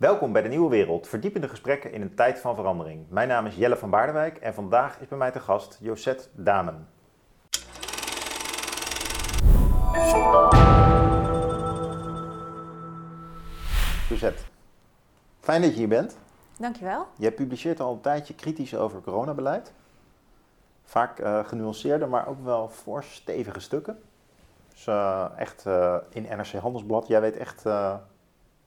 Welkom 0.00 0.32
bij 0.32 0.42
de 0.42 0.48
Nieuwe 0.48 0.70
Wereld, 0.70 1.08
verdiepende 1.08 1.48
gesprekken 1.48 1.92
in 1.92 2.00
een 2.00 2.14
tijd 2.14 2.38
van 2.38 2.54
verandering. 2.54 3.06
Mijn 3.08 3.28
naam 3.28 3.46
is 3.46 3.56
Jelle 3.56 3.76
van 3.76 3.90
Baardewijk 3.90 4.36
en 4.36 4.54
vandaag 4.54 5.00
is 5.00 5.08
bij 5.08 5.18
mij 5.18 5.30
te 5.30 5.40
gast 5.40 5.78
Josette 5.80 6.28
Damen. 6.32 6.88
Josette, 14.08 14.42
fijn 15.40 15.62
dat 15.62 15.70
je 15.70 15.76
hier 15.76 15.88
bent. 15.88 16.18
Dankjewel. 16.58 17.06
Jij 17.16 17.32
publiceert 17.32 17.80
al 17.80 17.92
een 17.92 18.00
tijdje 18.00 18.34
kritisch 18.34 18.76
over 18.76 19.00
coronabeleid. 19.00 19.72
Vaak 20.84 21.20
uh, 21.20 21.44
genuanceerde, 21.44 22.06
maar 22.06 22.26
ook 22.26 22.44
wel 22.44 22.68
fors 22.68 23.14
stevige 23.14 23.60
stukken. 23.60 24.02
Dus 24.72 24.86
uh, 24.86 25.26
echt 25.36 25.64
uh, 25.66 25.96
in 26.10 26.22
NRC 26.22 26.52
Handelsblad. 26.52 27.06
Jij 27.06 27.20
weet 27.20 27.36
echt 27.36 27.64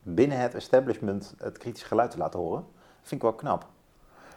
binnen 0.04 0.40
het 0.40 0.54
establishment 0.54 1.34
het 1.38 1.58
kritische 1.58 1.88
geluid 1.88 2.12
te 2.12 2.18
laten 2.18 2.40
horen. 2.40 2.66
Dat 2.80 3.10
vind 3.10 3.12
ik 3.12 3.22
wel 3.22 3.34
knap. 3.34 3.66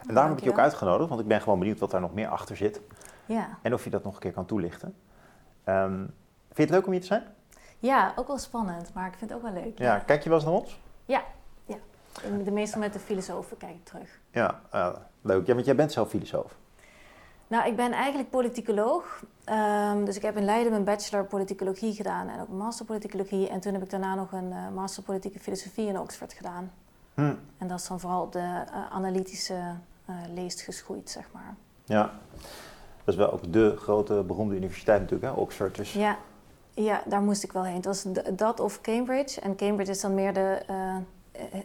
En 0.08 0.14
daarom 0.14 0.30
heb 0.32 0.38
ik 0.38 0.44
je 0.44 0.50
ook 0.50 0.58
uitgenodigd, 0.58 1.08
want 1.08 1.20
ik 1.20 1.26
ben 1.26 1.40
gewoon 1.40 1.58
benieuwd 1.58 1.78
wat 1.78 1.90
daar 1.90 2.00
nog 2.00 2.14
meer 2.14 2.28
achter 2.28 2.56
zit. 2.56 2.80
Ja. 3.26 3.58
En 3.62 3.74
of 3.74 3.84
je 3.84 3.90
dat 3.90 4.04
nog 4.04 4.14
een 4.14 4.20
keer 4.20 4.32
kan 4.32 4.46
toelichten. 4.46 4.94
Um, 5.64 5.96
vind 6.46 6.56
je 6.56 6.62
het 6.62 6.70
leuk 6.70 6.86
om 6.86 6.92
hier 6.92 7.00
te 7.00 7.06
zijn? 7.06 7.24
Ja, 7.78 8.12
ook 8.16 8.26
wel 8.26 8.38
spannend, 8.38 8.94
maar 8.94 9.06
ik 9.06 9.14
vind 9.14 9.30
het 9.30 9.38
ook 9.38 9.52
wel 9.52 9.62
leuk. 9.62 9.78
Ja, 9.78 9.98
kijk 9.98 10.22
je 10.22 10.28
wel 10.28 10.38
eens 10.38 10.46
naar 10.46 10.56
ons? 10.56 10.80
Ja, 11.04 11.22
ja. 11.64 11.76
De 12.44 12.50
meeste 12.50 12.78
met 12.78 12.92
de 12.92 12.98
filosofen 12.98 13.56
kijk 13.56 13.74
ik 13.74 13.84
terug. 13.84 14.20
Ja, 14.30 14.60
uh, 14.74 14.88
leuk. 15.20 15.46
Ja, 15.46 15.54
want 15.54 15.66
jij 15.66 15.74
bent 15.74 15.92
zelf 15.92 16.08
filosoof. 16.08 16.56
Nou, 17.48 17.68
ik 17.68 17.76
ben 17.76 17.92
eigenlijk 17.92 18.30
politicoloog. 18.30 19.22
Um, 19.50 20.04
dus 20.04 20.16
ik 20.16 20.22
heb 20.22 20.36
in 20.36 20.44
Leiden 20.44 20.70
mijn 20.72 20.84
bachelor 20.84 21.24
politicologie 21.24 21.94
gedaan 21.94 22.28
en 22.28 22.40
ook 22.40 22.48
een 22.48 22.56
master 22.56 22.84
politicologie. 22.84 23.48
En 23.48 23.60
toen 23.60 23.72
heb 23.72 23.82
ik 23.82 23.90
daarna 23.90 24.14
nog 24.14 24.32
een 24.32 24.50
uh, 24.50 24.68
master 24.74 25.02
politieke 25.02 25.38
filosofie 25.38 25.86
in 25.86 25.98
Oxford 25.98 26.32
gedaan. 26.32 26.72
Hm. 27.14 27.34
En 27.58 27.68
dat 27.68 27.80
is 27.80 27.86
dan 27.86 28.00
vooral 28.00 28.22
op 28.22 28.32
de 28.32 28.38
uh, 28.38 28.90
analytische 28.90 29.54
uh, 29.54 30.16
leest 30.34 30.60
geschoeid, 30.60 31.10
zeg 31.10 31.28
maar. 31.32 31.54
Ja, 31.84 32.02
dat 33.04 33.14
is 33.14 33.16
wel 33.16 33.32
ook 33.32 33.52
de 33.52 33.76
grote 33.76 34.22
beroemde 34.26 34.56
universiteit 34.56 35.00
natuurlijk, 35.00 35.34
hè? 35.34 35.40
Oxford. 35.40 35.74
Dus. 35.74 35.92
Ja, 35.92 36.16
ja, 36.74 37.02
daar 37.04 37.22
moest 37.22 37.42
ik 37.42 37.52
wel 37.52 37.64
heen. 37.64 37.74
Het 37.74 37.84
was 37.84 38.06
dat 38.32 38.60
of 38.60 38.80
Cambridge. 38.80 39.40
En 39.40 39.56
Cambridge 39.56 39.92
is 39.92 40.00
dan 40.00 40.14
meer 40.14 40.32
de 40.32 40.62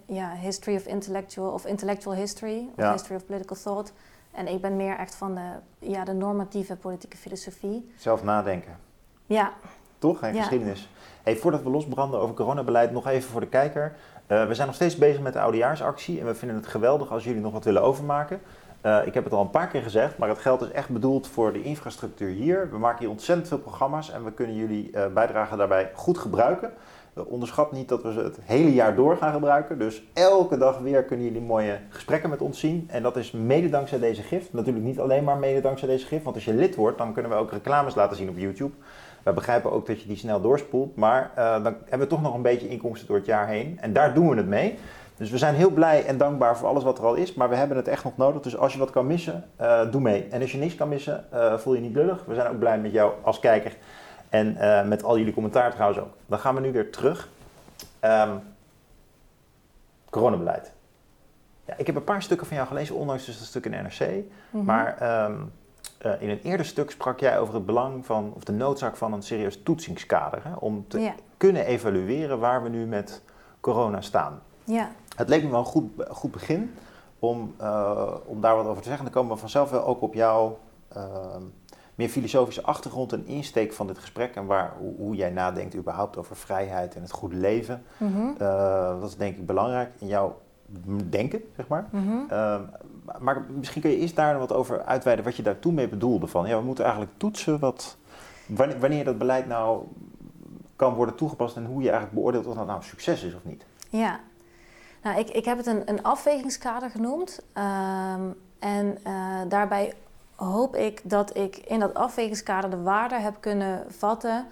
ja, 0.06 0.36
history 0.36 0.76
of 0.76 0.86
intellectual, 0.86 1.52
of 1.52 1.66
intellectual 1.66 2.16
history, 2.16 2.68
of 2.70 2.84
Ja. 2.84 2.92
history 2.92 3.16
of 3.16 3.26
political 3.26 3.58
thought. 3.64 3.94
En 4.32 4.48
ik 4.48 4.62
ben 4.62 4.76
meer 4.76 4.98
echt 4.98 5.16
van 5.16 5.36
de, 5.36 5.50
ja, 5.80 6.04
de 6.04 6.14
normatieve 6.14 6.76
politieke 6.76 7.18
filosofie. 7.18 7.92
Zelf 7.98 8.24
nadenken. 8.24 8.78
Ja, 9.26 9.54
Toch? 9.98 10.22
En 10.22 10.34
Ja. 10.34 10.40
geschiedenis. 10.40 10.90
Hey, 11.24 11.36
voordat 11.36 11.64
we 11.64 11.70
losbranden 11.70 12.20
over 12.20 12.36
coronabeleid, 12.36 12.92
nog 12.92 13.08
even 13.08 13.30
voor 13.30 13.42
de 13.42 13.48
kijker. 13.48 13.96
Eh, 14.28 14.48
we 14.48 14.54
zijn 14.54 14.68
nog 14.68 14.76
steeds 14.76 14.96
bezig 14.96 15.22
met 15.22 15.34
de 15.34 15.40
oudejaarsactie 15.40 16.20
en 16.20 16.26
we 16.26 16.36
vinden 16.36 16.58
het 16.58 16.68
geweldig 16.68 17.12
als 17.12 17.24
jullie 17.24 17.42
nog 17.42 17.52
wat 17.52 17.64
willen 17.64 17.82
overmaken. 17.82 18.42
Eh, 18.82 19.06
ik 19.06 19.14
heb 19.14 19.24
het 19.24 19.34
al 19.34 19.42
een 19.42 19.50
paar 19.50 19.68
keer 19.68 19.82
gezegd, 19.82 20.18
maar 20.18 20.30
het 20.30 20.38
geld 20.38 20.62
is 20.62 20.72
echt 20.72 20.90
bedoeld 20.90 21.28
voor 21.28 21.54
de 21.54 21.62
infrastructuur 21.64 22.30
hier. 22.30 22.70
We 22.72 22.78
maken 22.78 23.00
hier 23.00 23.09
ontzettend 23.09 23.48
veel 23.48 23.58
programma's 23.59 24.09
en 24.12 24.24
we 24.24 24.32
kunnen 24.32 24.56
jullie 24.56 24.92
eh, 24.92 25.14
bijdrage 25.14 25.56
daarbij 25.56 25.92
goed 25.94 26.18
gebruiken. 26.18 26.74
Eh, 27.14 27.23
onderschat 27.31 27.72
niet 27.72 27.90
dat 27.90 28.04
we 28.04 28.12
ze 28.12 28.20
het 28.20 28.40
hele 28.44 28.73
jaar 28.73 28.95
door 28.95 29.17
gaan 29.17 29.34
gebruiken. 29.34 29.80
Dus 29.80 30.04
elke 30.14 30.58
dag 30.58 30.80
weer 30.80 31.04
kunnen 31.04 31.26
jullie 31.26 31.42
mooie 31.42 31.78
gesprekken 31.90 32.30
met 32.30 32.42
ons 32.42 32.59
zien. 32.59 32.88
En 32.92 33.03
dat 33.03 33.18
is 33.18 33.31
mede 33.31 33.70
dankzij 33.70 34.00
deze 34.00 34.22
gift. 34.22 34.53
Natuurlijk 34.53 34.86
niet 34.86 35.00
alleen 35.00 35.23
maar 35.23 35.38
mede 35.38 35.62
dankzij 35.62 35.88
deze 35.88 36.06
gift. 36.06 36.23
Want 36.23 36.36
als 36.36 36.45
je 36.45 36.53
lid 36.53 36.76
wordt, 36.76 36.98
dan 36.98 37.14
kunnen 37.14 37.31
we 37.31 37.38
ook 37.38 37.52
reclames 37.52 37.95
laten 37.95 38.18
zien 38.18 38.30
op 38.30 38.38
YouTube. 38.38 38.73
We 39.23 39.34
begrijpen 39.34 39.72
ook 39.72 39.88
dat 39.88 40.02
je 40.02 40.08
die 40.08 40.18
snel 40.18 40.42
doorspoelt. 40.42 40.95
Maar 40.95 41.31
eh, 41.36 41.64
dan 41.64 41.76
hebben 41.81 42.00
we 42.00 42.08
toch 42.08 42.22
nog 42.22 42.34
een 42.34 42.42
beetje 42.42 42.68
inkomsten 42.68 43.08
door 43.08 43.18
het 43.18 43.25
jaar 43.25 43.48
heen. 43.48 43.78
En 43.81 43.94
daar 43.94 44.14
doen 44.14 44.30
we 44.30 44.36
het 44.36 44.48
mee. 44.48 44.78
Dus 45.18 45.30
we 45.30 45.38
zijn 45.38 45.56
heel 45.56 45.70
blij 45.70 46.06
en 46.06 46.18
dankbaar 46.18 46.58
voor 46.58 46.68
alles 46.68 46.84
wat 46.84 46.98
er 46.98 47.06
al 47.06 47.16
is. 47.16 47.34
Maar 47.34 47.50
we 47.50 47.56
hebben 47.56 47.78
het 47.78 47.88
echt 47.88 48.03
nog 48.03 48.18
nodig. 48.18 48.42
Dus 48.42 48.58
als 48.58 48.73
je 48.73 48.80
wat 48.80 48.90
kan 48.90 49.08
missen, 49.08 49.44
eh, 49.56 49.92
doe 49.92 50.02
mee. 50.02 50.28
En 50.30 50.42
als 50.42 50.52
je 50.52 50.58
niks 50.58 50.75
kan 50.75 50.90
missen, 50.90 51.25
voel 51.58 51.73
je 51.73 51.81
niet 51.81 51.96
lullig. 51.96 52.23
We 52.25 52.34
zijn 52.34 52.48
ook 52.48 52.59
blij 52.59 52.80
met 52.80 52.91
jou 52.91 53.12
als 53.22 53.40
kijker. 53.40 53.75
En 54.31 54.58
eh, 54.58 54.88
met 54.88 55.03
al 55.03 55.18
jullie 55.18 55.34
commentaar 55.34 55.72
trouwens 55.72 56.00
ook. 56.02 56.14
Dan 56.25 56.40
gaan 56.40 56.56
we 56.56 56.62
nu 56.62 56.72
weer 56.72 56.92
terug. 56.92 57.30
Ehm 58.00 58.38
coronabeleid. 60.09 60.72
Ja, 61.66 61.74
ik 61.78 61.86
heb 61.86 61.96
een 61.96 62.03
paar 62.03 62.22
stukken 62.24 62.47
van 62.47 62.56
jou 62.56 62.68
gelezen, 62.68 62.96
ondanks 62.96 63.25
dus 63.25 63.38
dat 63.38 63.47
stuk 63.47 63.66
in 63.66 63.72
NRC. 63.72 64.24
Mhm. 64.50 64.66
Maar 64.66 64.97
ehm, 64.97 65.34
eh, 65.97 66.22
in 66.22 66.30
een 66.30 66.40
eerder 66.44 66.66
stuk 66.66 66.92
sprak 66.92 67.19
jij 67.19 67.40
over 67.40 67.53
het 67.53 67.66
belang 67.66 68.06
van, 68.06 68.34
of 68.36 68.44
de 68.44 68.52
noodzaak 68.52 68.96
van 68.96 69.14
een 69.14 69.22
serieus 69.22 69.64
toetsingskader. 69.64 70.44
Hè, 70.44 70.53
om 70.53 70.86
te 70.88 71.00
ja, 71.00 71.13
kunnen 71.38 71.66
evalueren 71.66 72.40
waar 72.40 72.63
we 72.63 72.69
nu 72.69 72.86
met 72.86 73.22
corona 73.59 74.02
staan. 74.02 74.42
ja, 74.63 74.92
Het 75.16 75.30
leek 75.30 75.44
me 75.44 75.50
wel 75.50 75.59
een 75.59 75.66
goed, 75.66 75.92
goed 76.09 76.31
begin 76.31 76.75
om, 77.19 77.56
eh, 77.58 78.13
om 78.25 78.42
daar 78.42 78.56
wat 78.56 78.66
over 78.66 78.81
te 78.81 78.88
zeggen. 78.88 79.06
Dan 79.06 79.13
komen 79.13 79.34
we 79.34 79.40
vanzelf 79.40 79.69
wel 79.69 79.86
ook 79.86 80.02
op 80.02 80.13
jouw 80.13 80.59
ehm, 80.88 81.44
meer 82.01 82.09
filosofische 82.09 82.63
achtergrond 82.63 83.13
en 83.13 83.28
insteek 83.28 83.73
van 83.73 83.88
dit 83.88 83.97
gesprek. 83.97 84.35
En 84.35 84.45
waar, 84.45 84.73
hoe, 84.79 84.95
hoe 84.95 85.16
jij 85.16 85.29
nadenkt 85.29 85.75
überhaupt 85.75 86.17
over 86.17 86.35
vrijheid 86.35 86.95
en 86.95 87.01
het 87.01 87.12
goede 87.12 87.35
leven. 87.35 87.84
Eh, 88.38 89.00
dat 89.00 89.09
is 89.09 89.16
denk 89.16 89.38
ik 89.38 89.45
belangrijk 89.45 89.91
in 90.00 90.07
jouw 90.07 90.41
denken, 91.09 91.41
zeg 91.56 91.67
maar. 91.67 91.88
mhm. 91.91 92.17
Ehm, 92.29 92.62
maar 93.19 93.45
misschien 93.57 93.81
kun 93.81 93.91
je 93.91 93.97
eerst 93.97 94.16
daar 94.16 94.38
wat 94.38 94.53
over 94.53 94.84
uitweiden 94.84 95.25
wat 95.25 95.35
je 95.35 95.44
daar 95.44 95.59
toen 95.59 95.73
mee 95.73 95.88
bedoelde. 95.88 96.28
Van, 96.28 96.47
ja, 96.47 96.57
we 96.57 96.66
moeten 96.66 96.84
eigenlijk 96.84 97.13
toetsen 97.17 97.59
wat, 97.59 97.97
wanneer, 98.45 98.79
wanneer 98.79 99.03
dat 99.03 99.18
beleid 99.18 99.47
nou 99.47 99.83
kan 100.75 100.94
worden 100.94 101.16
toegepast 101.16 101.56
en 101.56 101.66
hoe 101.66 101.81
je 101.81 101.89
eigenlijk 101.89 102.13
beoordeelt 102.13 102.45
of 102.45 102.56
dat 102.56 102.68
nou 102.68 102.83
succes 102.83 103.23
is 103.23 103.35
of 103.35 103.44
niet. 103.44 103.66
Ja, 103.89 104.19
nou, 105.03 105.19
ik, 105.19 105.29
ik 105.29 105.45
heb 105.45 105.57
het 105.57 105.66
een, 105.68 105.81
een 105.85 106.03
afwegingskader 106.03 106.89
genoemd. 106.89 107.41
Ehm, 107.53 108.22
en 108.59 108.97
eh, 109.03 109.41
daarbij 109.47 109.94
hoop 110.46 110.75
ik 110.75 111.02
dat 111.03 111.38
ik 111.38 111.57
in 111.57 111.79
dat 111.79 111.94
afwegingskader 111.94 112.69
de 112.69 112.81
waarde 112.81 113.19
heb 113.19 113.35
kunnen 113.40 113.85
vatten. 113.88 114.46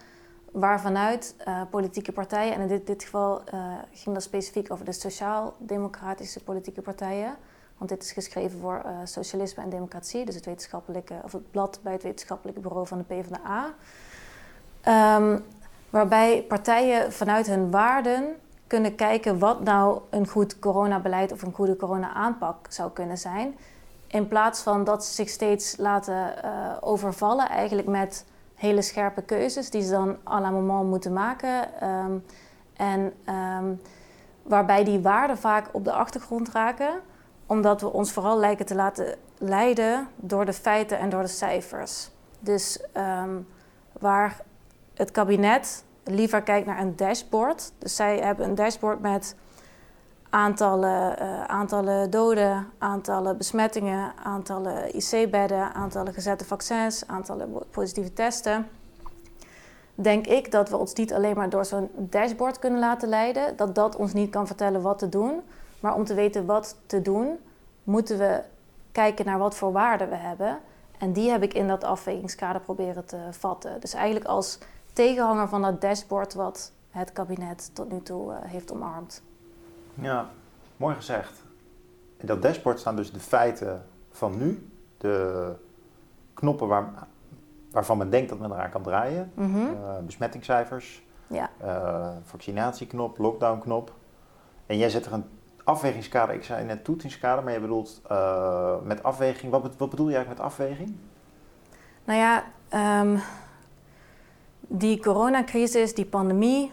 waarvanuit 0.51 1.35
eh, 1.37 1.61
politieke 1.69 2.11
partijen, 2.11 2.53
en 2.53 2.61
in 2.61 2.67
dit, 2.67 2.87
dit 2.87 3.03
geval 3.03 3.41
eh, 3.45 3.73
ging 3.93 4.15
dat 4.15 4.23
specifiek 4.23 4.71
over 4.71 4.85
de 4.85 4.91
sociaal-democratische 4.91 6.43
politieke 6.43 6.81
partijen. 6.81 7.35
Want 7.77 7.89
dit 7.89 8.03
is 8.03 8.11
geschreven 8.11 8.59
voor 8.59 8.81
eh, 8.85 8.91
Socialisme 9.03 9.63
en 9.63 9.69
Democratie, 9.69 10.25
dus 10.25 10.35
het, 10.35 10.45
wetenschappelijke, 10.45 11.13
of 11.23 11.31
het 11.31 11.51
blad 11.51 11.79
bij 11.83 11.93
het 11.93 12.03
wetenschappelijke 12.03 12.61
bureau 12.61 12.87
van 12.87 12.97
de 12.97 13.03
PvdA. 13.03 13.73
Ehm, 14.81 15.39
waarbij 15.89 16.43
partijen 16.47 17.13
vanuit 17.13 17.47
hun 17.47 17.71
waarden 17.71 18.35
kunnen 18.67 18.95
kijken 18.95 19.39
wat 19.39 19.63
nou 19.63 20.01
een 20.09 20.27
goed 20.27 20.59
coronabeleid 20.59 21.31
of 21.31 21.41
een 21.41 21.53
goede 21.53 21.75
corona-aanpak 21.75 22.65
zou 22.69 22.91
kunnen 22.91 23.17
zijn. 23.17 23.55
In 24.09 24.27
plaats 24.27 24.61
van 24.61 24.83
dat 24.83 25.05
ze 25.05 25.13
zich 25.13 25.29
steeds 25.29 25.77
laten 25.77 26.43
eh, 26.43 26.51
overvallen, 26.79 27.49
eigenlijk 27.49 27.87
met 27.87 28.25
hele 28.55 28.81
scherpe 28.81 29.21
keuzes 29.21 29.69
die 29.69 29.81
ze 29.81 29.91
dan 29.91 30.17
à 30.27 30.41
la 30.41 30.49
moment 30.49 30.89
moeten 30.89 31.13
maken. 31.13 31.81
Ehm, 31.81 32.17
en 32.73 33.13
ehm, 33.25 33.73
waarbij 34.43 34.83
die 34.83 34.99
waarden 34.99 35.37
vaak 35.37 35.69
op 35.71 35.83
de 35.83 35.91
achtergrond 35.91 36.49
raken, 36.49 37.01
omdat 37.45 37.81
we 37.81 37.93
ons 37.93 38.11
vooral 38.11 38.39
lijken 38.39 38.65
te 38.65 38.75
laten 38.75 39.15
leiden 39.37 40.07
door 40.15 40.45
de 40.45 40.53
feiten 40.53 40.99
en 40.99 41.09
door 41.09 41.21
de 41.21 41.27
cijfers. 41.27 42.09
Dus 42.39 42.81
ehm, 42.93 43.37
waar 43.99 44.41
het 44.93 45.11
kabinet 45.11 45.83
liever 46.03 46.41
kijkt 46.41 46.67
naar 46.67 46.79
een 46.79 46.95
dashboard. 46.95 47.71
Dus 47.77 47.95
zij 47.95 48.17
hebben 48.17 48.45
een 48.45 48.55
dashboard 48.55 48.99
met 48.99 49.35
aantallen, 50.29 51.19
eh, 51.19 51.43
aantallen 51.43 52.09
doden, 52.09 52.67
aantallen 52.77 53.37
besmettingen, 53.37 54.13
aantallen 54.23 54.95
IC-bedden, 54.95 55.73
aantallen 55.73 56.13
gezette 56.13 56.45
vaccins, 56.45 57.07
aantallen 57.07 57.63
positieve 57.71 58.13
testen. 58.13 58.67
Denk 59.95 60.27
ik 60.27 60.51
dat 60.51 60.69
we 60.69 60.77
ons 60.77 60.93
niet 60.93 61.13
alleen 61.13 61.35
maar 61.35 61.49
door 61.49 61.65
zo'n 61.65 61.89
dashboard 61.95 62.59
kunnen 62.59 62.79
laten 62.79 63.09
leiden, 63.09 63.55
dat 63.57 63.75
dat 63.75 63.95
ons 63.95 64.13
niet 64.13 64.29
kan 64.29 64.47
vertellen 64.47 64.81
wat 64.81 64.99
te 64.99 65.09
doen. 65.09 65.41
Maar 65.79 65.95
om 65.95 66.05
te 66.05 66.13
weten 66.13 66.45
wat 66.45 66.77
te 66.85 67.01
doen, 67.01 67.37
moeten 67.83 68.17
we 68.17 68.41
kijken 68.91 69.25
naar 69.25 69.37
wat 69.37 69.55
voor 69.55 69.71
waarden 69.71 70.09
we 70.09 70.15
hebben. 70.15 70.59
En 70.97 71.13
die 71.13 71.31
heb 71.31 71.43
ik 71.43 71.53
in 71.53 71.67
dat 71.67 71.83
afwegingskader 71.83 72.61
proberen 72.61 73.05
te 73.05 73.17
vatten. 73.31 73.79
Dus 73.79 73.93
eigenlijk 73.93 74.25
als 74.25 74.57
tegenhanger 74.93 75.47
van 75.47 75.61
dat 75.61 75.81
dashboard 75.81 76.33
wat 76.33 76.71
het 76.89 77.11
kabinet 77.11 77.71
tot 77.73 77.91
nu 77.91 78.01
toe 78.01 78.33
eh, 78.33 78.37
heeft 78.51 78.71
omarmd. 78.71 79.21
Ja, 80.01 80.29
mooi 80.77 80.95
gezegd. 80.95 81.43
In 82.17 82.27
dat 82.27 82.41
dashboard 82.41 82.79
staan 82.79 82.95
dus 82.95 83.11
de 83.11 83.19
feiten 83.19 83.85
van 84.11 84.37
nu, 84.37 84.69
de 84.97 85.51
knoppen 86.33 86.67
waar, 86.67 86.89
waarvan 87.71 87.97
men 87.97 88.09
denkt 88.09 88.29
dat 88.29 88.39
men 88.39 88.51
eraan 88.51 88.69
kan 88.69 88.81
draaien. 88.81 89.31
Eh, 89.37 89.97
besmettingscijfers, 90.05 91.03
Ja, 91.27 91.49
eh, 91.57 92.09
vaccinatieknop, 92.23 93.17
lockdownknop. 93.17 93.93
En 94.65 94.77
jij 94.77 94.89
zet 94.89 95.05
er 95.05 95.13
een 95.13 95.25
afwegingskader, 95.63 96.35
ik 96.35 96.43
zei 96.43 96.65
net 96.65 96.83
toetsingskader, 96.83 97.43
maar 97.43 97.53
je 97.53 97.59
bedoelt 97.59 98.01
eh, 98.07 98.75
met 98.83 99.03
afweging, 99.03 99.51
wat, 99.51 99.75
wat 99.77 99.89
bedoel 99.89 100.09
je 100.09 100.15
eigenlijk 100.15 100.43
met 100.43 100.51
afweging? 100.51 100.95
nou 102.03 102.19
ja, 102.19 102.43
ehm, 102.69 103.17
die 104.59 105.01
coronacrisis, 105.01 105.93
die 105.93 106.05
pandemie, 106.05 106.71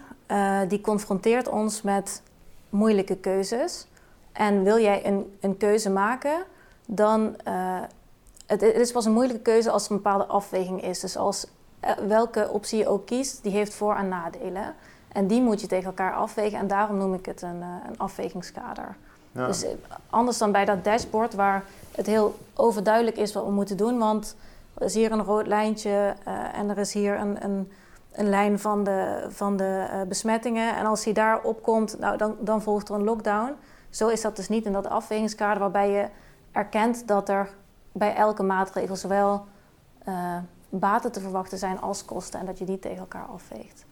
die 0.69 0.81
confronteert 0.81 1.49
ons 1.49 1.82
met 1.82 2.22
moeilijke 2.71 3.17
keuzes. 3.17 3.87
en 4.33 4.63
wil 4.63 4.79
jij 4.79 5.07
een, 5.07 5.37
een 5.41 5.57
keuze 5.57 5.91
maken, 5.91 6.45
dan 6.87 7.37
uh, 7.49 7.81
het, 8.47 8.61
het, 8.61 8.75
is 8.75 8.93
pas 8.93 9.05
een 9.05 9.13
moeilijke 9.13 9.43
keuze 9.43 9.71
als 9.71 9.85
er 9.85 9.91
een 9.91 9.97
bepaalde 9.97 10.27
afweging 10.27 10.83
is. 10.83 11.01
Dus 11.01 11.17
als 11.17 11.47
uh, 11.85 11.91
welke 11.91 12.49
optie 12.51 12.79
je 12.79 12.89
ook 12.89 13.07
kiest, 13.07 13.43
die 13.43 13.53
heeft 13.53 13.75
voor- 13.75 13.97
en 13.97 14.09
nadelen. 14.09 14.75
En 15.09 15.27
die 15.27 15.43
moet 15.43 15.61
je 15.61 15.67
tegen 15.67 15.87
elkaar 15.87 16.15
afwegen 16.15 16.59
en 16.59 16.67
daarom 16.67 16.97
noem 16.97 17.15
ik 17.15 17.27
het 17.27 17.43
een, 17.43 17.61
uh, 17.61 17.67
een 17.89 17.99
afwegingskader. 17.99 18.97
Ja. 19.33 19.47
Dus 19.47 19.65
anders 20.11 20.39
dan 20.39 20.53
bij 20.53 20.65
dat 20.65 20.85
dashboard 20.85 21.35
waar 21.35 21.65
het 21.95 22.07
heel 22.07 22.35
overduidelijk 22.55 23.17
is 23.17 23.33
wat 23.33 23.45
we 23.45 23.51
moeten 23.51 23.77
doen, 23.77 23.99
want 23.99 24.37
er 24.75 24.85
is 24.85 24.95
hier 24.95 25.13
een 25.13 25.25
rood 25.25 25.47
lijntje 25.47 26.15
en 26.53 26.71
er 26.71 26.79
is 26.79 26.93
hier 26.93 27.19
een, 27.19 27.45
een 27.45 27.73
een 28.17 28.29
lijn 28.29 28.59
van 28.59 28.85
de, 28.85 29.27
van 29.29 29.57
de 29.57 29.87
uh, 29.93 30.03
besmettingen. 30.09 30.77
En 30.77 30.87
als 30.87 31.03
die 31.03 31.15
daar 31.15 31.43
opkomt, 31.43 31.99
nou, 31.99 32.17
dan, 32.17 32.37
dan 32.41 32.63
volgt 32.63 32.89
er 32.89 32.95
een 32.95 33.05
lockdown. 33.05 33.55
Zo 33.91 34.09
is 34.09 34.21
dat 34.21 34.37
dus 34.37 34.49
niet 34.49 34.65
in 34.65 34.73
dat 34.73 34.89
afwegingskader 34.89 35.61
waarbij 35.61 35.91
je 35.91 36.09
erkent 36.53 37.09
dat 37.09 37.29
er 37.29 37.49
bij 37.93 38.15
elke 38.15 38.43
maatregel 38.43 38.97
zowel 38.97 39.45
uh, 40.09 40.37
baten 40.69 41.13
te 41.13 41.21
verwachten 41.21 41.59
zijn 41.59 41.81
als 41.81 42.05
kosten 42.05 42.41
en 42.41 42.47
dat 42.47 42.59
je 42.59 42.65
die 42.65 42.79
tegen 42.79 42.99
elkaar 42.99 43.27
afweegt. 43.27 43.85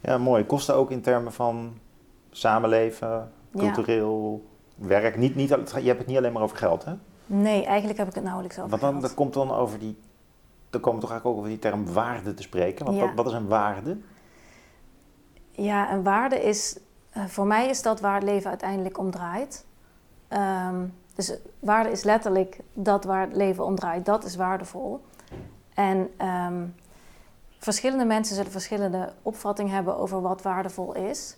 Ja, 0.00 0.18
mooi. 0.18 0.46
Kosten 0.46 0.74
ook 0.74 0.90
in 0.90 1.00
termen 1.00 1.32
van 1.32 1.78
samenleven, 2.30 3.32
cultureel 3.56 4.42
ja. 4.74 4.86
werk. 4.86 5.16
Niet, 5.16 5.34
niet, 5.34 5.48
je 5.48 5.54
hebt 5.86 5.98
het 5.98 6.06
niet 6.06 6.16
alleen 6.16 6.32
maar 6.32 6.42
over 6.42 6.56
geld, 6.56 6.84
hè? 6.84 6.92
Nee, 7.26 7.64
eigenlijk 7.64 7.98
heb 7.98 8.08
ik 8.08 8.14
het 8.14 8.24
nauwelijks 8.24 8.58
over 8.58 8.70
Want 8.70 8.82
dan, 8.82 9.00
dat 9.00 9.14
komt 9.14 9.34
dan 9.34 9.50
over 9.50 9.78
die 9.78 9.96
dan 10.72 10.80
komen 10.80 11.00
we 11.00 11.06
toch 11.06 11.10
eigenlijk 11.10 11.26
ook 11.26 11.36
over 11.36 11.48
die 11.48 11.58
term 11.58 11.92
waarde 11.92 12.34
te 12.34 12.42
spreken. 12.42 12.84
Want 12.84 12.96
Ja. 12.98 13.04
wat, 13.06 13.14
wat 13.14 13.26
is 13.26 13.32
een 13.32 13.48
waarde? 13.48 13.98
Ja, 15.50 15.92
een 15.92 16.02
waarde 16.02 16.42
is, 16.42 16.78
eh, 17.10 17.24
voor 17.26 17.46
mij 17.46 17.68
is 17.68 17.82
dat 17.82 18.00
waar 18.00 18.14
het 18.14 18.22
leven 18.22 18.50
uiteindelijk 18.50 18.98
om 18.98 19.10
draait. 19.10 19.64
Ehm, 20.28 20.84
dus 21.14 21.36
waarde 21.58 21.90
is 21.90 22.02
letterlijk 22.02 22.60
dat 22.72 23.04
waar 23.04 23.20
het 23.20 23.36
leven 23.36 23.64
om 23.64 23.74
draait, 23.74 24.04
dat 24.04 24.24
is 24.24 24.36
waardevol. 24.36 25.04
En 25.74 26.10
ehm, 26.16 26.64
verschillende 27.58 28.04
mensen 28.04 28.36
zullen 28.36 28.50
verschillende 28.50 29.12
opvattingen 29.22 29.74
hebben 29.74 29.96
over 29.96 30.20
wat 30.20 30.42
waardevol 30.42 30.94
is. 30.94 31.36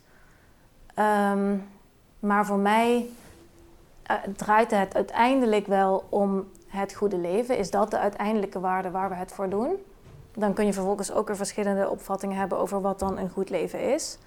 Ehm, 0.94 1.56
maar 2.18 2.46
voor 2.46 2.58
mij 2.58 3.06
eh, 4.02 4.16
draait 4.36 4.70
het 4.70 4.94
uiteindelijk 4.94 5.66
wel 5.66 6.04
om 6.08 6.48
het 6.74 6.94
goede 6.94 7.18
leven. 7.18 7.58
Is 7.58 7.70
dat 7.70 7.90
de 7.90 7.98
uiteindelijke 7.98 8.60
waarde 8.60 8.90
waar 8.90 9.08
we 9.08 9.14
het 9.14 9.32
voor 9.32 9.48
doen? 9.48 9.76
Dan 10.32 10.54
kun 10.54 10.66
je 10.66 10.72
vervolgens 10.72 11.12
ook 11.12 11.26
weer 11.26 11.36
verschillende 11.36 11.88
opvattingen 11.88 12.36
hebben 12.36 12.58
over 12.58 12.80
wat 12.80 12.98
dan 12.98 13.18
een 13.18 13.30
goed 13.30 13.50
leven 13.50 13.92
is. 13.92 14.18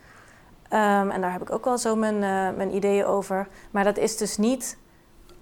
Um, 0.74 1.12
en 1.12 1.22
daar 1.22 1.32
heb 1.32 1.42
ik 1.42 1.52
ook 1.52 1.66
wel 1.66 1.78
zo 1.78 1.96
mijn, 1.96 2.16
uh, 2.16 2.58
mijn 2.58 2.76
ideeën 2.76 3.06
over. 3.06 3.48
Maar 3.72 3.84
dat 3.84 3.98
is 3.98 4.18
dus 4.18 4.38
niet. 4.38 4.78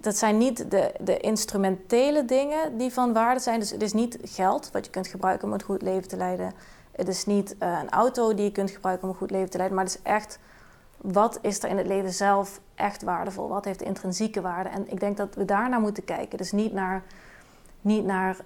Dat 0.00 0.16
zijn 0.16 0.38
niet 0.38 0.70
de, 0.70 0.92
de 1.00 1.16
instrumentele 1.16 2.24
dingen 2.24 2.78
die 2.78 2.92
van 2.92 3.12
waarde 3.12 3.40
zijn. 3.40 3.60
Dus 3.60 3.70
het 3.70 3.82
is 3.82 3.92
niet 3.92 4.18
geld 4.22 4.70
wat 4.72 4.84
je 4.84 4.90
kunt 4.90 5.06
gebruiken 5.06 5.48
om 5.48 5.54
een 5.54 5.62
goed 5.62 5.82
leven 5.82 6.08
te 6.08 6.16
leiden. 6.16 6.52
Het 6.92 7.08
is 7.08 7.26
niet 7.26 7.56
uh, 7.58 7.78
een 7.82 7.90
auto 7.90 8.34
die 8.34 8.44
je 8.44 8.52
kunt 8.52 8.70
gebruiken 8.70 9.04
om 9.04 9.10
een 9.10 9.18
goed 9.18 9.30
leven 9.30 9.50
te 9.50 9.56
leiden. 9.56 9.76
Maar 9.76 9.86
het 9.86 9.94
is 9.94 10.12
echt 10.12 10.38
wat 11.12 11.38
is 11.42 11.62
er 11.62 11.68
in 11.68 11.76
het 11.76 11.86
leven 11.86 12.12
zelf 12.12 12.60
echt 12.74 13.02
waardevol? 13.02 13.48
Wat 13.48 13.64
heeft 13.64 13.78
de 13.78 13.84
intrinsieke 13.84 14.40
waarde? 14.40 14.68
En 14.68 14.90
ik 14.90 15.00
denk 15.00 15.16
dat 15.16 15.34
we 15.34 15.44
daar 15.44 15.68
naar 15.68 15.80
moeten 15.80 16.04
kijken. 16.04 16.38
Dus 16.38 16.52
niet 16.52 16.72
naar, 16.72 17.02
niet 17.80 18.04
naar 18.04 18.36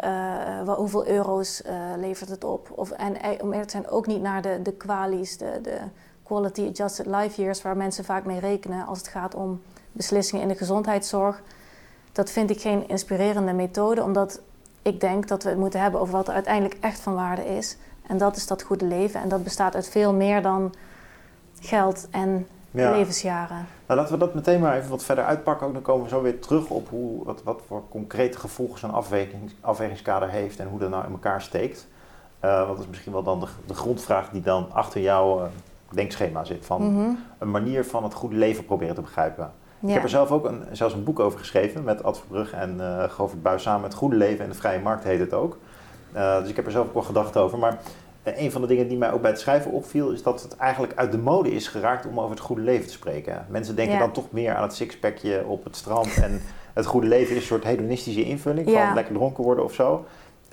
wat, 0.64 0.76
hoeveel 0.76 1.06
euro's 1.06 1.62
uh, 1.66 1.72
levert 1.96 2.28
het 2.28 2.44
op. 2.44 2.70
Of, 2.74 2.90
en 2.90 3.12
om 3.40 3.50
eerlijk 3.50 3.62
te 3.62 3.70
zijn 3.70 3.88
ook 3.88 4.06
niet 4.06 4.22
naar 4.22 4.42
de, 4.42 4.62
de 4.62 4.72
kwalies, 4.72 5.36
de, 5.36 5.58
de 5.62 5.78
quality 6.22 6.66
adjusted 6.68 7.06
life 7.06 7.42
years... 7.42 7.62
waar 7.62 7.76
mensen 7.76 8.04
vaak 8.04 8.24
mee 8.24 8.40
rekenen 8.40 8.86
als 8.86 8.98
het 8.98 9.08
gaat 9.08 9.34
om 9.34 9.62
beslissingen 9.92 10.42
in 10.42 10.48
de 10.48 10.58
gezondheidszorg. 10.58 11.42
Dat 12.12 12.30
vind 12.30 12.50
ik 12.50 12.60
geen 12.60 12.88
inspirerende 12.88 13.52
methode, 13.52 14.02
omdat 14.02 14.40
ik 14.82 15.00
denk 15.00 15.28
dat 15.28 15.42
we 15.42 15.48
het 15.48 15.58
moeten 15.58 15.80
hebben 15.80 16.00
over 16.00 16.14
wat 16.14 16.28
er 16.28 16.34
uiteindelijk 16.34 16.76
echt 16.80 17.00
van 17.00 17.14
waarde 17.14 17.56
is. 17.56 17.76
En 18.06 18.18
dat 18.18 18.36
is 18.36 18.46
dat 18.46 18.62
goede 18.62 18.84
leven. 18.84 19.20
En 19.20 19.28
dat 19.28 19.44
bestaat 19.44 19.74
uit 19.74 19.88
veel 19.88 20.14
meer 20.14 20.42
dan 20.42 20.74
geld 21.60 22.08
en 22.10 22.46
ja. 22.70 22.90
levensjaren. 22.90 23.66
Nou, 23.86 24.00
laten 24.00 24.12
we 24.12 24.18
dat 24.18 24.34
meteen 24.34 24.60
maar 24.60 24.76
even 24.76 24.90
wat 24.90 25.04
verder 25.04 25.24
uitpakken. 25.24 25.66
Ook 25.66 25.72
dan 25.72 25.82
komen 25.82 26.02
we 26.02 26.08
zo 26.08 26.22
weer 26.22 26.40
terug 26.40 26.68
op 26.68 26.88
hoe, 26.88 27.24
wat, 27.24 27.42
wat 27.42 27.62
voor 27.66 27.82
concrete 27.88 28.38
gevolgen 28.38 28.78
zo'n 28.78 28.92
afweging, 28.92 29.50
afwegingskader 29.60 30.28
heeft 30.28 30.58
en 30.58 30.68
hoe 30.68 30.78
dat 30.78 30.90
nou 30.90 31.04
in 31.04 31.10
elkaar 31.10 31.42
steekt. 31.42 31.88
Uh, 32.44 32.56
want 32.56 32.68
dat 32.68 32.78
is 32.78 32.86
misschien 32.86 33.12
wel 33.12 33.22
dan 33.22 33.40
de, 33.40 33.46
de 33.66 33.74
grondvraag 33.74 34.30
die 34.30 34.42
dan 34.42 34.66
achter 34.72 35.00
jouw 35.00 35.40
uh, 35.40 35.46
denkschema 35.88 36.44
zit. 36.44 36.66
Van 36.66 36.82
mm 36.82 36.96
-hmm. 36.96 37.18
een 37.38 37.50
manier 37.50 37.84
van 37.84 38.04
het 38.04 38.14
goede 38.14 38.36
leven 38.36 38.64
proberen 38.64 38.94
te 38.94 39.00
begrijpen. 39.00 39.52
Ja. 39.78 39.88
Ik 39.88 39.94
heb 39.94 40.02
er 40.02 40.08
zelf 40.08 40.30
ook 40.30 40.44
een, 40.44 40.62
zelfs 40.72 40.94
een 40.94 41.04
boek 41.04 41.20
over 41.20 41.38
geschreven 41.38 41.84
met 41.84 42.02
Ad 42.02 42.18
Verbrugge 42.18 42.56
en 42.56 42.76
uh, 42.80 43.02
Govert 43.04 43.42
Buis 43.42 43.62
samen. 43.62 43.82
Het 43.82 43.94
goede 43.94 44.16
leven 44.16 44.44
en 44.44 44.50
de 44.50 44.56
vrije 44.56 44.80
markt 44.80 45.04
heet 45.04 45.20
het 45.20 45.32
ook. 45.32 45.58
dus 46.12 46.48
ik 46.48 46.56
heb 46.56 46.66
er 46.66 46.72
zelf 46.72 46.86
ook 46.86 46.94
wel 46.94 47.02
gedacht 47.02 47.36
over. 47.36 47.58
Maar 47.58 47.78
een 48.22 48.52
van 48.52 48.60
de 48.60 48.66
dingen 48.66 48.88
die 48.88 48.98
mij 48.98 49.12
ook 49.12 49.20
bij 49.20 49.30
het 49.30 49.40
schrijven 49.40 49.70
opviel, 49.70 50.10
is 50.10 50.22
dat 50.22 50.42
het 50.42 50.56
eigenlijk 50.56 50.92
uit 50.94 51.12
de 51.12 51.18
mode 51.18 51.50
is 51.50 51.68
geraakt 51.68 52.06
om 52.06 52.18
over 52.18 52.30
het 52.30 52.40
goede 52.40 52.62
leven 52.62 52.86
te 52.86 52.92
spreken. 52.92 53.46
Mensen 53.48 53.76
denken 53.76 53.94
ja. 53.94 54.00
dan 54.00 54.12
toch 54.12 54.30
meer 54.30 54.54
aan 54.54 54.62
het 54.62 54.74
sixpackje 54.74 55.44
op 55.46 55.64
het 55.64 55.76
strand 55.76 56.14
en 56.22 56.40
het 56.74 56.86
goede 56.86 57.06
leven 57.06 57.30
is 57.30 57.40
een 57.40 57.46
soort 57.46 57.64
hedonistische 57.64 58.24
invulling 58.24 58.70
van 58.70 58.94
lekker 58.94 59.14
dronken 59.14 59.44
worden 59.44 59.64
of 59.64 59.74
zo. 59.74 60.04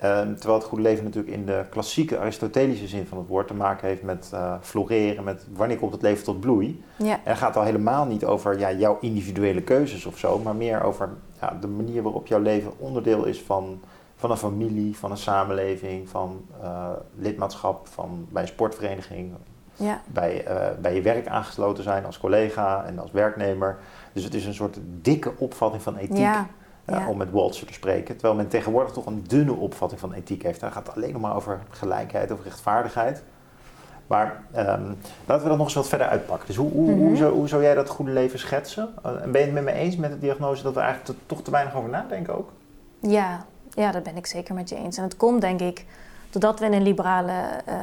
Um, 0.04 0.36
terwijl 0.36 0.58
het 0.58 0.68
goede 0.68 0.82
leven 0.82 1.04
natuurlijk 1.04 1.34
in 1.34 1.46
de 1.46 1.64
klassieke 1.70 2.18
Aristotelische 2.18 2.86
zin 2.86 3.06
van 3.06 3.18
het 3.18 3.26
woord 3.26 3.46
te 3.46 3.54
maken 3.54 3.88
heeft 3.88 4.02
met 4.02 4.30
uh, 4.34 4.54
floreren, 4.60 5.24
met 5.24 5.46
wanneer 5.52 5.76
komt 5.76 5.92
het 5.92 6.02
leven 6.02 6.24
tot 6.24 6.40
bloei. 6.40 6.82
Ja. 6.96 7.12
En 7.12 7.20
het 7.22 7.38
gaat 7.38 7.56
al 7.56 7.62
helemaal 7.62 8.06
niet 8.06 8.24
over 8.24 8.58
ja, 8.58 8.72
jouw 8.72 8.98
individuele 9.00 9.62
keuzes 9.62 10.06
of 10.06 10.18
zo, 10.18 10.38
maar 10.38 10.54
meer 10.54 10.82
over 10.82 11.08
ja, 11.40 11.58
de 11.60 11.66
manier 11.66 12.02
waarop 12.02 12.26
jouw 12.26 12.40
leven 12.40 12.72
onderdeel 12.78 13.24
is 13.24 13.40
van 13.40 13.80
van 14.18 14.30
een 14.30 14.36
familie, 14.36 14.96
van 14.96 15.10
een 15.10 15.16
samenleving, 15.16 16.08
van 16.08 16.44
uh, 16.62 16.88
lidmaatschap, 17.14 17.86
van 17.86 18.26
bij 18.30 18.42
een 18.42 18.48
sportvereniging, 18.48 19.32
ja. 19.76 20.00
bij, 20.06 20.48
uh, 20.48 20.66
bij 20.80 20.94
je 20.94 21.02
werk 21.02 21.26
aangesloten 21.26 21.82
zijn 21.84 22.04
als 22.04 22.18
collega 22.18 22.84
en 22.84 22.98
als 22.98 23.10
werknemer. 23.10 23.78
Dus 24.12 24.24
het 24.24 24.34
is 24.34 24.46
een 24.46 24.54
soort 24.54 24.78
dikke 24.82 25.32
opvatting 25.36 25.82
van 25.82 25.96
ethiek, 25.96 26.16
ja. 26.18 26.46
uh, 26.86 26.98
ja. 26.98 27.08
om 27.08 27.16
met 27.16 27.30
Walzer 27.30 27.66
te 27.66 27.72
spreken. 27.72 28.14
Terwijl 28.14 28.34
men 28.34 28.48
tegenwoordig 28.48 28.92
toch 28.92 29.06
een 29.06 29.24
dunne 29.26 29.52
opvatting 29.52 30.00
van 30.00 30.12
ethiek 30.12 30.42
heeft. 30.42 30.60
Daar 30.60 30.72
gaat 30.72 30.86
het 30.86 30.96
alleen 30.96 31.12
nog 31.12 31.22
maar 31.22 31.36
over 31.36 31.60
gelijkheid, 31.70 32.32
over 32.32 32.44
rechtvaardigheid. 32.44 33.22
Maar 34.06 34.42
um, 34.56 34.96
laten 35.26 35.42
we 35.42 35.48
dat 35.48 35.56
nog 35.56 35.66
eens 35.66 35.74
wat 35.74 35.88
verder 35.88 36.06
uitpakken. 36.06 36.46
Dus 36.46 36.56
hoe, 36.56 36.70
hoe, 36.70 36.90
Mhm. 36.90 37.00
hoe, 37.00 37.16
zou, 37.16 37.34
hoe 37.34 37.48
zou 37.48 37.62
jij 37.62 37.74
dat 37.74 37.88
goede 37.88 38.12
leven 38.12 38.38
schetsen? 38.38 38.88
en 39.02 39.30
ben 39.30 39.40
je 39.40 39.46
het 39.46 39.54
met 39.54 39.64
me 39.64 39.72
eens 39.72 39.96
met 39.96 40.10
de 40.10 40.18
diagnose 40.18 40.62
dat 40.62 40.74
we 40.74 40.80
eigenlijk 40.80 41.18
te, 41.18 41.26
toch 41.26 41.42
te 41.42 41.50
weinig 41.50 41.74
over 41.74 41.90
nadenken 41.90 42.36
ook? 42.38 42.50
Ja, 43.00 43.44
ja, 43.78 43.90
dat 43.90 44.02
ben 44.02 44.16
ik 44.16 44.26
zeker 44.26 44.54
met 44.54 44.68
je 44.68 44.76
eens. 44.76 44.96
En 44.96 45.02
het 45.02 45.16
komt 45.16 45.40
denk 45.40 45.60
ik 45.60 45.84
doordat 46.30 46.58
we 46.58 46.66
in 46.66 46.72
een 46.72 46.82
liberale 46.82 47.32
uh, 47.68 47.74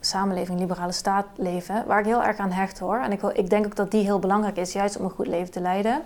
samenleving, 0.00 0.58
liberale 0.58 0.92
staat 0.92 1.26
leven, 1.36 1.84
waar 1.86 1.98
ik 1.98 2.06
heel 2.06 2.22
erg 2.22 2.36
aan 2.36 2.50
hecht 2.50 2.78
hoor. 2.78 2.98
En 2.98 3.12
ik, 3.12 3.22
ik, 3.22 3.50
denk 3.50 3.66
ook 3.66 3.76
dat 3.76 3.90
die 3.90 4.02
heel 4.02 4.18
belangrijk 4.18 4.56
is, 4.56 4.72
juist 4.72 4.96
om 4.96 5.04
een 5.04 5.10
goed 5.10 5.26
leven 5.26 5.50
te 5.50 5.60
leiden. 5.60 6.02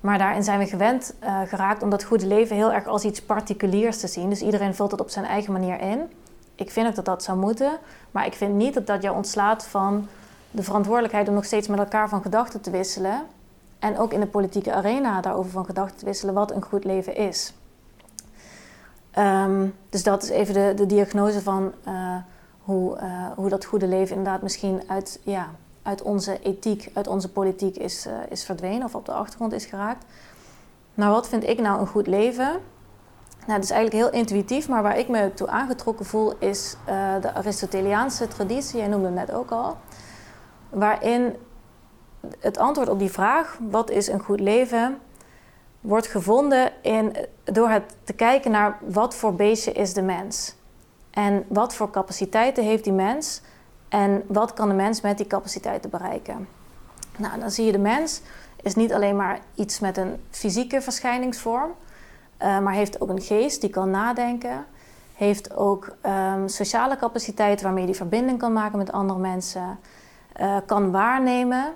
Maar 0.00 0.18
daarin 0.18 0.42
zijn 0.42 0.58
we 0.58 0.66
gewend 0.66 1.14
uh, 1.22 1.40
geraakt 1.46 1.82
om 1.82 1.90
dat 1.90 2.04
goede 2.04 2.26
leven 2.26 2.56
heel 2.56 2.72
erg 2.72 2.86
als 2.86 3.04
iets 3.04 3.22
particuliers 3.22 4.00
te 4.00 4.06
zien. 4.06 4.28
Dus 4.28 4.42
iedereen 4.42 4.74
vult 4.74 4.90
het 4.90 5.00
op 5.00 5.10
zijn 5.10 5.24
eigen 5.24 5.52
manier 5.52 5.80
in. 5.80 6.00
Ik 6.54 6.70
vind 6.70 6.88
ook 6.88 6.94
dat 6.94 7.04
dat 7.04 7.22
zou 7.22 7.38
moeten. 7.38 7.78
Maar 8.10 8.26
ik 8.26 8.34
vind 8.34 8.54
niet 8.54 8.74
dat 8.74 8.86
dat 8.86 9.02
jou 9.02 9.16
ontslaat 9.16 9.66
van 9.66 10.08
de 10.50 10.62
verantwoordelijkheid 10.62 11.28
om 11.28 11.34
nog 11.34 11.44
steeds 11.44 11.68
met 11.68 11.78
elkaar 11.78 12.08
van 12.08 12.22
gedachten 12.22 12.60
te 12.60 12.70
wisselen. 12.70 13.22
En 13.78 13.98
ook 13.98 14.12
in 14.12 14.20
de 14.20 14.26
politieke 14.26 14.72
arena 14.72 15.20
daarover 15.20 15.50
van 15.50 15.64
gedachten 15.64 15.96
te 15.96 16.04
wisselen 16.04 16.34
wat 16.34 16.50
een 16.50 16.62
goed 16.62 16.84
leven 16.84 17.16
is. 17.16 17.52
Um, 19.18 19.74
dus 19.88 20.02
dat 20.02 20.22
is 20.22 20.28
even 20.28 20.54
de, 20.54 20.72
de 20.76 20.86
diagnose 20.86 21.42
van 21.42 21.72
uh, 21.88 22.16
hoe, 22.60 22.96
uh, 22.96 23.26
hoe 23.36 23.48
dat 23.48 23.64
goede 23.64 23.86
leven 23.86 24.16
inderdaad 24.16 24.42
misschien 24.42 24.82
uit, 24.86 25.20
ja, 25.22 25.48
uit 25.82 26.02
onze 26.02 26.38
ethiek, 26.42 26.90
uit 26.94 27.06
onze 27.06 27.30
politiek 27.32 27.76
is, 27.76 28.06
uh, 28.06 28.12
is 28.28 28.44
verdwenen 28.44 28.84
of 28.84 28.94
op 28.94 29.06
de 29.06 29.12
achtergrond 29.12 29.52
is 29.52 29.64
geraakt. 29.64 30.04
Maar 30.94 31.10
wat 31.10 31.28
vind 31.28 31.48
ik 31.48 31.60
nou 31.60 31.80
een 31.80 31.86
goed 31.86 32.06
leven? 32.06 32.48
Nou, 33.46 33.60
dat 33.60 33.62
is 33.62 33.70
eigenlijk 33.70 34.04
heel 34.04 34.20
intuïtief, 34.20 34.68
maar 34.68 34.82
waar 34.82 34.98
ik 34.98 35.08
me 35.08 35.34
toe 35.34 35.48
aangetrokken 35.48 36.06
voel 36.06 36.32
is 36.38 36.76
de 37.20 37.34
Aristoteliaanse 37.34 38.28
traditie, 38.28 38.78
jij 38.78 38.88
noemde 38.88 39.06
het 39.06 39.14
net 39.14 39.32
ook 39.32 39.50
al, 39.50 39.76
waarin 40.68 41.36
het 42.40 42.58
antwoord 42.58 42.88
op 42.88 42.98
die 42.98 43.10
vraag, 43.10 43.58
wat 43.70 43.90
is 43.90 44.08
een 44.08 44.20
goed 44.20 44.40
leven, 44.40 44.98
wordt 45.80 46.06
gevonden 46.06 46.72
in, 46.82 47.16
door 47.44 47.68
het 47.68 47.82
te 48.04 48.12
kijken 48.12 48.50
naar 48.50 48.78
wat 48.88 49.14
voor 49.14 49.34
beestje 49.34 49.72
is 49.72 49.92
de 49.92 50.02
mens. 50.02 50.54
En 51.10 51.44
wat 51.48 51.74
voor 51.74 51.90
capaciteiten 51.90 52.64
heeft 52.64 52.84
die 52.84 52.92
mens 52.92 53.40
en 53.88 54.22
wat 54.26 54.52
kan 54.52 54.68
de 54.68 54.74
mens 54.74 55.00
met 55.00 55.16
die 55.16 55.26
capaciteiten 55.26 55.90
bereiken. 55.90 56.48
Nou, 57.16 57.40
dan 57.40 57.50
zie 57.50 57.64
je 57.64 57.72
de 57.72 57.78
mens 57.78 58.20
is 58.66 58.74
niet 58.74 58.92
alleen 58.92 59.16
maar 59.16 59.38
iets 59.54 59.80
met 59.80 59.96
een 59.96 60.22
fysieke 60.30 60.80
verschijningsvorm, 60.80 61.70
uh, 62.42 62.58
maar 62.58 62.72
heeft 62.72 63.00
ook 63.00 63.08
een 63.08 63.20
geest 63.20 63.60
die 63.60 63.70
kan 63.70 63.90
nadenken, 63.90 64.64
heeft 65.14 65.56
ook 65.56 65.96
um, 66.06 66.48
sociale 66.48 66.96
capaciteiten 66.96 67.64
waarmee 67.64 67.86
die 67.86 67.94
verbinding 67.94 68.38
kan 68.38 68.52
maken 68.52 68.78
met 68.78 68.92
andere 68.92 69.18
mensen, 69.18 69.78
uh, 70.40 70.56
kan 70.66 70.90
waarnemen. 70.90 71.72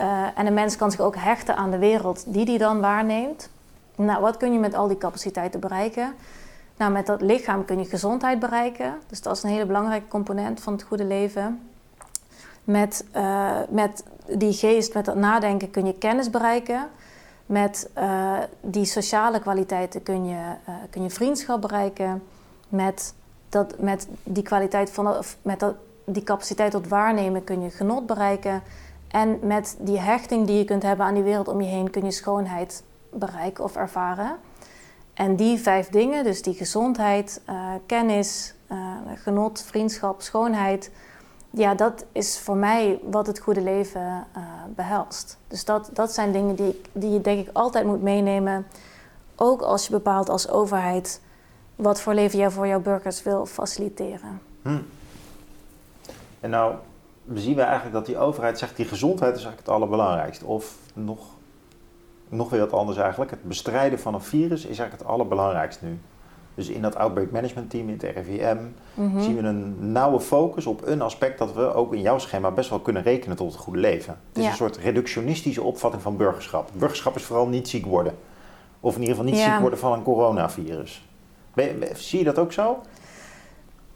Uh, 0.00 0.26
en 0.34 0.46
een 0.46 0.54
mens 0.54 0.76
kan 0.76 0.90
zich 0.90 1.00
ook 1.00 1.16
hechten 1.16 1.56
aan 1.56 1.70
de 1.70 1.78
wereld 1.78 2.24
die 2.26 2.44
die 2.44 2.58
dan 2.58 2.80
waarneemt. 2.80 3.48
Nou, 3.96 4.20
wat 4.20 4.36
kun 4.36 4.52
je 4.52 4.58
met 4.58 4.74
al 4.74 4.88
die 4.88 4.98
capaciteiten 4.98 5.60
bereiken? 5.60 6.14
Nou, 6.76 6.92
met 6.92 7.06
dat 7.06 7.20
lichaam 7.20 7.64
kun 7.64 7.78
je 7.78 7.84
gezondheid 7.84 8.38
bereiken. 8.38 8.94
Dus 9.06 9.22
dat 9.22 9.36
is 9.36 9.42
een 9.42 9.50
hele 9.50 9.66
belangrijke 9.66 10.08
component 10.08 10.60
van 10.60 10.72
het 10.72 10.82
goede 10.82 11.04
leven. 11.04 11.68
Met, 12.64 13.04
uh, 13.16 13.56
met 13.68 14.04
die 14.28 14.52
geest, 14.52 14.94
met 14.94 15.04
dat 15.04 15.14
nadenken 15.14 15.70
kun 15.70 15.86
je 15.86 15.98
kennis 15.98 16.30
bereiken. 16.30 16.88
Met 17.46 17.90
uh, 17.98 18.38
die 18.60 18.84
sociale 18.84 19.40
kwaliteiten 19.40 20.02
kun 20.02 20.26
je, 20.26 20.40
kun 20.90 21.02
je 21.02 21.10
vriendschap 21.10 21.60
bereiken. 21.60 22.22
Met, 22.68 23.14
dat, 23.48 23.78
met 23.78 24.08
die 24.22 24.42
kwaliteit 24.42 24.90
van 24.90 25.14
met 25.42 25.60
dat, 25.60 25.74
die 26.04 26.22
capaciteit 26.22 26.70
tot 26.70 26.88
waarnemen 26.88 27.44
kun 27.44 27.62
je 27.62 27.70
genot 27.70 28.06
bereiken. 28.06 28.62
En 29.14 29.38
met 29.42 29.76
die 29.78 29.98
hechting 29.98 30.46
die 30.46 30.58
je 30.58 30.64
kunt 30.64 30.82
hebben 30.82 31.06
aan 31.06 31.14
die 31.14 31.22
wereld 31.22 31.48
om 31.48 31.60
je 31.60 31.68
heen 31.68 31.90
kun 31.90 32.04
je 32.04 32.10
schoonheid 32.10 32.82
bereiken 33.10 33.64
of 33.64 33.76
ervaren. 33.76 34.36
En 35.12 35.36
die 35.36 35.58
vijf 35.58 35.88
dingen, 35.88 36.24
dus 36.24 36.42
die 36.42 36.54
gezondheid, 36.54 37.40
uh, 37.48 37.72
kennis, 37.86 38.54
genot, 39.14 39.62
vriendschap, 39.62 40.22
schoonheid, 40.22 40.90
ja, 41.50 41.74
dat 41.74 42.04
is 42.12 42.38
voor 42.38 42.56
mij 42.56 43.00
wat 43.10 43.26
het 43.26 43.38
goede 43.38 43.60
leven 43.60 44.26
uh, 44.36 44.42
behelst. 44.74 45.38
Dus 45.48 45.64
dat, 45.64 45.90
dat 45.92 46.12
zijn 46.12 46.32
dingen 46.32 46.54
die, 46.54 46.80
die 46.92 47.10
je 47.10 47.20
denk 47.20 47.46
ik 47.46 47.50
altijd 47.52 47.86
moet 47.86 48.02
meenemen. 48.02 48.66
Ook 49.36 49.62
als 49.62 49.86
je 49.86 49.92
bepaalt 49.92 50.28
als 50.28 50.48
overheid 50.48 51.20
wat 51.76 52.00
voor 52.00 52.14
leven 52.14 52.38
jij 52.38 52.50
voor 52.50 52.66
jouw 52.66 52.80
burgers 52.80 53.22
wil 53.22 53.46
faciliteren. 53.46 54.40
Hm. 54.62 54.78
En 56.40 56.50
nou 56.50 56.74
zien 57.34 57.54
we 57.54 57.62
eigenlijk 57.62 57.92
dat 57.92 58.06
die 58.06 58.18
overheid 58.18 58.58
zegt 58.58 58.76
die 58.76 58.86
gezondheid 58.86 59.36
is 59.36 59.44
eigenlijk 59.44 59.66
het 59.66 59.76
allerbelangrijkste. 59.76 60.46
Of 60.46 60.76
nog, 60.94 61.20
nog 62.28 62.50
weer 62.50 62.60
wat 62.60 62.72
anders 62.72 62.98
eigenlijk. 62.98 63.30
Het 63.30 63.42
bestrijden 63.42 63.98
van 63.98 64.14
een 64.14 64.22
virus 64.22 64.60
is 64.60 64.78
eigenlijk 64.78 64.98
het 64.98 65.06
allerbelangrijkste 65.06 65.84
nu. 65.84 65.98
Dus 66.54 66.68
in 66.68 66.82
dat 66.82 66.96
outbreak 66.96 67.30
management 67.30 67.70
team, 67.70 67.88
in 67.88 67.98
het 68.00 68.02
RIVM, 68.02 68.56
mhm. 68.94 69.20
zien 69.20 69.36
we 69.36 69.42
een 69.42 69.92
nauwe 69.92 70.20
focus 70.20 70.66
op 70.66 70.86
een 70.86 71.02
aspect 71.02 71.38
dat 71.38 71.52
we 71.52 71.74
ook 71.74 71.94
in 71.94 72.00
jouw 72.00 72.18
schema 72.18 72.50
best 72.50 72.70
wel 72.70 72.80
kunnen 72.80 73.02
rekenen 73.02 73.36
tot 73.36 73.52
het 73.52 73.60
goede 73.60 73.78
leven. 73.78 74.18
Het 74.28 74.38
is 74.42 74.46
een 74.46 74.54
soort 74.54 74.76
reductionistische 74.76 75.62
opvatting 75.62 76.02
van 76.02 76.16
burgerschap. 76.16 76.70
Burgerschap 76.72 77.16
is 77.16 77.22
vooral 77.22 77.48
niet 77.48 77.68
ziek 77.68 77.86
worden. 77.86 78.14
Of 78.80 78.94
in 78.94 79.00
ieder 79.00 79.16
geval 79.16 79.30
niet 79.30 79.40
ziek 79.40 79.58
worden 79.60 79.78
van 79.78 79.92
een 79.92 80.02
coronavirus. 80.02 81.08
zie 81.94 82.18
je 82.18 82.24
dat 82.24 82.38
ook 82.38 82.52
zo? 82.52 82.80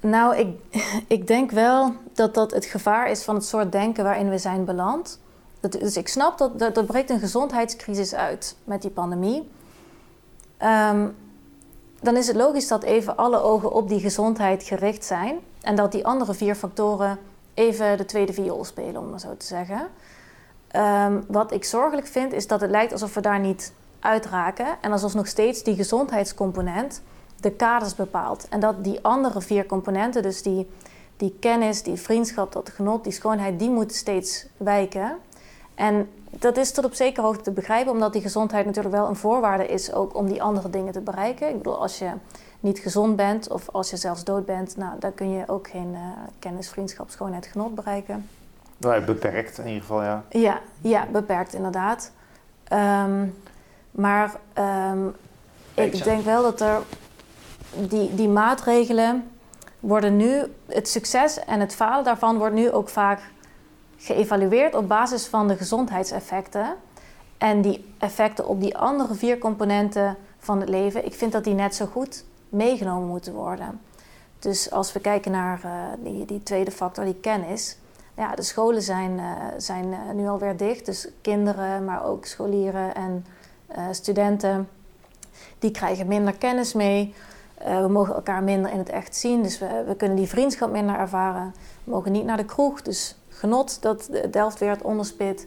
Nou, 0.00 0.36
ik, 0.36 0.56
ik 1.16 1.26
denk 1.26 1.50
wel 1.50 1.92
dat 2.12 2.34
dat 2.34 2.50
het 2.50 2.64
gevaar 2.64 3.10
is 3.10 3.22
van 3.22 3.34
het 3.34 3.44
soort 3.44 3.72
denken 3.72 4.04
waarin 4.04 4.30
we 4.30 4.38
zijn 4.38 4.64
beland. 4.64 5.20
dus 5.60 5.96
ik 5.96 6.08
snap 6.08 6.38
dat, 6.38 6.58
dat 6.74 6.86
breekt 6.86 7.10
een 7.10 7.18
gezondheidscrisis 7.18 8.14
uit 8.14 8.56
met 8.64 8.82
die 8.82 8.90
pandemie. 8.90 9.50
Um, 10.62 11.16
dan 12.00 12.16
is 12.16 12.26
het 12.26 12.36
logisch 12.36 12.68
dat 12.68 12.82
even 12.82 13.16
alle 13.16 13.42
ogen 13.42 13.72
op 13.72 13.88
die 13.88 14.00
gezondheid 14.00 14.62
gericht 14.62 15.04
zijn. 15.04 15.38
En 15.60 15.76
dat 15.76 15.92
die 15.92 16.06
andere 16.06 16.34
vier 16.34 16.54
factoren 16.54 17.18
even 17.54 17.96
de 17.96 18.04
tweede 18.04 18.32
viool 18.32 18.64
spelen, 18.64 19.00
om 19.00 19.10
maar 19.10 19.20
zo 19.20 19.36
te 19.36 19.46
zeggen. 19.46 19.88
Um, 20.76 21.24
wat 21.28 21.52
ik 21.52 21.64
zorgelijk 21.64 22.06
vind, 22.06 22.32
is 22.32 22.46
dat 22.46 22.60
het 22.60 22.70
lijkt 22.70 22.92
alsof 22.92 23.14
we 23.14 23.20
daar 23.20 23.40
niet 23.40 23.72
uitraken. 24.00 24.66
En 24.80 24.92
alsof 24.92 25.14
nog 25.14 25.26
steeds 25.26 25.62
die 25.62 25.74
gezondheidscomponent 25.74 27.02
de 27.40 27.50
kaders 27.50 27.94
bepaalt. 27.94 28.48
En 28.48 28.60
dat 28.60 28.84
die 28.84 28.98
andere 29.02 29.40
vier 29.40 29.66
componenten, 29.66 30.22
dus 30.22 30.42
die, 30.42 30.70
die 31.16 31.36
kennis, 31.40 31.82
die 31.82 31.96
vriendschap, 31.96 32.52
dat 32.52 32.68
genot, 32.68 33.04
die 33.04 33.12
schoonheid, 33.12 33.58
die 33.58 33.70
moeten 33.70 33.96
steeds 33.96 34.46
wijken. 34.56 35.16
En 35.74 36.08
dat 36.30 36.56
is 36.56 36.72
tot 36.72 36.84
op 36.84 36.94
zekere 36.94 37.26
hoogte 37.26 37.42
te 37.42 37.50
begrijpen, 37.50 37.92
omdat 37.92 38.12
die 38.12 38.22
gezondheid 38.22 38.66
natuurlijk 38.66 38.94
wel 38.94 39.08
een 39.08 39.16
voorwaarde 39.16 39.66
is 39.66 39.92
ook 39.92 40.14
om 40.14 40.26
die 40.26 40.42
andere 40.42 40.70
dingen 40.70 40.92
te 40.92 41.00
bereiken. 41.00 41.48
Ik 41.48 41.56
bedoel, 41.56 41.80
als 41.80 41.98
je 41.98 42.10
niet 42.60 42.78
gezond 42.78 43.16
bent 43.16 43.50
of 43.50 43.68
als 43.68 43.90
je 43.90 43.96
zelfs 43.96 44.24
dood 44.24 44.46
bent, 44.46 44.76
nou, 44.76 44.98
dan 44.98 45.14
kun 45.14 45.30
je 45.30 45.48
ook 45.48 45.68
geen 45.68 45.92
uh, 45.92 45.98
kennis, 46.38 46.68
vriendschap, 46.68 47.10
schoonheid, 47.10 47.46
genot 47.46 47.74
bereiken. 47.74 48.28
Nou, 48.76 49.04
beperkt 49.04 49.58
in 49.58 49.66
ieder 49.66 49.80
geval, 49.80 50.02
ja. 50.02 50.24
Ja, 50.28 50.60
ja 50.80 51.06
beperkt 51.12 51.54
inderdaad. 51.54 52.12
Um, 52.72 53.34
maar 53.90 54.34
um, 54.90 55.14
ik 55.74 56.04
denk 56.04 56.24
wel 56.24 56.42
dat 56.42 56.60
er 56.60 56.80
die, 57.74 58.14
die 58.14 58.28
maatregelen 58.28 59.30
worden 59.80 60.16
nu, 60.16 60.42
het 60.66 60.88
succes 60.88 61.44
en 61.44 61.60
het 61.60 61.74
falen 61.74 62.04
daarvan 62.04 62.38
wordt 62.38 62.54
nu 62.54 62.70
ook 62.70 62.88
vaak 62.88 63.20
geëvalueerd 63.96 64.74
op 64.74 64.88
basis 64.88 65.26
van 65.26 65.48
de 65.48 65.56
gezondheidseffecten. 65.56 66.74
En 67.38 67.62
die 67.62 67.94
effecten 67.98 68.48
op 68.48 68.60
die 68.60 68.76
andere 68.76 69.14
vier 69.14 69.38
componenten 69.38 70.16
van 70.38 70.60
het 70.60 70.68
leven, 70.68 71.06
ik 71.06 71.14
vind 71.14 71.32
dat 71.32 71.44
die 71.44 71.54
net 71.54 71.74
zo 71.74 71.86
goed 71.86 72.24
meegenomen 72.48 73.08
moeten 73.08 73.32
worden. 73.32 73.80
Dus 74.38 74.70
als 74.70 74.92
we 74.92 75.00
kijken 75.00 75.30
naar 75.30 75.60
uh, 75.64 75.72
die, 75.98 76.24
die, 76.24 76.42
tweede 76.42 76.70
factor, 76.70 77.04
die 77.04 77.20
kennis. 77.20 77.76
Ja, 78.16 78.34
de 78.34 78.42
scholen 78.42 78.82
zijn, 78.82 79.18
uh, 79.18 79.32
zijn 79.56 79.86
uh, 79.86 79.98
nu 80.14 80.28
alweer 80.28 80.56
dicht. 80.56 80.86
Dus 80.86 81.08
kinderen, 81.20 81.84
maar 81.84 82.04
ook 82.04 82.24
scholieren 82.26 82.94
en 82.94 83.26
studenten, 83.90 84.68
die 85.58 85.70
krijgen 85.70 86.06
minder 86.06 86.34
kennis 86.34 86.72
mee. 86.72 87.14
We 87.64 87.88
mogen 87.88 88.14
elkaar 88.14 88.42
minder 88.42 88.70
in 88.70 88.78
het 88.78 88.88
echt 88.88 89.16
zien. 89.16 89.42
Dus 89.42 89.58
we, 89.58 89.94
kunnen 89.96 90.16
die 90.16 90.28
vriendschap 90.28 90.70
minder 90.70 90.96
ervaren. 90.96 91.54
We 91.84 91.90
mogen 91.90 92.12
niet 92.12 92.24
naar 92.24 92.36
de 92.36 92.44
kroeg. 92.44 92.82
Dus 92.82 93.18
genot 93.28 93.82
dat 93.82 94.10
Delft 94.30 94.58
weer 94.58 94.70
het 94.70 94.82
onderspit. 94.82 95.46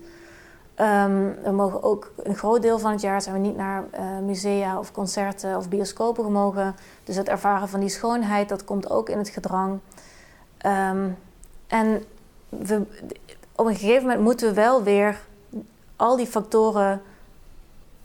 Um, 0.76 1.36
we 1.44 1.52
mogen 1.52 1.84
ook 1.84 2.12
een 2.24 2.36
groot 2.36 2.62
deel 2.62 2.80
van 2.80 2.92
het 2.92 3.02
jaar 3.02 3.22
zijn 3.22 3.36
we 3.36 3.42
niet 3.42 3.56
naar 3.56 3.84
uh, 3.94 4.20
musea 4.20 4.80
of 4.80 4.92
concerten 4.92 5.58
of 5.58 5.70
bioscopen 5.70 6.24
gemogen. 6.24 6.76
Dus 7.04 7.16
het 7.16 7.30
ervaren 7.30 7.70
van 7.70 7.80
die 7.80 7.90
schoonheid, 7.90 8.50
dat 8.50 8.64
komt 8.64 8.90
ook 8.90 9.10
in 9.10 9.18
het 9.18 9.30
gedrang. 9.30 9.80
Um, 10.66 11.18
en 11.68 12.04
we, 12.50 12.82
op 13.56 13.66
een 13.66 13.76
gegeven 13.76 14.02
moment 14.02 14.22
moeten 14.22 14.48
we 14.48 14.54
wel 14.54 14.84
weer 14.84 15.22
al 15.96 16.16
die 16.16 16.28
factoren 16.28 17.02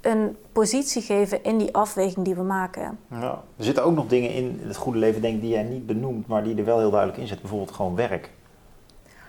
een 0.06 0.36
positie 0.52 1.02
geven 1.02 1.44
in 1.44 1.58
die 1.58 1.74
afweging 1.74 2.24
die 2.24 2.34
we 2.34 2.42
maken. 2.42 2.98
Ja. 3.10 3.42
Er 3.56 3.64
zitten 3.64 3.84
ook 3.84 3.94
nog 3.94 4.06
dingen 4.06 4.30
in 4.30 4.60
het 4.62 4.76
goede 4.76 4.98
leven, 4.98 5.22
denk 5.22 5.34
ik, 5.34 5.40
die 5.40 5.50
jij 5.50 5.62
niet 5.62 5.86
benoemt, 5.86 6.26
maar 6.26 6.44
die 6.44 6.56
er 6.56 6.64
wel 6.64 6.78
heel 6.78 6.90
duidelijk 6.90 7.20
in 7.20 7.26
zitten. 7.26 7.46
Bijvoorbeeld 7.46 7.76
gewoon 7.76 7.94
werk. 7.94 8.30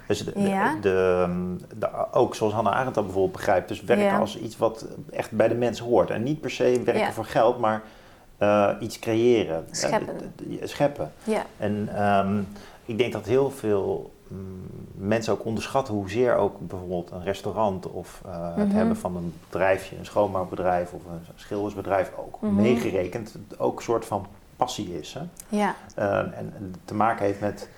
Dus 0.07 0.25
de, 0.25 0.31
de, 0.81 1.27
de, 1.77 1.89
ook 2.11 2.35
zoals 2.35 2.53
Hannah 2.53 2.73
Arendt 2.73 2.95
dat 2.95 3.03
bijvoorbeeld 3.03 3.35
begrijpt, 3.35 3.67
dus 3.67 3.81
werken 3.81 4.19
als 4.19 4.39
iets 4.39 4.57
wat 4.57 4.85
echt 5.11 5.31
bij 5.31 5.47
de 5.47 5.55
mens 5.55 5.79
hoort. 5.79 6.09
En 6.09 6.23
niet 6.23 6.41
per 6.41 6.51
se 6.51 6.81
werken 6.85 7.13
voor 7.13 7.25
geld, 7.25 7.59
maar 7.59 7.83
uh, 8.39 8.69
iets 8.79 8.99
creëren. 8.99 9.67
Scheppen. 9.71 10.33
Scheppen. 10.63 11.11
Ja. 11.23 11.45
En 11.57 12.03
um, 12.07 12.47
ik 12.85 12.97
denk 12.97 13.13
dat 13.13 13.25
heel 13.25 13.51
veel 13.51 14.11
mensen 14.93 15.33
ook 15.33 15.45
onderschatten 15.45 15.93
hoezeer 15.93 16.35
ook 16.35 16.59
bijvoorbeeld 16.59 17.11
een 17.11 17.23
restaurant 17.23 17.91
of 17.91 18.21
uh, 18.25 18.31
mm 18.31 18.53
-hmm. 18.53 18.61
het 18.61 18.71
hebben 18.71 18.97
van 18.97 19.15
een 19.15 19.33
bedrijfje, 19.49 19.97
een 19.97 20.05
schoonmaakbedrijf 20.05 20.93
of 20.93 21.01
een 21.05 21.19
schildersbedrijf 21.35 22.11
ook 22.17 22.41
mm 22.41 22.49
-hmm. 22.49 22.61
meegerekend, 22.61 23.35
ook 23.57 23.77
een 23.77 23.83
soort 23.83 24.05
van 24.05 24.25
passie 24.55 24.99
is. 24.99 25.13
Hè? 25.13 25.21
Ja. 25.57 25.75
en, 25.95 26.33
en 26.35 26.75
te 26.85 26.93
maken 26.93 27.25
heeft 27.25 27.39
met 27.39 27.69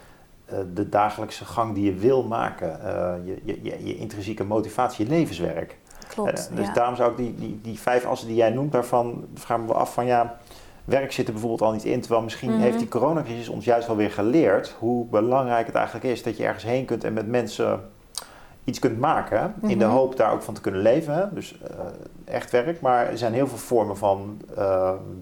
eh, 0.49 0.57
de 0.73 0.89
dagelijkse 0.89 1.45
gang 1.45 1.75
die 1.75 1.85
je 1.85 1.93
wil 1.93 2.23
maken, 2.23 2.79
uh, 2.83 3.13
je, 3.25 3.41
je, 3.43 3.85
je, 3.85 3.97
intrinsieke 3.97 4.43
motivatie, 4.43 5.05
je 5.05 5.11
levenswerk. 5.11 5.77
Klopt. 6.07 6.49
Dus 6.55 6.73
daarom 6.73 6.95
zou 6.95 7.11
ik 7.11 7.17
die, 7.17 7.35
die, 7.35 7.59
die 7.61 7.79
vijf 7.79 8.05
assen 8.05 8.27
die 8.27 8.37
jij 8.37 8.49
noemt, 8.49 8.71
daarvan 8.71 9.25
vragen 9.33 9.67
we 9.67 9.73
af 9.73 9.93
van 9.93 10.05
ja, 10.05 10.37
werk 10.89 11.11
zit 11.11 11.25
er 11.27 11.31
bijvoorbeeld 11.31 11.61
al 11.61 11.71
niet 11.71 11.85
in. 11.85 12.01
Terwijl 12.01 12.21
misschien 12.21 12.59
heeft 12.59 12.79
die 12.79 12.87
coronacrisis 12.87 13.49
ons 13.49 13.65
juist 13.65 13.87
wel 13.87 13.95
weer 13.95 14.11
geleerd 14.11 14.75
hoe 14.79 15.05
belangrijk 15.05 15.65
het 15.65 15.75
eigenlijk 15.75 16.05
is 16.05 16.23
dat 16.23 16.37
je 16.37 16.45
ergens 16.45 16.63
heen 16.63 16.85
kunt 16.85 17.03
en 17.03 17.13
met 17.13 17.27
mensen 17.27 17.81
iets 18.63 18.79
kunt 18.79 18.99
maken. 18.99 19.53
In 19.61 19.67
de 19.67 19.75
mm-hmm. 19.75 19.89
hoop 19.89 20.15
daar 20.15 20.33
ook 20.33 20.41
van 20.41 20.53
te 20.53 20.61
kunnen 20.61 20.81
leven. 20.81 21.29
Dus 21.33 21.59
echt 22.25 22.51
werk. 22.51 22.81
Maar 22.81 23.07
er 23.07 23.17
zijn 23.17 23.33
heel 23.33 23.47
veel 23.47 23.57
vormen 23.57 23.97
van 23.97 24.41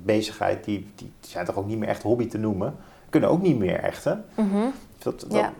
bezigheid 0.03 0.63
die, 0.63 0.91
die 0.95 1.11
zijn 1.19 1.45
toch 1.45 1.57
ook 1.57 1.67
niet 1.67 1.77
meer 1.77 1.89
echt 1.89 2.03
hobby 2.03 2.27
te 2.27 2.37
noemen. 2.37 2.75
Kunnen 3.09 3.29
ook 3.29 3.41
niet 3.41 3.57
meer 3.57 3.79
echt. 3.79 4.03
Hè? 4.03 4.13
Mm-hmm. 4.35 4.71
Dat, 4.97 5.25
ja. 5.29 5.53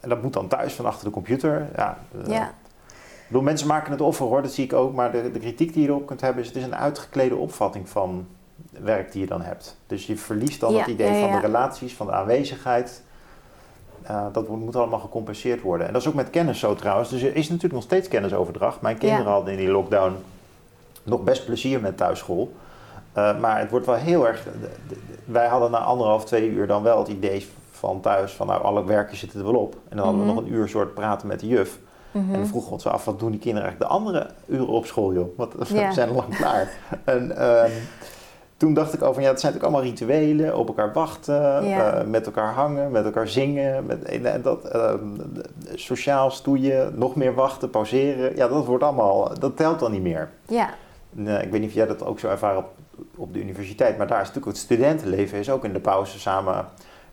En 0.00 0.08
dat 0.08 0.22
moet 0.22 0.32
dan 0.32 0.48
thuis 0.48 0.74
van 0.74 0.86
achter 0.86 1.04
de 1.04 1.10
computer. 1.10 1.68
Ja, 1.76 1.98
uh, 2.16 2.26
ja. 2.26 2.46
Ik 2.46 3.34
bedoel, 3.34 3.42
mensen 3.42 3.68
maken 3.68 3.92
het 3.92 4.00
offer 4.00 4.26
hoor, 4.26 4.42
dat 4.42 4.52
zie 4.52 4.64
ik 4.64 4.72
ook. 4.72 4.94
Maar 4.94 5.12
de, 5.12 5.30
de 5.30 5.38
kritiek 5.38 5.72
die 5.72 5.82
je 5.82 5.88
erop 5.88 6.06
kunt 6.06 6.20
hebben 6.20 6.42
is... 6.42 6.48
het 6.48 6.56
is 6.56 6.64
een 6.64 6.76
uitgeklede 6.76 7.36
opvatting 7.36 7.88
van 7.88 8.26
werk 8.70 9.12
die 9.12 9.20
je 9.20 9.26
dan 9.26 9.42
hebt. 9.42 9.76
Dus 9.86 10.06
je 10.06 10.16
verliest 10.16 10.60
dan 10.60 10.76
het 10.76 10.86
idee 10.86 11.20
van 11.20 11.32
de 11.32 11.46
relaties, 11.46 11.94
van 11.94 12.06
de 12.06 12.12
aanwezigheid. 12.12 13.02
Uh, 14.10 14.26
dat 14.32 14.48
moet 14.48 14.76
allemaal 14.76 14.98
gecompenseerd 14.98 15.62
worden. 15.62 15.86
En 15.86 15.92
dat 15.92 16.02
is 16.02 16.08
ook 16.08 16.14
met 16.14 16.30
kennis 16.30 16.58
zo 16.58 16.74
trouwens. 16.74 17.08
Dus 17.08 17.22
er 17.22 17.36
is 17.36 17.48
natuurlijk 17.48 17.74
nog 17.74 17.82
steeds 17.82 18.08
kennisoverdracht. 18.08 18.80
Mijn 18.80 18.98
kinderen 18.98 19.32
hadden 19.32 19.52
in 19.52 19.58
die 19.58 19.70
lockdown 19.70 20.16
nog 21.02 21.22
best 21.22 21.44
plezier 21.44 21.80
met 21.80 21.96
thuisschool. 21.96 22.52
Uh, 23.16 23.40
maar 23.40 23.58
het 23.58 23.70
wordt 23.70 23.86
wel 23.86 23.94
heel 23.94 24.26
erg... 24.26 24.46
wij 25.24 25.46
hadden 25.46 25.70
na 25.70 25.78
anderhalf, 25.78 26.24
twee 26.24 26.48
uur 26.48 26.66
dan 26.66 26.82
wel 26.82 26.98
het 26.98 27.08
idee 27.08 27.46
van 27.70 28.00
thuis 28.00 28.32
van 28.32 28.46
nou 28.46 28.62
alle 28.62 28.84
werken 28.84 29.16
zitten 29.16 29.38
er 29.40 29.52
wel 29.52 29.60
op. 29.60 29.76
En 29.88 29.96
dan 29.96 30.04
hadden 30.06 30.22
we 30.22 30.26
mhm. 30.26 30.36
nog 30.36 30.44
een 30.44 30.52
uur 30.52 30.68
soort 30.68 30.94
praten 30.94 31.28
met 31.28 31.40
de 31.40 31.46
juf. 31.46 31.78
Mhm. 32.10 32.34
En 32.34 32.40
we 32.40 32.46
vroegen 32.46 32.72
ons 32.72 32.86
af, 32.86 33.04
wat 33.04 33.18
doen 33.18 33.30
die 33.30 33.40
kinderen 33.40 33.68
eigenlijk 33.68 33.90
de 33.90 33.98
andere 33.98 34.30
uren 34.46 34.68
op 34.68 34.86
school, 34.86 35.12
joh? 35.12 35.36
Want 35.36 35.54
we 35.54 35.74
Ja. 35.74 35.92
zijn 35.92 36.08
al 36.08 36.14
lang 36.14 36.36
klaar. 36.36 36.70
en 37.04 37.36
ehm, 37.36 37.70
toen 38.58 38.74
dacht 38.74 38.94
ik 38.94 39.02
over, 39.02 39.22
ja, 39.22 39.28
het 39.28 39.40
zijn 39.40 39.52
natuurlijk 39.52 39.74
allemaal 39.82 39.96
rituelen, 39.96 40.56
op 40.56 40.68
elkaar 40.68 40.92
wachten, 40.92 41.64
Ja. 41.64 41.92
eh, 41.92 42.06
met 42.06 42.26
elkaar 42.26 42.52
hangen, 42.52 42.90
met 42.90 43.04
elkaar 43.04 43.28
zingen, 43.28 43.86
met 43.86 44.02
en 44.04 44.42
dat, 44.42 44.64
ehm, 44.64 44.98
sociaal 45.74 46.30
stoeien, 46.30 46.92
nog 46.98 47.14
meer 47.16 47.34
wachten, 47.34 47.70
pauzeren. 47.70 48.36
Ja, 48.36 48.48
dat 48.48 48.64
wordt 48.66 48.84
allemaal, 48.84 49.38
dat 49.38 49.56
telt 49.56 49.78
dan 49.78 49.90
niet 49.92 50.02
meer. 50.02 50.28
Ja, 50.48 50.68
ik 51.40 51.50
weet 51.50 51.60
niet 51.60 51.68
of 51.68 51.74
jij 51.74 51.86
dat 51.86 52.04
ook 52.04 52.18
zo 52.18 52.28
ervaren 52.28 52.58
op, 52.58 52.68
op 53.16 53.32
de 53.32 53.40
universiteit, 53.40 53.98
maar 53.98 54.06
daar 54.06 54.20
is 54.20 54.26
natuurlijk 54.26 54.56
het 54.56 54.64
studentenleven 54.64 55.38
is 55.38 55.50
ook 55.50 55.64
in 55.64 55.72
de 55.72 55.80
pauze 55.80 56.18
samen 56.20 56.66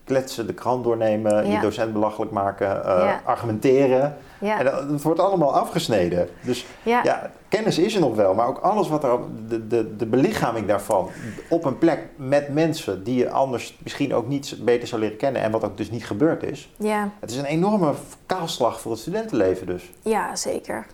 kletsen, 0.06 0.46
de 0.46 0.54
krant 0.54 0.84
doornemen, 0.84 1.50
je 1.50 1.60
docent 1.60 1.92
belachelijk 1.92 2.30
maken, 2.32 2.84
eh, 2.84 2.98
Ja. 2.98 3.20
argumenteren. 3.24 4.16
ja, 4.40 4.58
En 4.58 4.64
dat, 4.88 5.02
wordt 5.02 5.20
allemaal 5.20 5.54
afgesneden. 5.54 6.28
Dus 6.42 6.66
ja. 6.82 7.00
ja, 7.04 7.30
kennis 7.48 7.78
is 7.78 7.94
er 7.94 8.00
nog 8.00 8.14
wel, 8.14 8.34
maar 8.34 8.46
ook 8.48 8.58
alles 8.58 8.88
wat 8.88 9.04
er, 9.04 9.18
de, 9.48 9.66
de, 9.66 9.96
de 9.96 10.06
belichaming 10.06 10.66
daarvan, 10.66 11.08
op 11.48 11.64
een 11.64 11.78
plek 11.78 12.00
met 12.16 12.48
mensen 12.48 13.04
die 13.04 13.18
je 13.18 13.30
anders 13.30 13.78
misschien 13.82 14.14
ook 14.14 14.28
niet 14.28 14.56
beter 14.60 14.88
zou 14.88 15.00
leren 15.00 15.16
kennen 15.16 15.42
en 15.42 15.50
wat 15.50 15.64
ook 15.64 15.76
dus 15.76 15.90
niet 15.90 16.06
gebeurd 16.06 16.42
is. 16.42 16.72
ja. 16.76 17.10
Het 17.20 17.30
is 17.30 17.36
een 17.36 17.44
enorme 17.44 17.92
kaalslag 18.26 18.80
voor 18.80 18.90
het 18.90 19.00
studentenleven 19.00 19.66
dus. 19.66 19.90
Ja, 20.02 20.36
zeker. 20.36 20.86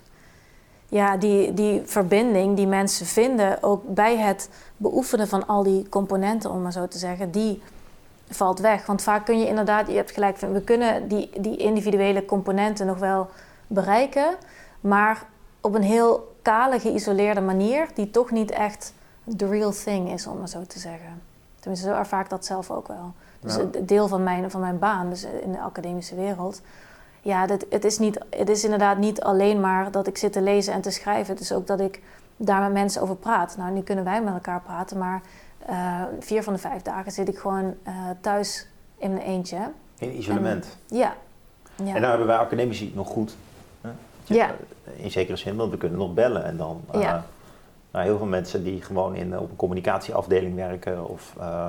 Ja, 0.88 1.16
die, 1.16 1.54
die 1.54 1.83
verbinding 1.85 2.57
die 2.57 2.66
mensen 2.66 3.07
vinden, 3.07 3.62
ook 3.62 3.83
bij 3.95 4.16
het 4.16 4.49
beoefenen 4.76 5.28
van 5.28 5.47
al 5.47 5.62
die 5.62 5.88
componenten, 5.88 6.50
om 6.50 6.62
maar 6.62 6.73
zo 6.73 6.88
te 6.88 6.99
zeggen, 6.99 7.31
die 7.31 7.62
valt 8.34 8.58
weg. 8.60 8.86
Want 8.86 9.02
vaak 9.02 9.24
kun 9.24 9.38
je 9.38 9.46
inderdaad, 9.46 9.88
je 9.88 9.96
hebt 9.96 10.10
gelijk, 10.10 10.36
we 10.36 10.60
kunnen 10.62 11.08
die, 11.08 11.30
die 11.40 11.56
individuele 11.56 12.24
componenten 12.24 12.86
nog 12.86 12.98
wel 12.98 13.28
bereiken, 13.66 14.34
maar 14.80 15.22
op 15.60 15.74
een 15.74 15.82
heel 15.82 16.34
kale, 16.42 16.80
geïsoleerde 16.80 17.40
manier, 17.40 17.88
die 17.94 18.10
toch 18.10 18.30
niet 18.30 18.50
echt 18.50 18.94
the 19.36 19.48
real 19.48 19.72
thing 19.72 20.10
is, 20.12 20.26
om 20.26 20.38
maar 20.38 20.48
zo 20.48 20.62
te 20.66 20.78
zeggen. 20.78 21.22
Tenminste, 21.60 21.88
zo 21.88 21.94
ervaar 21.94 22.20
ik 22.20 22.30
dat 22.30 22.44
zelf 22.44 22.70
ook 22.70 22.88
wel. 22.88 23.12
Dus 23.40 23.54
Ja. 23.54 23.60
het 23.60 23.88
deel 23.88 24.08
van 24.08 24.22
mijn, 24.22 24.50
van 24.50 24.60
mijn 24.60 24.78
baan, 24.78 25.08
dus 25.10 25.24
in 25.42 25.52
de 25.52 25.60
academische 25.60 26.14
wereld, 26.14 26.60
ja, 27.20 27.46
dat, 27.46 27.64
het, 27.70 27.84
is 27.84 27.98
niet, 27.98 28.18
het 28.30 28.48
is 28.48 28.64
inderdaad 28.64 28.98
niet 28.98 29.20
alleen 29.20 29.60
maar 29.60 29.90
dat 29.90 30.06
ik 30.06 30.18
zit 30.18 30.32
te 30.32 30.42
lezen 30.42 30.72
en 30.72 30.80
te 30.80 30.90
schrijven. 30.90 31.32
Het 31.32 31.42
is 31.42 31.52
ook 31.52 31.66
dat 31.66 31.80
ik 31.80 32.00
daar 32.36 32.60
met 32.60 32.72
mensen 32.72 33.02
over 33.02 33.16
praat. 33.16 33.56
Nou, 33.56 33.72
nu 33.72 33.80
kunnen 33.82 34.04
wij 34.04 34.22
met 34.22 34.34
elkaar 34.34 34.60
praten, 34.60 34.98
maar 34.98 35.20
eh, 35.66 36.02
vier 36.21 36.42
van 36.42 36.52
de 36.52 36.59
vijf 36.59 36.83
dagen 36.83 37.12
zit 37.12 37.28
ik 37.28 37.38
gewoon 37.38 37.75
eh, 37.83 37.95
thuis 38.21 38.66
in 38.99 39.12
mijn 39.12 39.26
eentje. 39.26 39.71
In 39.99 40.16
isolement. 40.19 40.78
Ja. 40.87 41.14
ja. 41.85 41.95
En 41.95 42.00
daar 42.00 42.11
hebben 42.11 42.26
wij 42.26 42.37
academici 42.37 42.92
nog 42.95 43.09
goed. 43.09 43.37
Hè? 43.81 43.90
Ja. 44.25 44.54
In 44.97 45.11
zekere 45.11 45.37
zin, 45.37 45.57
want 45.57 45.71
we 45.71 45.76
kunnen 45.76 45.99
nog 45.99 46.14
bellen. 46.14 46.45
En 46.45 46.57
dan 46.57 46.81
eh, 46.90 47.00
Ja. 47.00 47.25
nou, 47.90 48.04
heel 48.04 48.16
veel 48.19 48.26
mensen 48.26 48.64
die 48.64 48.83
gewoon 48.83 49.14
in, 49.14 49.38
op 49.38 49.50
een 49.50 49.57
communicatieafdeling 49.57 50.54
werken 50.54 51.09
of 51.09 51.35
eh, 51.40 51.66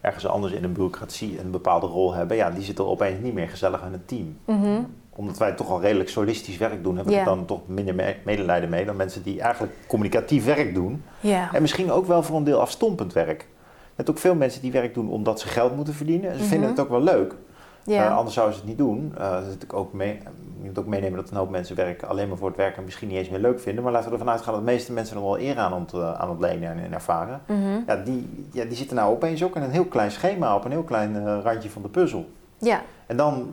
ergens 0.00 0.26
anders 0.26 0.52
in 0.52 0.64
een 0.64 0.72
bureaucratie 0.72 1.40
een 1.40 1.50
bepaalde 1.50 1.86
rol 1.86 2.12
hebben, 2.12 2.36
ja, 2.36 2.50
die 2.50 2.64
zitten 2.64 2.86
opeens 2.86 3.20
niet 3.20 3.34
meer 3.34 3.48
gezellig 3.48 3.82
in 3.82 3.92
het 3.92 4.08
team. 4.08 4.38
Mhm. 4.44 4.82
Omdat 5.16 5.38
wij 5.38 5.52
toch 5.52 5.70
al 5.70 5.80
redelijk 5.80 6.08
solistisch 6.08 6.56
werk 6.56 6.82
doen, 6.82 6.96
heb 6.96 7.06
ik 7.06 7.12
Ja. 7.12 7.18
er 7.18 7.24
dan 7.24 7.44
toch 7.44 7.60
minder 7.66 7.94
me- 7.94 8.16
medelijden 8.24 8.68
mee 8.70 8.84
dan 8.84 8.96
mensen 8.96 9.22
die 9.22 9.40
eigenlijk 9.40 9.72
communicatief 9.86 10.44
werk 10.44 10.74
doen. 10.74 11.02
ja. 11.20 11.48
En 11.52 11.60
misschien 11.62 11.90
ook 11.90 12.06
wel 12.06 12.22
voor 12.22 12.36
een 12.36 12.44
deel 12.44 12.60
afstompend 12.60 13.12
werk. 13.12 13.46
Net 13.96 14.10
ook 14.10 14.18
veel 14.18 14.34
mensen 14.34 14.62
die 14.62 14.72
werk 14.72 14.94
doen 14.94 15.10
omdat 15.10 15.40
ze 15.40 15.48
geld 15.48 15.76
moeten 15.76 15.94
verdienen. 15.94 16.30
En 16.30 16.36
ze 16.38 16.42
vinden 16.44 16.60
Mhm. 16.68 16.68
het 16.70 16.80
ook 16.80 16.90
wel 16.90 17.02
leuk. 17.02 17.34
ja. 17.84 18.04
Eh, 18.06 18.16
anders 18.16 18.34
zouden 18.34 18.54
ze 18.56 18.60
het 18.60 18.68
niet 18.70 18.78
doen. 18.78 19.12
Eh, 19.18 19.30
dat 19.30 19.42
natuurlijk 19.42 19.72
ook 19.72 19.92
mee, 19.92 20.18
je 20.60 20.66
moet 20.66 20.78
ook 20.78 20.86
meenemen 20.86 21.16
dat 21.20 21.30
een 21.30 21.36
hoop 21.36 21.50
mensen 21.50 21.76
werken 21.76 22.08
alleen 22.08 22.28
maar 22.28 22.36
voor 22.36 22.48
het 22.48 22.56
werk 22.56 22.76
en 22.76 22.84
misschien 22.84 23.08
niet 23.08 23.16
eens 23.16 23.28
meer 23.28 23.38
leuk 23.40 23.60
vinden. 23.60 23.84
Maar 23.84 23.92
laten 23.92 24.08
we 24.10 24.16
ervan 24.16 24.30
uitgaan 24.32 24.54
dat 24.54 24.64
de 24.66 24.70
meeste 24.72 24.92
mensen 24.92 25.16
er 25.16 25.22
wel 25.22 25.38
eer 25.40 25.58
aan, 25.58 25.72
ont, 25.72 25.92
eh, 25.92 26.12
aan 26.12 26.30
ontlenen 26.30 26.70
en, 26.70 26.78
en 26.84 26.92
ervaren. 26.92 27.40
Mhm. 27.46 27.60
Ja 27.86 27.96
die, 27.96 28.46
ja, 28.52 28.64
die 28.64 28.76
zitten 28.76 28.96
nou 28.96 29.12
opeens 29.12 29.44
ook 29.44 29.56
in 29.56 29.62
een 29.62 29.70
heel 29.70 29.84
klein 29.84 30.10
schema, 30.10 30.54
op 30.54 30.64
een 30.64 30.70
heel 30.70 30.82
klein 30.82 31.16
eh, 31.26 31.38
randje 31.42 31.70
van 31.70 31.82
de 31.82 31.88
puzzel. 31.88 32.26
ja. 32.58 32.82
En 33.06 33.16
dan 33.16 33.50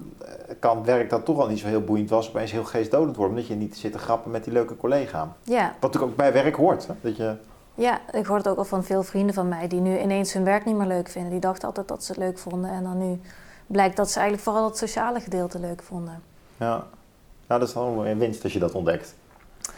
kan 0.63 0.85
werk 0.85 1.09
dat 1.09 1.25
toch 1.25 1.39
al 1.39 1.47
niet 1.47 1.59
zo 1.59 1.67
heel 1.67 1.81
boeiend 1.83 2.09
was, 2.09 2.29
opeens 2.29 2.51
heel 2.51 2.63
geestdodend 2.63 3.15
worden. 3.15 3.35
Omdat 3.35 3.49
je 3.49 3.55
niet 3.55 3.77
zit 3.77 3.91
te 3.91 3.97
grappen 3.97 4.31
met 4.31 4.43
die 4.43 4.53
leuke 4.53 4.77
collega. 4.77 5.35
ja. 5.43 5.63
Wat 5.63 5.81
natuurlijk 5.81 6.11
ook 6.11 6.17
bij 6.17 6.33
werk 6.33 6.55
hoort. 6.55 6.87
Hè? 6.87 6.93
Dat 7.01 7.17
je, 7.17 7.35
Ja, 7.75 7.99
ik 8.11 8.25
hoor 8.25 8.37
het 8.37 8.47
ook 8.47 8.57
al 8.57 8.65
van 8.65 8.83
veel 8.83 9.03
vrienden 9.03 9.33
van 9.33 9.47
mij 9.47 9.67
die 9.67 9.79
nu 9.79 9.99
ineens 9.99 10.33
hun 10.33 10.43
werk 10.43 10.65
niet 10.65 10.75
meer 10.75 10.87
leuk 10.87 11.09
vinden. 11.09 11.31
Die 11.31 11.39
dachten 11.39 11.67
altijd 11.67 11.87
dat 11.87 12.03
ze 12.03 12.11
het 12.11 12.21
leuk 12.21 12.37
vonden 12.37 12.69
en 12.69 12.83
dan 12.83 12.97
nu 12.97 13.19
blijkt 13.67 13.95
dat 13.95 14.09
ze 14.09 14.19
eigenlijk 14.19 14.47
vooral 14.47 14.65
het 14.65 14.77
sociale 14.77 15.19
gedeelte 15.19 15.59
leuk 15.59 15.83
vonden. 15.83 16.21
ja. 16.57 16.83
Nou, 17.47 17.59
dat 17.59 17.67
is 17.67 17.73
dan 17.73 17.95
wel 17.95 18.07
een 18.07 18.19
winst 18.19 18.43
als 18.43 18.53
je 18.53 18.59
dat 18.59 18.71
ontdekt. 18.71 19.15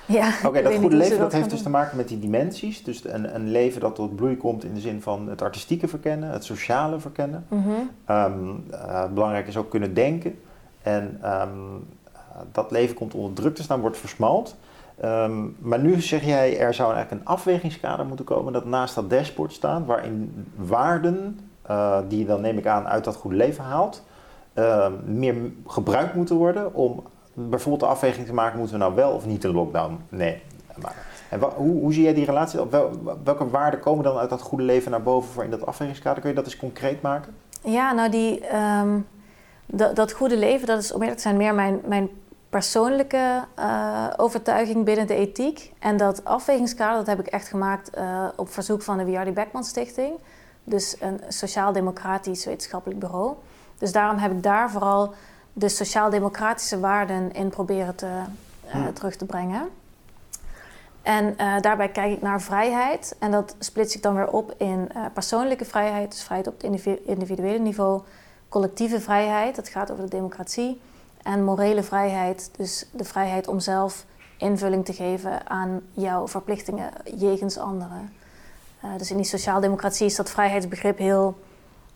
Ja, 0.06 0.34
Oké, 0.45 0.62
dat 0.62 0.74
goede 0.74 0.95
leven 0.95 1.17
dat 1.19 1.32
heeft 1.32 1.50
dus 1.50 1.62
te 1.62 1.69
maken 1.69 1.98
met 1.98 2.08
die 2.08 2.19
dimensies. 2.19 2.84
Dus 2.84 3.04
een, 3.06 3.36
een 3.36 3.52
leven 3.52 3.82
dat 3.82 3.95
tot 3.95 4.15
bloei 4.15 4.38
komt 4.38 4.63
in 4.63 4.74
de 4.74 4.80
zin 4.80 5.02
van 5.02 5.30
het 5.30 5.41
artistieke 5.41 5.88
verkennen, 5.88 6.30
het 6.30 6.43
sociale 6.43 7.00
verkennen. 7.00 7.45
Mhm. 7.48 7.69
Ehm, 8.06 8.32
eh, 8.71 9.06
belangrijk 9.13 9.48
is 9.48 9.58
ook 9.58 9.69
kunnen 9.69 9.93
denken. 9.93 10.39
En 10.86 11.17
ehm, 11.21 11.50
eh, 12.13 12.19
dat 12.52 12.71
leven 12.71 12.95
komt 12.95 13.13
onder 13.13 13.34
druk 13.34 13.56
te 13.56 13.63
staan, 13.63 13.80
wordt 13.80 13.98
versmalt. 13.98 14.56
Ehm, 15.00 15.43
maar 15.60 15.80
nu 15.80 16.02
zeg 16.02 16.26
jij, 16.26 16.60
er 16.60 16.74
zou 16.74 16.93
eigenlijk 16.93 17.21
een 17.21 17.28
afwegingskader 17.28 18.06
moeten 18.06 18.26
komen 18.26 18.54
dat 18.54 18.65
naast 18.65 18.95
dat 18.95 19.10
dashboard 19.10 19.54
staan, 19.54 19.86
waarin 19.86 20.48
waarden, 20.56 21.39
eh, 21.62 21.98
die 22.08 22.19
je 22.19 22.26
dan 22.26 22.41
neem 22.41 22.58
ik 22.58 22.67
aan 22.67 22.88
uit 22.88 23.04
dat 23.04 23.15
goede 23.15 23.36
leven 23.36 23.63
haalt, 23.63 24.04
ehm, 24.54 24.91
meer 25.06 25.36
gebruikt 25.67 26.13
moeten 26.13 26.36
worden 26.36 26.74
om 26.74 27.04
bijvoorbeeld 27.34 27.84
de 27.84 27.89
afweging 27.89 28.26
te 28.26 28.34
maken, 28.34 28.58
moeten 28.58 28.76
we 28.78 28.84
nou 28.84 28.95
wel 28.95 29.12
of 29.12 29.26
niet 29.26 29.43
een 29.43 29.54
lockdown? 29.54 30.00
Nee. 30.10 30.41
Maar, 30.82 30.95
en 31.30 31.39
hoe, 31.39 31.80
hoe 31.80 31.93
zie 31.93 32.04
jij 32.04 32.13
die 32.13 32.26
relatie? 32.26 32.60
Welke 33.24 33.50
waarden 33.50 33.80
komen 33.80 34.04
dan 34.04 34.17
uit 34.17 34.30
dat 34.30 34.41
goede 34.41 34.63
leven 34.63 34.91
naar 34.91 35.04
boven 35.04 35.32
voor 35.32 35.43
in 35.43 35.50
dat 35.50 35.65
afwegingskader? 35.65 36.19
Kun 36.19 36.30
je 36.30 36.36
dat 36.36 36.45
eens 36.45 36.58
concreet 36.58 37.02
maken? 37.02 37.36
Ja, 37.63 37.93
nou 37.93 38.10
die, 38.10 38.41
dat, 39.65 39.95
dat 39.95 40.12
goede 40.12 40.38
leven, 40.38 40.67
dat 40.67 40.80
is 40.80 40.91
om 40.91 40.99
eerlijk 40.99 41.17
te 41.17 41.23
zijn 41.23 41.38
meer 41.38 41.54
mijn, 41.54 41.82
mijn 41.86 42.10
persoonlijke 42.49 43.43
eh, 43.56 44.08
overtuiging 44.17 44.86
binnen 44.86 45.08
de 45.08 45.15
ethiek. 45.15 45.73
En 45.80 45.97
dat 45.97 46.25
afwegingskader, 46.25 46.97
dat 46.97 47.08
heb 47.08 47.19
ik 47.19 47.28
echt 47.28 47.47
gemaakt 47.47 47.89
eh, 47.89 48.28
op 48.36 48.49
verzoek 48.49 48.82
van 48.82 48.97
de 48.97 49.06
Wiardi 49.06 49.32
Beckman 49.32 49.63
Stichting. 49.63 50.13
Dus 50.63 50.95
een 50.99 51.21
sociaal-democratisch 51.28 52.45
wetenschappelijk 52.45 52.99
bureau. 52.99 53.34
Dus 53.78 53.91
daarom 53.91 54.17
heb 54.17 54.32
ik 54.32 54.43
daar 54.43 54.71
vooral 54.71 55.13
de 55.54 55.69
sociaal-democratische 55.69 56.80
waarden 56.80 57.32
in 57.34 57.49
proberen 57.49 57.95
te, 57.95 58.06
eh, 58.06 58.71
Hmm. 58.71 58.93
terug 58.93 59.15
te 59.15 59.25
brengen. 59.25 59.69
En 61.01 61.36
daarbij 61.62 61.89
kijk 61.89 62.12
ik 62.12 62.21
naar 62.21 62.41
vrijheid. 62.41 63.15
En 63.19 63.32
dat 63.32 63.56
splits 63.60 63.95
ik 63.95 64.01
dan 64.01 64.15
weer 64.15 64.28
op 64.28 64.54
in 64.58 64.91
persoonlijke 65.13 65.65
vrijheid, 65.65 66.12
dus 66.12 66.23
vrijheid 66.23 66.47
op 66.47 66.54
het 66.54 66.63
individu- 66.63 67.01
individuele 67.06 67.60
niveau. 67.60 68.01
Collectieve 68.60 69.00
vrijheid, 69.02 69.56
dat 69.56 69.68
gaat 69.70 69.91
over 69.91 70.04
de 70.04 70.10
democratie. 70.10 70.82
En 71.24 71.44
morele 71.44 71.84
vrijheid, 71.84 72.50
dus 72.58 72.86
de 72.91 73.04
vrijheid 73.04 73.48
om 73.48 73.60
zelf 73.60 74.06
invulling 74.38 74.86
te 74.86 74.94
geven 74.94 75.50
aan 75.50 75.82
jouw 75.94 76.28
verplichtingen 76.28 76.89
jegens 77.18 77.58
anderen. 77.58 78.13
Eh, 78.82 78.89
dus 78.98 79.12
in 79.12 79.18
die 79.18 79.26
sociaaldemocratie 79.26 80.06
is 80.06 80.15
dat 80.15 80.30
vrijheidsbegrip 80.30 80.98
heel, 80.98 81.38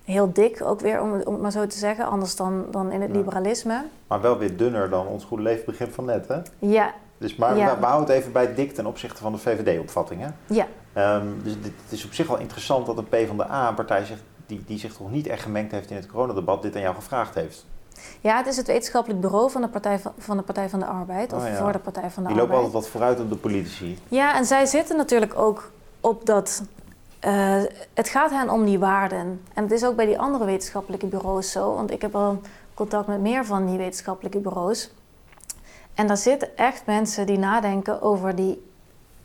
heel 0.03 0.33
dik, 0.33 0.61
ook 0.63 0.79
weer 0.79 1.01
om, 1.01 1.11
om 1.21 1.33
het 1.33 1.41
maar 1.41 1.51
zo 1.51 1.67
te 1.67 1.77
zeggen, 1.77 2.05
anders 2.05 2.35
dan, 2.35 2.65
dan 2.71 2.91
in 2.91 3.01
het 3.01 3.11
Ja. 3.11 3.17
liberalisme. 3.17 3.85
Maar 4.07 4.21
wel 4.21 4.37
weer 4.37 4.57
dunner 4.57 4.89
dan 4.89 5.07
ons 5.07 5.23
goede 5.23 5.43
leven 5.43 5.65
begin 5.65 5.91
van 5.91 6.05
net, 6.05 6.27
hè? 6.27 6.37
Ja, 6.59 6.93
Dus 7.17 7.35
maar 7.35 7.57
Ja. 7.57 7.73
we, 7.73 7.79
we 7.79 7.85
houden 7.85 8.07
het 8.09 8.17
even 8.19 8.31
bij 8.31 8.53
dik 8.53 8.73
ten 8.73 8.85
opzichte 8.85 9.21
van 9.21 9.31
de 9.31 9.37
VVD-opvatting, 9.37 10.21
hè? 10.21 10.27
ja, 10.55 10.67
Ehm, 10.93 11.27
dus 11.43 11.53
dit, 11.61 11.71
het 11.83 11.91
is 11.91 12.05
op 12.05 12.13
zich 12.13 12.27
wel 12.27 12.37
interessant 12.39 12.85
dat 12.85 12.97
een 12.97 13.07
PvdA, 13.09 13.67
een 13.67 13.73
partij 13.75 14.05
zegt, 14.05 14.21
die, 14.49 14.63
die 14.67 14.79
zich 14.79 14.93
toch 14.93 15.11
niet 15.11 15.27
echt 15.27 15.41
gemengd 15.41 15.71
heeft 15.71 15.89
in 15.89 15.95
het 15.95 16.05
coronadebat, 16.07 16.61
dit 16.61 16.75
aan 16.75 16.81
jou 16.81 16.95
gevraagd 16.95 17.35
heeft. 17.35 17.65
ja, 18.21 18.37
het 18.37 18.47
is 18.47 18.57
het 18.57 18.67
wetenschappelijk 18.67 19.21
bureau 19.21 19.51
van 19.51 19.61
de 19.61 19.67
Partij 19.67 19.99
van, 19.99 20.11
van, 20.17 20.37
de, 20.37 20.43
Partij 20.43 20.69
van 20.69 20.79
de 20.79 20.85
Arbeid, 20.85 21.33
of 21.33 21.41
Oh 21.43 21.47
ja. 21.47 21.55
voor 21.57 21.71
de 21.71 21.79
Partij 21.79 22.09
van 22.11 22.23
de 22.23 22.29
Die 22.29 22.37
lopen 22.37 22.55
Arbeid. 22.55 22.73
altijd 22.73 22.83
wat 22.83 22.87
vooruit 22.91 23.19
op 23.19 23.29
de 23.29 23.35
politici. 23.35 23.99
Ja, 24.07 24.35
en 24.35 24.45
zij 24.45 24.65
zitten 24.65 24.97
natuurlijk 24.97 25.37
ook 25.37 25.71
op 26.01 26.25
dat. 26.25 26.63
eh, 27.19 27.61
het 27.93 28.09
gaat 28.09 28.31
hen 28.31 28.49
om 28.49 28.65
die 28.65 28.79
waarden. 28.79 29.41
En 29.53 29.63
het 29.63 29.71
is 29.71 29.85
ook 29.85 29.95
bij 29.95 30.05
die 30.05 30.19
andere 30.19 30.45
wetenschappelijke 30.45 31.05
bureaus 31.05 31.51
zo, 31.51 31.73
want 31.73 31.91
ik 31.91 32.01
heb 32.01 32.15
al 32.15 32.41
contact 32.73 33.07
met 33.07 33.19
meer 33.21 33.45
van 33.45 33.65
die 33.65 33.77
wetenschappelijke 33.77 34.39
bureaus. 34.39 34.91
En 35.93 36.07
daar 36.07 36.17
zitten 36.17 36.57
echt 36.57 36.85
mensen 36.85 37.25
die 37.25 37.37
nadenken 37.37 38.01
over 38.01 38.35
die 38.35 38.67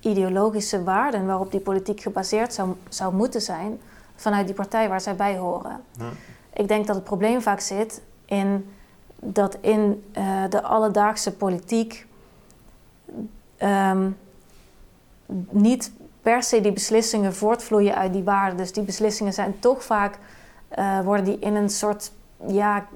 ideologische 0.01 0.83
waarden 0.85 1.27
waarop 1.27 1.51
die 1.51 1.61
politiek 1.61 2.01
gebaseerd 2.01 2.55
zou, 2.55 2.69
zou 2.89 3.15
moeten 3.15 3.41
zijn 3.41 3.81
vanuit 4.17 4.47
die 4.47 4.55
partij 4.55 4.89
waar 4.89 5.01
zij 5.01 5.15
bij 5.15 5.37
horen. 5.37 5.81
Ik 6.53 6.69
denk 6.69 6.87
dat 6.87 6.97
het 6.97 7.05
probleem 7.05 7.43
vaak 7.43 7.61
zit 7.61 8.03
in 8.25 8.69
dat 9.25 9.57
in 9.61 10.05
eh, 10.13 10.43
de 10.49 10.63
alledaagse 10.63 11.33
politiek 11.33 12.07
ehm, 13.57 14.11
niet 15.51 15.93
per 16.23 16.43
se 16.43 16.61
die 16.61 16.73
beslissingen 16.73 17.35
voortvloeien 17.35 17.95
uit 17.95 18.13
die 18.13 18.23
waarden. 18.23 18.57
Dus 18.57 18.73
die 18.73 18.83
beslissingen 18.83 19.33
zijn 19.33 19.59
toch 19.59 19.85
vaak, 19.85 20.19
eh, 20.69 21.01
worden 21.01 21.25
die 21.25 21.39
in 21.39 21.55
een 21.55 21.71
soort, 21.71 22.13
ja, 22.47 22.87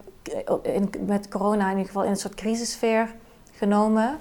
in, 0.63 0.91
met 1.07 1.29
corona 1.29 1.65
in 1.65 1.71
ieder 1.71 1.87
geval, 1.87 2.05
in 2.05 2.11
een 2.11 2.17
soort 2.17 2.35
crisissfeer 2.35 3.15
genomen. 3.53 4.19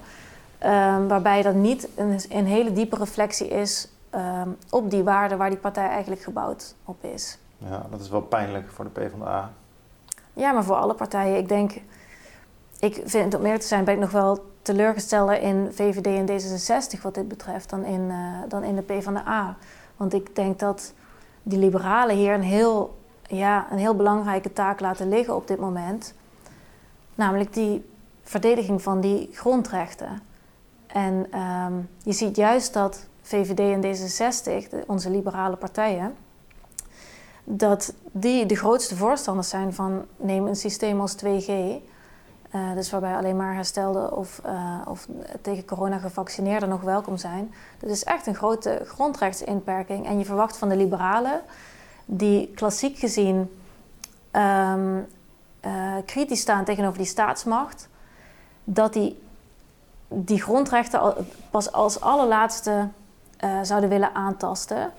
Ehm, 0.57 1.07
waarbij 1.07 1.41
dat 1.41 1.53
niet 1.53 1.88
een, 1.95 2.19
een, 2.29 2.45
hele 2.45 2.73
diepe 2.73 2.95
reflectie 2.95 3.47
is 3.47 3.89
ehm, 4.17 4.49
op 4.69 4.89
die 4.89 5.03
waarden 5.03 5.38
waar 5.38 5.49
die 5.49 5.60
partij 5.60 5.88
eigenlijk 5.88 6.21
gebouwd 6.21 6.75
op 6.86 7.03
is. 7.03 7.38
Ja, 7.58 7.86
dat 7.89 7.99
is 7.99 8.10
wel 8.10 8.21
pijnlijk 8.21 8.71
voor 8.71 8.86
de 8.86 8.91
PvdA. 8.91 9.51
Ja, 10.34 10.51
maar 10.51 10.63
voor 10.63 10.75
alle 10.75 10.93
partijen. 10.93 11.38
Ik 11.38 11.47
denk, 11.47 11.82
ik 12.80 13.01
vind 13.06 13.34
om 13.34 13.41
meer 13.41 13.60
te 13.60 13.67
zijn, 13.67 13.84
ben 13.84 13.93
ik 13.93 13.99
nog 13.99 14.12
wel 14.12 14.45
teleurgesteld 14.62 15.32
in 15.32 15.69
VVD 15.71 16.06
en 16.06 16.27
D66 16.30 17.01
wat 17.01 17.13
dit 17.13 17.27
betreft 17.27 17.69
dan 17.69 17.86
in, 17.86 18.01
uh, 18.01 18.39
dan 18.47 18.63
in 18.63 18.75
de 18.75 18.82
PvdA. 18.82 19.58
Want 19.97 20.13
ik 20.13 20.36
denk 20.36 20.60
dat 20.60 20.93
die 21.43 21.60
liberalen 21.60 22.15
hier 22.15 22.34
een 22.34 22.41
heel, 22.41 22.97
ja, 23.21 23.67
een 23.71 23.77
heel 23.77 23.95
belangrijke 23.95 24.53
taak 24.53 24.80
laten 24.80 25.10
liggen 25.10 25.36
op 25.36 25.47
dit 25.47 25.60
moment. 25.60 26.13
Namelijk 27.15 27.53
die 27.53 27.89
verdediging 28.23 28.82
van 28.82 29.01
die 29.01 29.30
grondrechten. 29.34 30.21
En 30.88 31.27
ehm, 31.32 31.73
je 32.03 32.12
ziet 32.12 32.36
juist 32.36 32.73
dat 32.73 33.08
VVD 33.27 33.59
en 33.59 33.83
D66, 33.83 34.85
onze 34.85 35.09
liberale 35.09 35.55
partijen, 35.55 36.15
dat 37.43 37.93
die 38.11 38.45
de 38.45 38.55
grootste 38.55 38.95
voorstanders 38.95 39.49
zijn 39.49 39.73
van 39.73 40.05
neem 40.17 40.47
een 40.47 40.55
systeem 40.55 41.01
als 41.01 41.15
2G. 41.15 41.47
Uh, 41.47 41.75
eh, 42.49 42.75
dus 42.75 42.91
waarbij 42.91 43.15
alleen 43.15 43.35
maar 43.35 43.53
herstelde 43.53 44.15
of, 44.15 44.41
uh, 44.45 44.81
of 44.87 45.07
tegen 45.41 45.65
corona 45.65 45.97
gevaccineerden 45.97 46.69
nog 46.69 46.81
welkom 46.81 47.17
zijn. 47.17 47.53
Dat 47.79 47.89
is 47.89 48.03
echt 48.03 48.27
een 48.27 48.35
grote 48.35 48.81
grondrechtsinperking. 48.85 50.05
En 50.05 50.17
je 50.17 50.25
verwacht 50.25 50.57
van 50.57 50.69
de 50.69 50.75
liberalen, 50.75 51.41
die 52.05 52.51
klassiek 52.55 52.97
gezien 52.97 53.37
um, 54.31 55.05
uh, 55.65 55.93
kritisch 56.05 56.39
staan 56.39 56.63
tegenover 56.63 56.97
die 56.97 57.07
staatsmacht, 57.07 57.89
dat 58.63 58.93
die 58.93 59.25
die 60.07 60.41
grondrechten 60.41 61.27
pas 61.49 61.71
als 61.71 62.01
allerlaatste 62.01 62.87
zouden 63.62 63.89
willen 63.89 64.15
aantasten. 64.15 64.91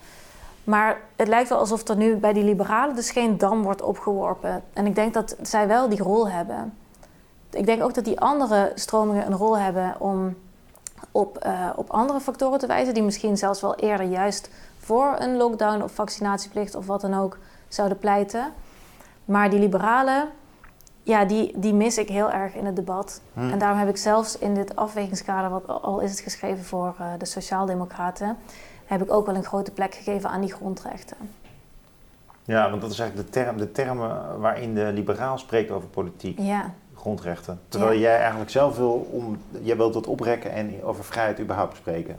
Maar 0.65 1.01
het 1.17 1.29
lijkt 1.29 1.49
wel 1.49 1.59
alsof 1.59 1.89
er 1.89 1.97
nu 1.97 2.17
bij 2.17 2.33
die 2.33 2.45
liberalen 2.45 2.95
dus 2.95 3.11
geen 3.11 3.39
dam 3.39 3.63
wordt 3.63 3.83
opgeworpen. 3.83 4.63
En 4.73 4.87
ik 4.87 4.95
denk 4.95 5.15
dat 5.15 5.37
zij 5.43 5.69
wel 5.69 5.89
die 5.89 6.03
rol 6.03 6.29
hebben. 6.29 6.75
Ik 7.51 7.67
denk 7.67 7.83
ook 7.83 7.95
dat 7.95 8.05
die 8.05 8.21
andere 8.21 8.73
stromingen 8.75 9.27
een 9.27 9.37
rol 9.37 9.59
hebben 9.59 9.95
om 9.99 10.37
op, 11.11 11.45
uh, 11.47 11.71
op 11.77 11.91
andere 11.91 12.21
factoren 12.21 12.59
te 12.59 12.67
wijzen, 12.67 12.95
die 12.95 13.03
misschien 13.03 13.37
zelfs 13.37 13.61
wel 13.61 13.75
eerder 13.75 14.07
juist 14.07 14.51
voor 14.79 15.15
een 15.19 15.37
lockdown 15.37 15.83
of 15.83 15.93
vaccinatieplicht 15.93 16.75
of 16.75 16.87
wat 16.87 17.01
dan 17.01 17.15
ook 17.15 17.39
zouden 17.69 17.99
pleiten. 17.99 18.53
Maar 19.25 19.51
die 19.51 19.59
liberalen, 19.59 20.29
ja, 21.03 21.25
die, 21.25 21.53
die 21.57 21.75
mis 21.75 21.99
ik 21.99 22.09
heel 22.09 22.31
erg 22.31 22.55
in 22.55 22.67
het 22.67 22.77
debat. 22.77 23.21
Hmm. 23.33 23.51
En 23.51 23.59
daarom 23.59 23.79
heb 23.79 23.89
ik 23.89 23.97
zelfs 23.97 24.39
in 24.39 24.55
dit 24.55 24.77
afwegingskader, 24.77 25.51
wat 25.51 25.83
al 25.83 26.01
is 26.01 26.11
het 26.11 26.21
geschreven 26.21 26.65
voor 26.65 26.95
uh, 27.01 27.07
de 27.19 27.25
Sociaaldemocraten, 27.25 28.37
heb 28.87 29.03
ik 29.03 29.13
ook 29.13 29.27
wel 29.27 29.35
een 29.35 29.45
grote 29.45 29.71
plek 29.71 29.95
gegeven 29.95 30.31
aan 30.31 30.41
die 30.41 30.53
grondrechten. 30.53 31.17
Ja, 32.45 32.71
want 32.71 32.83
dat 32.83 32.91
is 32.91 32.99
eigenlijk 32.99 33.33
de, 33.33 33.41
term, 33.41 33.57
de 33.57 33.73
termen 33.73 34.41
waarin 34.41 34.75
de 34.75 34.91
liberaal 34.95 35.39
spreekt 35.39 35.71
over 35.71 35.89
politiek. 35.89 36.39
Ja. 36.39 36.71
Grondrechten. 36.95 37.61
Terwijl 37.69 37.99
jij 37.99 38.19
eigenlijk 38.19 38.51
zelf 38.51 38.77
wil, 38.77 39.09
om, 39.11 39.39
jij 39.61 39.77
wilt 39.77 39.93
dat 39.93 40.07
oprekken 40.07 40.53
en 40.53 40.83
over 40.83 41.05
vrijheid 41.05 41.41
überhaupt 41.41 41.77
spreken. 41.77 42.17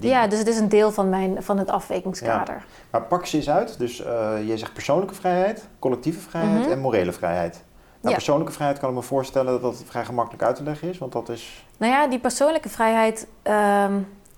Die... 0.00 0.10
Ja, 0.10 0.26
dus 0.26 0.38
het 0.38 0.48
is 0.48 0.58
een 0.58 0.68
deel 0.68 0.92
van, 0.92 1.08
mijn, 1.08 1.42
van 1.42 1.58
het 1.58 1.70
afwegingskader. 1.70 2.54
Ja. 2.54 2.64
Maar 2.90 3.02
pak 3.02 3.26
ze 3.26 3.36
eens 3.36 3.50
uit. 3.50 3.78
Dus 3.78 4.00
uh, 4.00 4.06
jij 4.46 4.56
zegt 4.56 4.72
persoonlijke 4.72 5.14
vrijheid, 5.14 5.68
collectieve 5.78 6.20
vrijheid 6.20 6.60
mhm. 6.60 6.70
en 6.70 6.78
morele 6.78 7.12
vrijheid. 7.12 7.62
Nou, 8.04 8.16
persoonlijke 8.16 8.52
vrijheid 8.52 8.78
kan 8.78 8.88
ik 8.88 8.94
me 8.94 9.02
voorstellen 9.02 9.52
dat 9.52 9.62
dat 9.62 9.82
vrij 9.86 10.04
gemakkelijk 10.04 10.42
uit 10.42 10.56
te 10.56 10.62
leggen 10.62 10.88
is, 10.88 10.98
want 10.98 11.12
dat 11.12 11.28
is... 11.28 11.64
Nou 11.76 11.92
ja, 11.92 12.06
die 12.06 12.18
persoonlijke 12.18 12.68
vrijheid... 12.68 13.26
Ehm, 13.42 13.94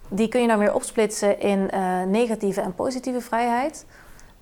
die 0.09 0.29
kun 0.29 0.41
je 0.41 0.49
dan 0.49 0.59
weer 0.59 0.75
opsplitsen 0.75 1.41
in 1.41 1.71
uh, 1.75 2.03
negatieve 2.03 2.61
en 2.61 2.75
positieve 2.75 3.21
vrijheid. 3.21 3.87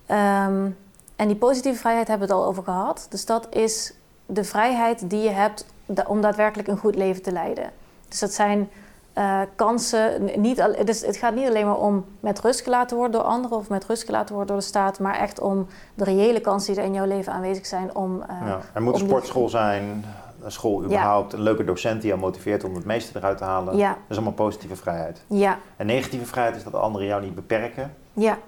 Um, 0.09 0.77
en 1.17 1.27
die 1.27 1.37
positieve 1.37 1.79
vrijheid 1.79 2.09
hebben 2.09 2.29
we 2.29 2.35
het 2.35 2.43
al 2.43 2.49
over 2.49 2.63
gehad. 2.63 3.07
Dus 3.11 3.27
dat 3.27 3.55
is 3.55 3.95
de 4.27 4.45
vrijheid 4.45 5.11
die 5.11 5.23
je 5.23 5.31
hebt 5.31 5.67
om 6.07 6.21
daadwerkelijk 6.21 6.69
een 6.69 6.79
goed 6.79 6.95
leven 6.95 7.23
te 7.23 7.33
leiden. 7.33 7.71
Dus 8.09 8.19
dat 8.19 8.33
zijn 8.33 8.71
uh, 9.19 9.41
kansen. 9.57 10.31
Niet, 10.41 10.69
dus 10.85 11.01
het 11.01 11.17
gaat 11.17 11.35
niet 11.35 11.49
alleen 11.49 11.67
maar 11.67 11.79
om 11.79 12.05
met 12.21 12.41
rust 12.41 12.61
gelaten 12.61 12.97
worden 12.97 13.21
door 13.21 13.31
anderen 13.31 13.59
of 13.59 13.69
met 13.69 13.85
rust 13.85 14.05
gelaten 14.05 14.35
worden 14.35 14.55
door 14.55 14.63
de 14.63 14.69
staat, 14.69 14.99
maar 14.99 15.15
echt 15.15 15.41
om 15.41 15.67
de 15.95 16.05
reële 16.05 16.41
kansen 16.41 16.73
die 16.73 16.83
er 16.83 16.89
in 16.89 16.95
jouw 16.95 17.07
leven 17.07 17.33
aanwezig 17.33 17.67
zijn. 17.67 17.95
Om, 17.95 18.17
uh, 18.17 18.47
ja, 18.47 18.61
er 18.73 18.83
moet 18.83 18.95
een 18.95 19.07
sportschool 19.07 19.49
zijn, 19.49 20.05
een 20.43 20.53
school 20.53 20.85
überhaupt, 20.85 21.33
een 21.33 21.43
leuke 21.43 21.65
docent 21.65 22.01
die 22.01 22.09
jou 22.09 22.21
motiveert 22.21 22.65
om 22.65 22.75
het 22.75 22.85
meeste 22.85 23.19
eruit 23.19 23.39
te 23.39 23.45
halen. 23.45 23.77
Ja. 23.77 23.89
Dat 23.89 23.99
is 24.09 24.17
allemaal 24.17 24.35
positieve 24.35 24.77
vrijheid. 24.77 25.25
Ja. 25.27 25.59
En 25.77 25.87
negatieve 25.87 26.27
vrijheid 26.27 26.57
is 26.57 26.65
dat 26.65 26.75
anderen 26.75 27.07
jou 27.07 27.23
niet 27.23 27.35
beperken. 27.35 27.95
Ja. 28.13 28.39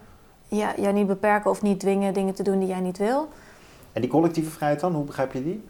ja, 0.48 0.72
jou 0.76 0.92
niet 0.92 1.06
beperken 1.06 1.50
of 1.50 1.62
niet 1.62 1.80
dwingen 1.80 2.14
dingen 2.14 2.34
te 2.34 2.42
doen 2.42 2.58
die 2.58 2.68
jij 2.68 2.80
niet 2.80 2.98
wil. 2.98 3.28
En 3.92 4.00
die 4.00 4.10
collectieve 4.10 4.50
vrijheid 4.50 4.80
dan, 4.80 4.94
hoe 4.94 5.04
begrijp 5.04 5.32
je 5.32 5.42
die? 5.44 5.64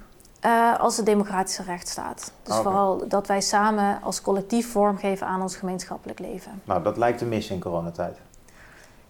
Uh, 0.44 0.80
als 0.80 0.96
de 0.96 1.02
democratische 1.02 1.62
rechtsstaat. 1.62 2.32
Dus 2.42 2.54
ah, 2.54 2.62
vooral 2.62 3.08
dat 3.08 3.26
wij 3.26 3.40
samen 3.40 4.02
als 4.02 4.22
collectief 4.22 4.70
vormgeven 4.70 5.26
aan 5.26 5.42
ons 5.42 5.56
gemeenschappelijk 5.56 6.18
leven. 6.18 6.62
Nou, 6.64 6.82
dat 6.82 6.96
lijkt 6.96 7.18
te 7.18 7.24
mis 7.24 7.50
in 7.50 7.60
coronatijd. 7.60 8.18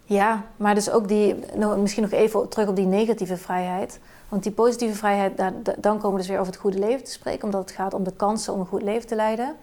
Ja, 0.03 0.43
maar 0.55 0.75
dus 0.75 0.89
ook 0.89 1.07
die, 1.07 1.35
nou, 1.55 1.79
misschien 1.79 2.03
nog 2.03 2.11
even 2.11 2.49
terug 2.49 2.67
op 2.67 2.75
die 2.75 2.85
negatieve 2.85 3.37
vrijheid. 3.37 3.99
Want 4.29 4.43
die 4.43 4.51
positieve 4.51 4.95
vrijheid, 4.95 5.37
dan 5.77 5.97
komen 5.97 6.11
we 6.11 6.17
dus 6.17 6.27
weer 6.27 6.39
over 6.39 6.51
het 6.51 6.61
goede 6.61 6.79
leven 6.79 7.03
te 7.03 7.11
spreken, 7.11 7.43
omdat 7.43 7.61
het 7.61 7.71
gaat 7.71 7.93
om 7.93 8.03
de 8.03 8.13
kansen 8.13 8.53
om 8.53 8.59
een 8.59 8.65
goed 8.65 8.81
leven 8.81 9.07
te 9.07 9.15
leiden. 9.15 9.55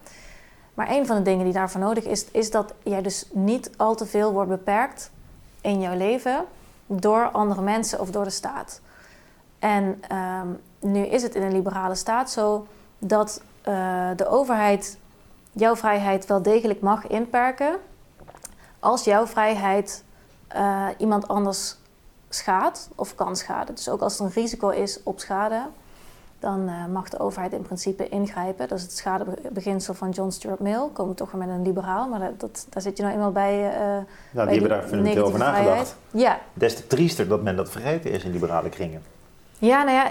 Maar 0.75 0.91
een 0.91 1.07
van 1.07 1.17
de 1.17 1.23
dingen 1.23 1.45
die 1.45 1.53
daarvoor 1.53 1.81
nodig 1.81 2.05
is, 2.05 2.25
is 2.31 2.51
dat 2.51 2.75
jij 2.83 3.03
dus 3.03 3.27
niet 3.33 3.71
al 3.77 3.95
te 3.95 4.07
veel 4.07 4.33
wordt 4.33 4.51
beperkt 4.51 5.11
in 5.61 5.81
jouw 5.81 5.97
leven 5.97 6.45
door 6.87 7.31
andere 7.31 7.63
mensen 7.63 8.01
of 8.01 8.11
door 8.11 8.25
de 8.25 8.31
staat. 8.31 8.81
En 9.59 10.03
ehm, 10.09 10.49
nu 10.85 11.07
is 11.07 11.23
het 11.23 11.35
in 11.35 11.43
een 11.43 11.53
liberale 11.53 11.95
staat 11.95 12.31
zo 12.31 12.67
dat 12.99 13.43
uh, 13.69 14.09
de 14.17 14.29
overheid 14.29 14.99
jouw 15.53 15.77
vrijheid 15.77 16.27
wel 16.27 16.43
degelijk 16.43 16.81
mag 16.81 17.07
inperken 17.07 17.77
als 18.79 19.05
jouw 19.05 19.27
vrijheid 19.27 20.05
uh, 20.57 20.87
iemand 20.99 21.29
anders 21.29 21.77
schaadt 22.29 22.89
of 22.95 23.15
kan 23.15 23.37
schaden. 23.37 23.75
Dus 23.75 23.89
ook 23.89 24.01
als 24.01 24.19
er 24.19 24.25
een 24.25 24.31
risico 24.31 24.69
is 24.69 25.03
op 25.03 25.21
schade, 25.21 25.63
dan 26.39 26.69
uh, 26.69 26.87
mag 26.93 27.09
de 27.09 27.19
overheid 27.19 27.53
in 27.53 27.63
principe 27.63 28.09
ingrijpen. 28.09 28.69
Dat 28.69 28.79
is 28.79 28.85
het 28.85 28.97
schadebeginsel 28.97 29.95
van 29.95 30.11
John 30.11 30.31
Stuart 30.31 30.61
Mill. 30.61 30.89
Komen 30.93 31.13
we 31.13 31.19
toch 31.19 31.31
weer 31.31 31.47
met 31.47 31.57
een 31.57 31.63
liberaal, 31.63 32.09
maar 32.09 32.31
dat, 32.37 32.67
daar 32.71 32.83
zit 32.83 32.97
je 32.97 33.03
nou 33.03 33.15
eenmaal 33.15 33.33
bij. 33.33 33.55
Uh, 33.55 34.05
ja, 34.31 34.45
die 34.45 34.61
hebben 34.61 34.69
daar 34.69 34.83
fundamenteel 34.83 35.25
over 35.25 35.39
nagedacht. 35.39 35.97
Ja. 36.11 36.39
Des 36.53 36.77
te 36.77 36.87
triester 36.87 37.29
dat 37.29 37.43
men 37.43 37.57
dat 37.57 37.71
vergeten 37.71 38.11
is 38.11 38.25
in 38.25 38.31
liberale 38.31 38.69
kringen. 38.69 39.03
Ja, 39.59 39.83
nou 39.83 39.97
ja, 39.97 40.11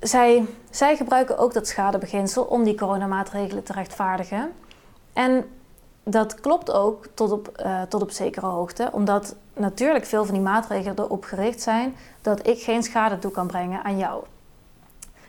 zij, 0.00 0.44
zij 0.70 0.96
gebruiken 0.96 1.38
ook 1.38 1.52
dat 1.52 1.68
schadebeginsel 1.68 2.42
om 2.42 2.64
die 2.64 2.76
coronamaatregelen 2.76 3.62
te 3.62 3.72
rechtvaardigen. 3.72 4.52
En 5.12 5.44
dat 6.02 6.40
klopt 6.40 6.72
ook 6.72 7.06
tot 7.14 7.32
op, 7.32 7.62
uh, 7.64 7.82
tot 7.82 8.02
op 8.02 8.10
zekere 8.10 8.46
hoogte, 8.46 8.88
omdat 8.92 9.34
natuurlijk 9.54 10.04
veel 10.04 10.24
van 10.24 10.34
die 10.34 10.42
maatregelen 10.42 10.98
erop 10.98 11.24
gericht 11.24 11.60
zijn 11.60 11.94
dat 12.22 12.46
ik 12.46 12.62
geen 12.62 12.82
schade 12.82 13.18
toe 13.18 13.30
kan 13.30 13.46
brengen 13.46 13.84
aan 13.84 13.98
jou. 13.98 14.24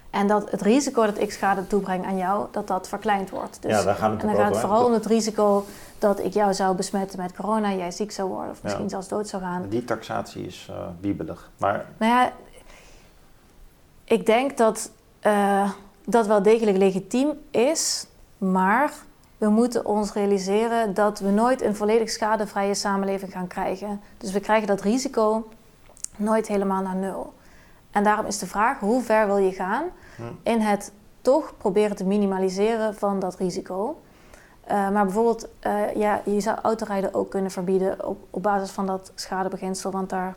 En 0.10 0.28
dat 0.28 0.52
het 0.52 0.62
risico 0.62 1.06
dat 1.06 1.20
ik 1.20 1.32
schade 1.32 1.68
toebreng 1.68 2.06
aan 2.06 2.18
jou, 2.18 2.48
dat 2.52 2.68
dat 2.68 2.88
verkleind 2.88 3.30
wordt. 3.30 3.62
Dus, 3.62 3.72
ja, 3.72 3.84
daar 3.84 3.96
gaat 3.96 4.12
het 4.12 4.22
en 4.22 4.28
dan 4.28 4.36
gaat 4.36 4.50
het 4.50 4.60
vooral 4.60 4.86
om 4.86 4.94
het 4.94 5.06
risico 5.06 5.66
dat 6.00 6.20
ik 6.20 6.34
jou 6.34 6.54
zou 6.54 6.76
besmetten 6.76 7.20
met 7.20 7.36
corona, 7.36 7.74
jij 7.74 7.92
ziek 7.92 8.12
zou 8.12 8.30
worden 8.30 8.52
of 8.52 8.64
misschien 8.64 8.90
zelfs 8.90 9.08
dood 9.08 9.28
zou 9.28 9.42
gaan. 9.42 9.66
Die 9.70 9.84
taxatie 9.84 10.46
is 10.46 10.68
uh, 10.72 10.78
wiebelig. 11.00 11.50
Maar... 11.58 11.86
Nou 11.98 12.12
ja, 12.12 12.32
ik 14.06 14.26
denk 14.26 14.58
dat 14.58 14.92
uh, 15.24 15.72
dat 16.06 16.28
wel 16.28 16.42
degelijk 16.42 16.78
legitiem 16.78 17.30
is, 17.52 18.08
maar 18.38 18.94
we 19.38 19.50
moeten 19.50 19.86
ons 19.86 20.14
realiseren 20.14 20.94
dat 20.94 21.20
we 21.20 21.30
nooit 21.30 21.62
een 21.62 21.76
volledig 21.76 22.10
schadevrije 22.10 22.74
samenleving 22.74 23.32
gaan 23.32 23.48
krijgen. 23.48 24.02
Dus 24.18 24.32
we 24.32 24.40
krijgen 24.40 24.68
dat 24.68 24.82
risico 24.82 25.48
nooit 26.16 26.48
helemaal 26.48 26.82
naar 26.82 26.96
nul. 26.96 27.34
En 27.92 28.04
daarom 28.04 28.26
is 28.26 28.40
de 28.40 28.48
vraag: 28.48 28.80
hoe 28.80 29.02
ver 29.02 29.26
wil 29.26 29.38
je 29.38 29.52
gaan 29.52 29.84
hm. 30.16 30.22
in 30.44 30.60
het 30.60 30.92
toch 31.22 31.54
proberen 31.58 31.96
te 31.96 32.06
minimaliseren 32.06 32.96
van 32.96 33.20
dat 33.20 33.36
risico? 33.36 34.00
Uh, 34.72 34.90
maar 34.90 35.06
bijvoorbeeld, 35.06 35.48
uh, 35.68 35.96
ja, 35.96 36.22
je 36.26 36.40
zou 36.40 36.58
autorijden 36.62 37.14
ook 37.14 37.30
kunnen 37.30 37.52
verbieden 37.52 38.08
op, 38.08 38.18
op 38.30 38.44
basis 38.44 38.72
van 38.72 38.86
dat 38.86 39.12
schadebeginsel, 39.16 39.92
want 39.92 40.10
daar 40.10 40.36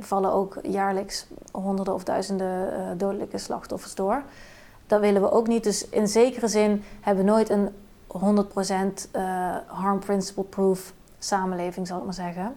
vallen 0.00 0.32
ook 0.32 0.58
jaarlijks 0.62 1.26
honderden 1.52 1.94
of 1.94 2.04
duizenden 2.04 2.98
dodelijke 2.98 3.38
slachtoffers 3.38 3.94
door. 3.94 4.22
Dat 4.86 5.00
willen 5.00 5.22
we 5.22 5.30
ook 5.30 5.46
niet. 5.46 5.64
Dus 5.64 5.88
in 5.88 6.08
zekere 6.08 6.48
zin 6.48 6.84
hebben 7.00 7.24
we 7.24 7.30
nooit 7.30 7.50
een 7.50 7.68
100% 9.08 9.10
uh, 9.16 9.56
harm 9.66 9.98
principle 9.98 10.44
proof 10.44 10.92
samenleving, 11.18 11.86
zal 11.86 11.98
ik 11.98 12.04
maar 12.04 12.14
zeggen. 12.14 12.54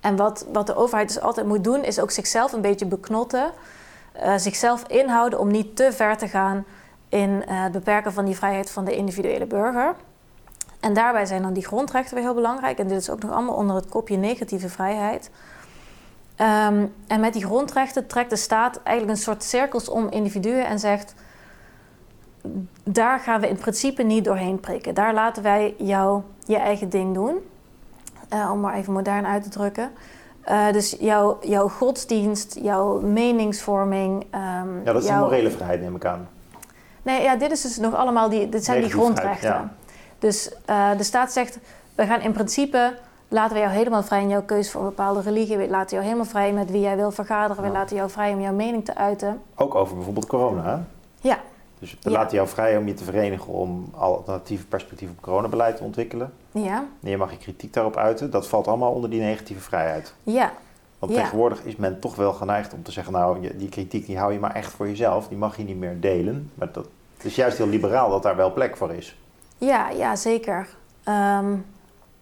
En 0.00 0.16
wat, 0.16 0.46
wat 0.52 0.66
de 0.66 0.76
overheid 0.76 1.08
dus 1.08 1.20
altijd 1.20 1.46
moet 1.46 1.64
doen, 1.64 1.84
is 1.84 2.00
ook 2.00 2.10
zichzelf 2.10 2.52
een 2.52 2.60
beetje 2.60 2.86
beknotten. 2.86 3.50
Zichzelf 4.36 4.86
inhouden 4.86 5.38
om 5.38 5.50
niet 5.50 5.76
te 5.76 5.92
ver 5.92 6.16
te 6.16 6.28
gaan 6.28 6.64
in 7.08 7.44
eh, 7.46 7.62
het 7.62 7.72
beperken 7.72 8.12
van 8.12 8.24
die 8.24 8.36
vrijheid 8.36 8.70
van 8.70 8.84
de 8.84 8.96
individuele 8.96 9.46
burger. 9.46 9.94
En 10.80 10.94
daarbij 10.94 11.26
zijn 11.26 11.42
dan 11.42 11.52
die 11.52 11.66
grondrechten 11.66 12.14
weer 12.14 12.24
heel 12.24 12.34
belangrijk. 12.34 12.78
En 12.78 12.88
dit 12.88 13.00
is 13.00 13.10
ook 13.10 13.22
nog 13.22 13.30
allemaal 13.30 13.54
onder 13.54 13.76
het 13.76 13.88
kopje 13.88 14.16
negatieve 14.16 14.68
vrijheid. 14.68 15.30
Ehm, 16.36 16.86
en 17.06 17.20
met 17.20 17.32
die 17.32 17.44
grondrechten 17.44 18.06
trekt 18.06 18.30
de 18.30 18.36
staat 18.36 18.80
eigenlijk 18.82 19.16
een 19.16 19.24
soort 19.24 19.42
cirkels 19.42 19.88
om 19.88 20.08
individuen 20.08 20.66
en 20.66 20.78
zegt: 20.78 21.14
daar 22.84 23.20
gaan 23.20 23.40
we 23.40 23.48
in 23.48 23.56
principe 23.56 24.02
niet 24.02 24.24
doorheen 24.24 24.60
prikken. 24.60 24.94
Daar 24.94 25.14
laten 25.14 25.42
wij 25.42 25.74
jou 25.78 26.22
je 26.44 26.56
eigen 26.56 26.88
ding 26.88 27.14
doen. 27.14 27.36
Uh, 28.34 28.50
om 28.52 28.60
maar 28.60 28.74
even 28.74 28.92
modern 28.92 29.26
uit 29.26 29.42
te 29.42 29.48
drukken. 29.48 29.90
Uh, 30.48 30.72
dus 30.72 30.96
jouw, 31.00 31.38
jouw 31.40 31.68
godsdienst, 31.68 32.58
jouw 32.62 33.00
meningsvorming. 33.00 34.22
Um, 34.22 34.84
ja, 34.84 34.92
dat 34.92 35.02
is 35.02 35.08
jouw... 35.08 35.16
een 35.16 35.22
morele 35.22 35.50
vrijheid, 35.50 35.80
neem 35.80 35.96
ik 35.96 36.04
aan. 36.04 36.28
Nee, 37.02 37.22
ja, 37.22 37.36
dit 37.36 37.50
is 37.50 37.62
dus 37.62 37.76
nog 37.76 37.94
allemaal 37.94 38.28
die, 38.28 38.48
dit 38.48 38.64
zijn 38.64 38.80
die 38.80 38.90
grondrechten. 38.90 39.48
Ja. 39.48 39.72
Dus 40.18 40.50
uh, 40.70 40.90
de 40.96 41.02
staat 41.02 41.32
zegt: 41.32 41.58
we 41.94 42.06
gaan 42.06 42.20
in 42.20 42.32
principe 42.32 42.94
laten 43.28 43.54
we 43.54 43.60
jou 43.62 43.72
helemaal 43.72 44.02
vrij 44.02 44.20
in 44.22 44.28
jouw 44.28 44.42
keuze 44.42 44.70
voor 44.70 44.80
een 44.80 44.86
bepaalde 44.86 45.20
religie. 45.20 45.56
We 45.56 45.68
laten 45.68 45.90
jou 45.90 46.02
helemaal 46.04 46.24
vrij 46.26 46.52
met 46.52 46.70
wie 46.70 46.80
jij 46.80 46.96
wil 46.96 47.10
vergaderen. 47.10 47.62
We 47.62 47.68
laten 47.70 47.96
jou 47.96 48.10
vrij 48.10 48.32
om 48.32 48.40
jouw 48.40 48.52
mening 48.52 48.84
te 48.84 48.94
uiten. 48.96 49.42
Ook 49.54 49.74
over 49.74 49.94
bijvoorbeeld 49.94 50.26
corona, 50.26 50.62
hè? 50.62 50.78
Ja. 51.28 51.38
Dus 51.78 51.96
we 52.02 52.10
laten 52.10 52.36
jou 52.36 52.48
vrij 52.48 52.76
om 52.76 52.86
je 52.86 52.94
te 52.94 53.04
verenigen 53.04 53.52
om 53.52 53.88
alternatieve 53.96 54.66
perspectieven 54.66 55.16
op 55.16 55.22
coronabeleid 55.22 55.76
te 55.76 55.82
ontwikkelen. 55.82 56.32
Ja. 56.50 56.84
En 57.02 57.10
je 57.10 57.16
mag 57.16 57.30
je 57.30 57.36
kritiek 57.36 57.72
daarop 57.72 57.96
uiten. 57.96 58.30
Dat 58.30 58.46
valt 58.46 58.66
allemaal 58.68 58.92
onder 58.92 59.10
die 59.10 59.20
negatieve 59.20 59.62
vrijheid. 59.62 60.14
Ja. 60.22 60.52
Want 60.98 61.12
Ja. 61.12 61.18
tegenwoordig 61.18 61.62
is 61.64 61.76
men 61.76 62.00
toch 62.00 62.14
wel 62.16 62.32
geneigd 62.32 62.72
om 62.72 62.82
te 62.82 62.92
zeggen, 62.92 63.12
nou, 63.12 63.56
die 63.56 63.68
kritiek 63.68 64.06
die 64.06 64.18
hou 64.18 64.32
je 64.32 64.38
maar 64.38 64.54
echt 64.54 64.72
voor 64.72 64.88
jezelf. 64.88 65.28
Die 65.28 65.38
mag 65.38 65.56
je 65.56 65.64
niet 65.64 65.78
meer 65.78 66.00
delen. 66.00 66.50
Maar 66.54 66.72
dat, 66.72 66.86
het 67.16 67.24
is 67.24 67.34
juist 67.34 67.58
heel 67.58 67.68
liberaal 67.68 68.10
dat 68.10 68.22
daar 68.22 68.36
wel 68.36 68.52
plek 68.52 68.76
voor 68.76 68.92
is. 68.92 69.16
Ja, 69.58 69.88
ja 69.90 70.16
zeker. 70.16 70.68
Ehm, 71.04 71.54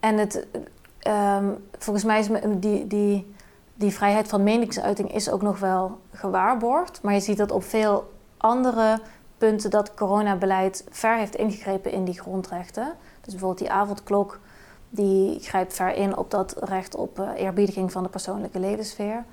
en 0.00 0.18
het, 0.18 0.46
ehm, 1.04 1.48
volgens 1.78 2.04
mij 2.04 2.18
is 2.18 2.28
die, 2.56 2.86
die, 2.86 3.34
die 3.74 3.92
vrijheid 3.92 4.28
van 4.28 4.42
meningsuiting 4.42 5.14
is 5.14 5.30
ook 5.30 5.42
nog 5.42 5.58
wel 5.58 5.98
gewaarborgd. 6.12 7.02
Maar 7.02 7.14
je 7.14 7.20
ziet 7.20 7.36
dat 7.36 7.50
op 7.50 7.64
veel 7.64 8.12
andere 8.36 9.00
punten 9.38 9.70
dat 9.70 9.94
coronabeleid 9.94 10.84
ver 10.90 11.16
heeft 11.16 11.36
ingegrepen 11.36 11.92
in 11.92 12.04
die 12.04 12.20
grondrechten. 12.20 12.92
Dus 13.20 13.32
bijvoorbeeld 13.32 13.58
die 13.58 13.70
avondklok, 13.70 14.38
die 14.90 15.40
grijpt 15.40 15.74
ver 15.74 15.94
in 15.94 16.16
op 16.16 16.30
dat 16.30 16.56
recht 16.58 16.94
op 16.94 17.18
eh, 17.18 17.28
eerbiediging 17.36 17.92
van 17.92 18.02
de 18.02 18.08
persoonlijke 18.08 18.58
levenssfeer. 18.58 19.24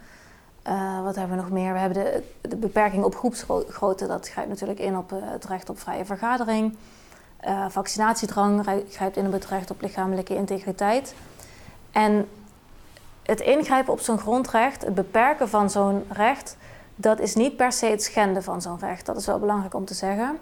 Eh, 0.62 1.04
wat 1.04 1.16
hebben 1.16 1.36
we 1.36 1.42
nog 1.42 1.52
meer? 1.52 1.74
We 1.74 1.80
hebben 1.80 2.24
de, 2.42 2.56
beperking 2.56 3.04
op 3.04 3.16
groepsgrootte, 3.16 4.08
dat 4.08 4.30
grijpt 4.30 4.50
natuurlijk 4.50 4.80
in 4.80 4.98
op 4.98 5.12
eh, 5.12 5.18
het 5.22 5.46
recht 5.46 5.70
op 5.70 5.80
vrije 5.80 6.06
vergadering. 6.06 6.78
Vaccinatiedrang 7.68 8.66
rij- 8.66 8.86
grijpt 8.90 9.18
in 9.18 9.26
op 9.26 9.32
het 9.32 9.46
recht 9.46 9.72
op 9.72 9.82
lichamelijke 9.82 10.36
integriteit. 10.36 11.16
En 11.92 12.30
het 13.24 13.40
ingrijpen 13.40 13.94
op 13.94 14.00
zo'n 14.00 14.20
grondrecht, 14.20 14.86
het 14.86 14.96
beperken 14.96 15.50
van 15.50 15.70
zo'n 15.70 16.06
recht, 16.10 16.58
dat 16.96 17.20
is 17.20 17.36
niet 17.36 17.56
per 17.56 17.72
se 17.72 17.86
het 17.86 18.04
schenden 18.04 18.44
van 18.44 18.62
zo'n 18.62 18.80
recht. 18.80 19.06
Dat 19.06 19.18
is 19.18 19.26
wel 19.26 19.40
belangrijk 19.40 19.74
om 19.74 19.86
te 19.86 19.94
zeggen. 19.94 20.38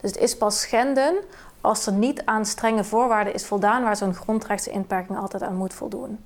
Dus 0.00 0.10
het 0.10 0.20
is 0.20 0.36
pas 0.36 0.60
schenden 0.60 1.14
als 1.60 1.86
er 1.86 1.92
niet 1.92 2.22
aan 2.24 2.44
strenge 2.46 2.84
voorwaarden 2.84 3.34
is 3.34 3.46
voldaan 3.46 3.82
waar 3.82 3.96
zo'n 3.96 4.14
grondrechtsinperking 4.14 5.18
altijd 5.18 5.42
aan 5.42 5.54
moet 5.54 5.74
voldoen. 5.74 6.24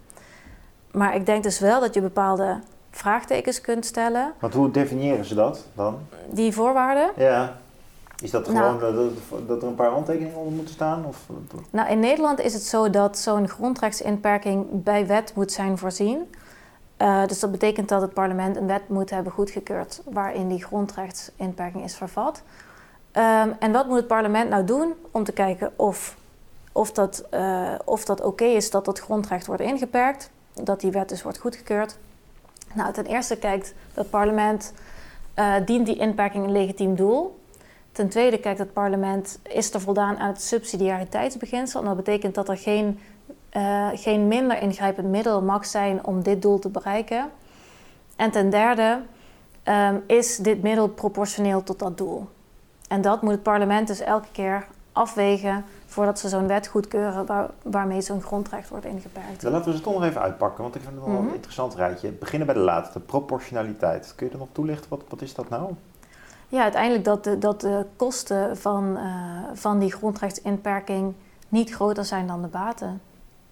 Maar 0.90 1.14
ik 1.14 1.26
denk 1.26 1.42
dus 1.42 1.58
wel 1.58 1.80
dat 1.80 1.94
je 1.94 2.00
bepaalde 2.00 2.60
vraagtekens 2.90 3.60
kunt 3.60 3.86
stellen. 3.86 4.32
Want 4.38 4.54
hoe 4.54 4.70
definiëren 4.70 5.24
ze 5.24 5.34
dat 5.34 5.66
dan? 5.74 5.98
Die 6.30 6.52
voorwaarden, 6.52 7.10
Ja. 7.16 7.56
Is 8.20 8.30
dat 8.30 8.52
Nou. 8.52 8.78
gewoon 8.78 8.94
dat, 8.94 9.48
dat 9.48 9.62
er 9.62 9.68
een 9.68 9.74
paar 9.74 9.90
handtekeningen 9.90 10.36
onder 10.38 10.52
moeten 10.52 10.74
staan? 10.74 11.04
Of, 11.06 11.26
Nou, 11.70 11.90
in 11.90 12.00
Nederland 12.00 12.40
is 12.40 12.52
het 12.52 12.62
zo 12.62 12.90
dat 12.90 13.18
zo'n 13.18 13.48
grondrechtsinperking 13.48 14.66
bij 14.70 15.06
wet 15.06 15.32
moet 15.34 15.52
zijn 15.52 15.78
voorzien. 15.78 16.34
Eh, 16.96 17.26
dus 17.26 17.38
dat 17.40 17.50
betekent 17.50 17.88
dat 17.88 18.00
het 18.00 18.12
parlement 18.12 18.56
een 18.56 18.66
wet 18.66 18.88
moet 18.88 19.10
hebben 19.10 19.32
goedgekeurd 19.32 20.02
waarin 20.04 20.48
die 20.48 20.64
grondrechtsinperking 20.64 21.84
is 21.84 21.96
vervat. 21.96 22.42
Ehm, 23.12 23.50
en 23.58 23.72
wat 23.72 23.86
moet 23.86 23.96
het 23.96 24.06
parlement 24.06 24.50
nou 24.50 24.64
doen 24.64 24.92
om 25.10 25.24
te 25.24 25.32
kijken 25.32 25.72
of, 25.76 26.16
of 26.72 26.92
dat, 26.92 27.24
eh, 27.30 27.74
of 27.84 28.04
dat 28.04 28.20
oké 28.22 28.44
is 28.44 28.70
dat 28.70 28.84
dat 28.84 29.00
grondrecht 29.00 29.46
wordt 29.46 29.62
ingeperkt, 29.62 30.30
dat 30.52 30.80
die 30.80 30.90
wet 30.90 31.08
dus 31.08 31.22
wordt 31.22 31.38
goedgekeurd? 31.38 31.98
Nou, 32.74 32.92
ten 32.92 33.06
eerste 33.06 33.36
kijkt 33.36 33.74
het 33.94 34.10
parlement, 34.10 34.72
eh, 35.34 35.54
dient 35.64 35.86
die 35.86 35.96
inperking 35.96 36.44
een 36.44 36.52
legitiem 36.52 36.94
doel? 36.94 37.39
Ten 38.00 38.08
tweede 38.08 38.38
kijkt 38.38 38.58
het 38.58 38.72
parlement, 38.72 39.38
is 39.42 39.74
er 39.74 39.80
voldaan 39.80 40.16
aan 40.18 40.28
het 40.28 40.42
subsidiariteitsbeginsel? 40.42 41.80
En 41.80 41.86
dat 41.86 41.96
betekent 41.96 42.34
dat 42.34 42.48
er 42.48 42.56
geen, 42.56 43.00
eh, 43.50 43.88
geen 43.94 44.28
minder 44.28 44.62
ingrijpend 44.62 45.08
middel 45.08 45.42
mag 45.42 45.66
zijn 45.66 46.04
om 46.06 46.22
dit 46.22 46.42
doel 46.42 46.58
te 46.58 46.68
bereiken. 46.68 47.30
En 48.16 48.30
ten 48.30 48.50
derde, 48.50 49.00
ehm, 49.62 49.96
is 50.06 50.36
dit 50.36 50.62
middel 50.62 50.88
proportioneel 50.88 51.62
tot 51.62 51.78
dat 51.78 51.98
doel? 51.98 52.28
En 52.88 53.00
dat 53.00 53.22
moet 53.22 53.30
het 53.32 53.42
parlement 53.42 53.86
dus 53.86 54.00
elke 54.00 54.28
keer 54.32 54.66
afwegen 54.92 55.64
voordat 55.86 56.18
ze 56.18 56.28
zo'n 56.28 56.46
wet 56.46 56.66
goedkeuren 56.66 57.26
waar, 57.26 57.50
waarmee 57.62 58.00
zo'n 58.00 58.22
grondrecht 58.22 58.68
wordt 58.68 58.84
ingeperkt. 58.86 59.40
Dan 59.42 59.52
laten 59.52 59.70
we 59.70 59.76
ze 59.76 59.82
toch 59.82 59.94
nog 59.94 60.04
even 60.04 60.20
uitpakken, 60.20 60.62
want 60.62 60.74
ik 60.74 60.82
vind 60.82 60.94
het 60.94 61.04
wel 61.04 61.14
Mhm. 61.14 61.26
een 61.26 61.34
interessant 61.34 61.74
rijtje. 61.74 62.10
Beginnen 62.10 62.46
bij 62.46 62.56
de 62.56 62.62
laatste, 62.62 63.00
proportionaliteit. 63.00 64.12
Kun 64.16 64.26
je 64.26 64.32
er 64.32 64.38
nog 64.38 64.48
toelichten? 64.52 64.90
Wat, 64.90 65.02
wat 65.08 65.22
is 65.22 65.34
dat 65.34 65.48
nou? 65.48 65.72
Ja, 66.50 66.62
uiteindelijk 66.62 67.04
dat 67.04 67.24
de, 67.24 67.38
dat 67.38 67.60
de 67.60 67.86
kosten 67.96 68.56
van, 68.56 68.96
eh, 68.96 69.04
van 69.54 69.78
die 69.78 69.92
grondrechtsinperking 69.92 71.14
niet 71.48 71.70
groter 71.74 72.04
zijn 72.04 72.26
dan 72.26 72.42
de 72.42 72.48
baten. 72.48 73.00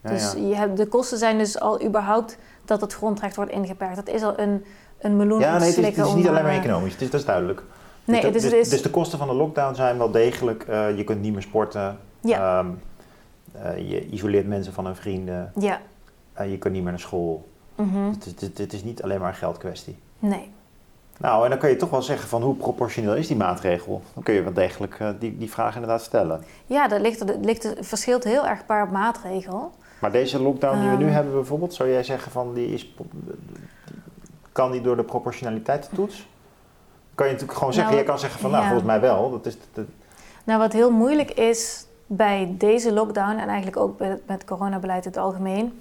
Ja, 0.03 0.11
dus 0.11 0.33
ja. 0.33 0.39
Je 0.49 0.55
hebt, 0.55 0.77
de 0.77 0.87
kosten 0.87 1.19
zijn 1.19 1.39
dus 1.39 1.61
al 1.61 1.83
überhaupt 1.85 2.39
dat 2.65 2.81
het 2.81 2.95
grondrecht 2.95 3.37
wordt 3.37 3.51
ingeperkt. 3.51 3.97
Dat 3.97 4.09
is 4.09 4.23
al 4.23 4.39
een, 4.39 4.65
een 4.99 5.17
meloen 5.17 5.41
Ja, 5.41 5.59
nee, 5.59 5.69
het 5.69 5.79
is, 5.79 5.97
het 5.97 6.15
niet 6.15 6.29
alleen 6.29 6.43
maar 6.43 6.53
eh, 6.53 6.59
economisch, 6.59 6.93
het 6.93 7.01
is, 7.03 7.11
dat 7.11 7.21
is 7.21 7.27
duidelijk. 7.27 7.63
Nee, 8.05 8.21
dus, 8.21 8.33
dus 8.33 8.43
de, 8.43 8.49
het 8.49 8.57
is... 8.59 8.69
dus 8.69 8.83
de 8.83 8.91
kosten 8.91 9.19
van 9.19 9.29
de 9.29 9.35
lockdown 9.35 9.75
zijn 9.75 9.99
wel 9.99 10.11
degelijk, 10.11 10.63
eh, 10.63 10.97
je 10.97 11.05
kunt 11.05 11.21
niet 11.21 11.33
meer 11.33 11.43
sporten, 11.43 11.99
Ja. 12.21 12.59
Ehm, 12.59 12.71
eh, 13.53 13.91
je 13.91 14.07
isoleert 14.09 14.47
mensen 14.47 14.73
van 14.73 14.85
hun 14.85 14.97
vrienden, 14.97 15.53
Ja. 15.59 15.81
je 16.45 16.59
kunt 16.59 16.75
niet 16.75 16.83
meer 16.83 16.93
naar 16.93 17.01
school. 17.01 17.49
Het, 18.13 18.27
is- 18.27 18.41
het, 18.49 18.59
het 18.59 18.73
is 18.73 18.85
niet 18.85 19.03
alleen 19.03 19.21
maar 19.21 19.29
een 19.29 19.35
geldkwestie. 19.35 19.99
Nee. 20.19 20.51
Nou, 21.20 21.44
en 21.44 21.50
dan 21.50 21.59
kun 21.59 21.68
je 21.68 21.76
toch 21.76 21.90
wel 21.90 22.02
zeggen 22.02 22.28
van 22.28 22.42
hoe 22.42 22.54
proportioneel 22.54 23.14
is 23.14 23.26
die 23.26 23.37
maatregel? 23.37 24.02
Dan 24.14 24.22
kun 24.22 24.35
je 24.35 24.42
wel 24.42 24.52
degelijk 24.52 24.94
eh, 24.98 25.09
die, 25.18 25.38
die 25.38 25.50
vraag 25.50 25.74
inderdaad 25.74 26.02
stellen. 26.02 26.44
Ja, 26.66 26.88
dat 26.88 27.00
ligt, 27.00 27.20
er- 27.20 27.26
dat 27.26 27.44
ligt, 27.44 27.64
er- 27.64 27.85
verschilt 27.85 28.24
heel 28.24 28.46
erg 28.46 28.66
per 28.66 28.88
maatregel. 28.88 29.72
Maar 30.00 30.12
deze 30.12 30.42
lockdown 30.42 30.81
die 30.81 30.90
we 30.90 30.96
nu 30.96 31.04
Ehm. 31.04 31.12
hebben 31.14 31.33
bijvoorbeeld, 31.33 31.74
zou 31.74 31.90
jij 31.90 32.02
zeggen 32.02 32.33
van 32.33 32.54
die 32.54 32.72
is, 32.72 32.94
kan 34.52 34.70
die 34.70 34.81
door 34.81 34.96
de 34.96 35.02
proportionaliteitstoets? 35.04 36.28
Kan 37.14 37.26
je 37.26 37.33
natuurlijk 37.33 37.59
gewoon 37.59 37.74
zeggen, 37.74 37.92
Nou, 37.92 38.04
je 38.04 38.11
kan 38.11 38.20
zeggen 38.20 38.40
van 38.40 38.50
nou 38.50 38.62
ja. 38.62 38.68
volgens 38.68 38.88
mij 38.88 39.00
wel. 39.00 39.31
Dat 39.31 39.46
is, 39.46 39.57
dat, 39.72 39.85
Nou, 40.44 40.59
wat 40.59 40.72
heel 40.72 40.90
moeilijk 40.90 41.31
is 41.31 41.87
bij 42.07 42.54
deze 42.59 42.92
lockdown 42.92 43.38
en 43.38 43.48
eigenlijk 43.48 43.76
ook 43.76 43.98
met 43.98 44.20
het 44.26 44.44
coronabeleid 44.44 45.04
in 45.04 45.11
het 45.11 45.20
algemeen, 45.20 45.81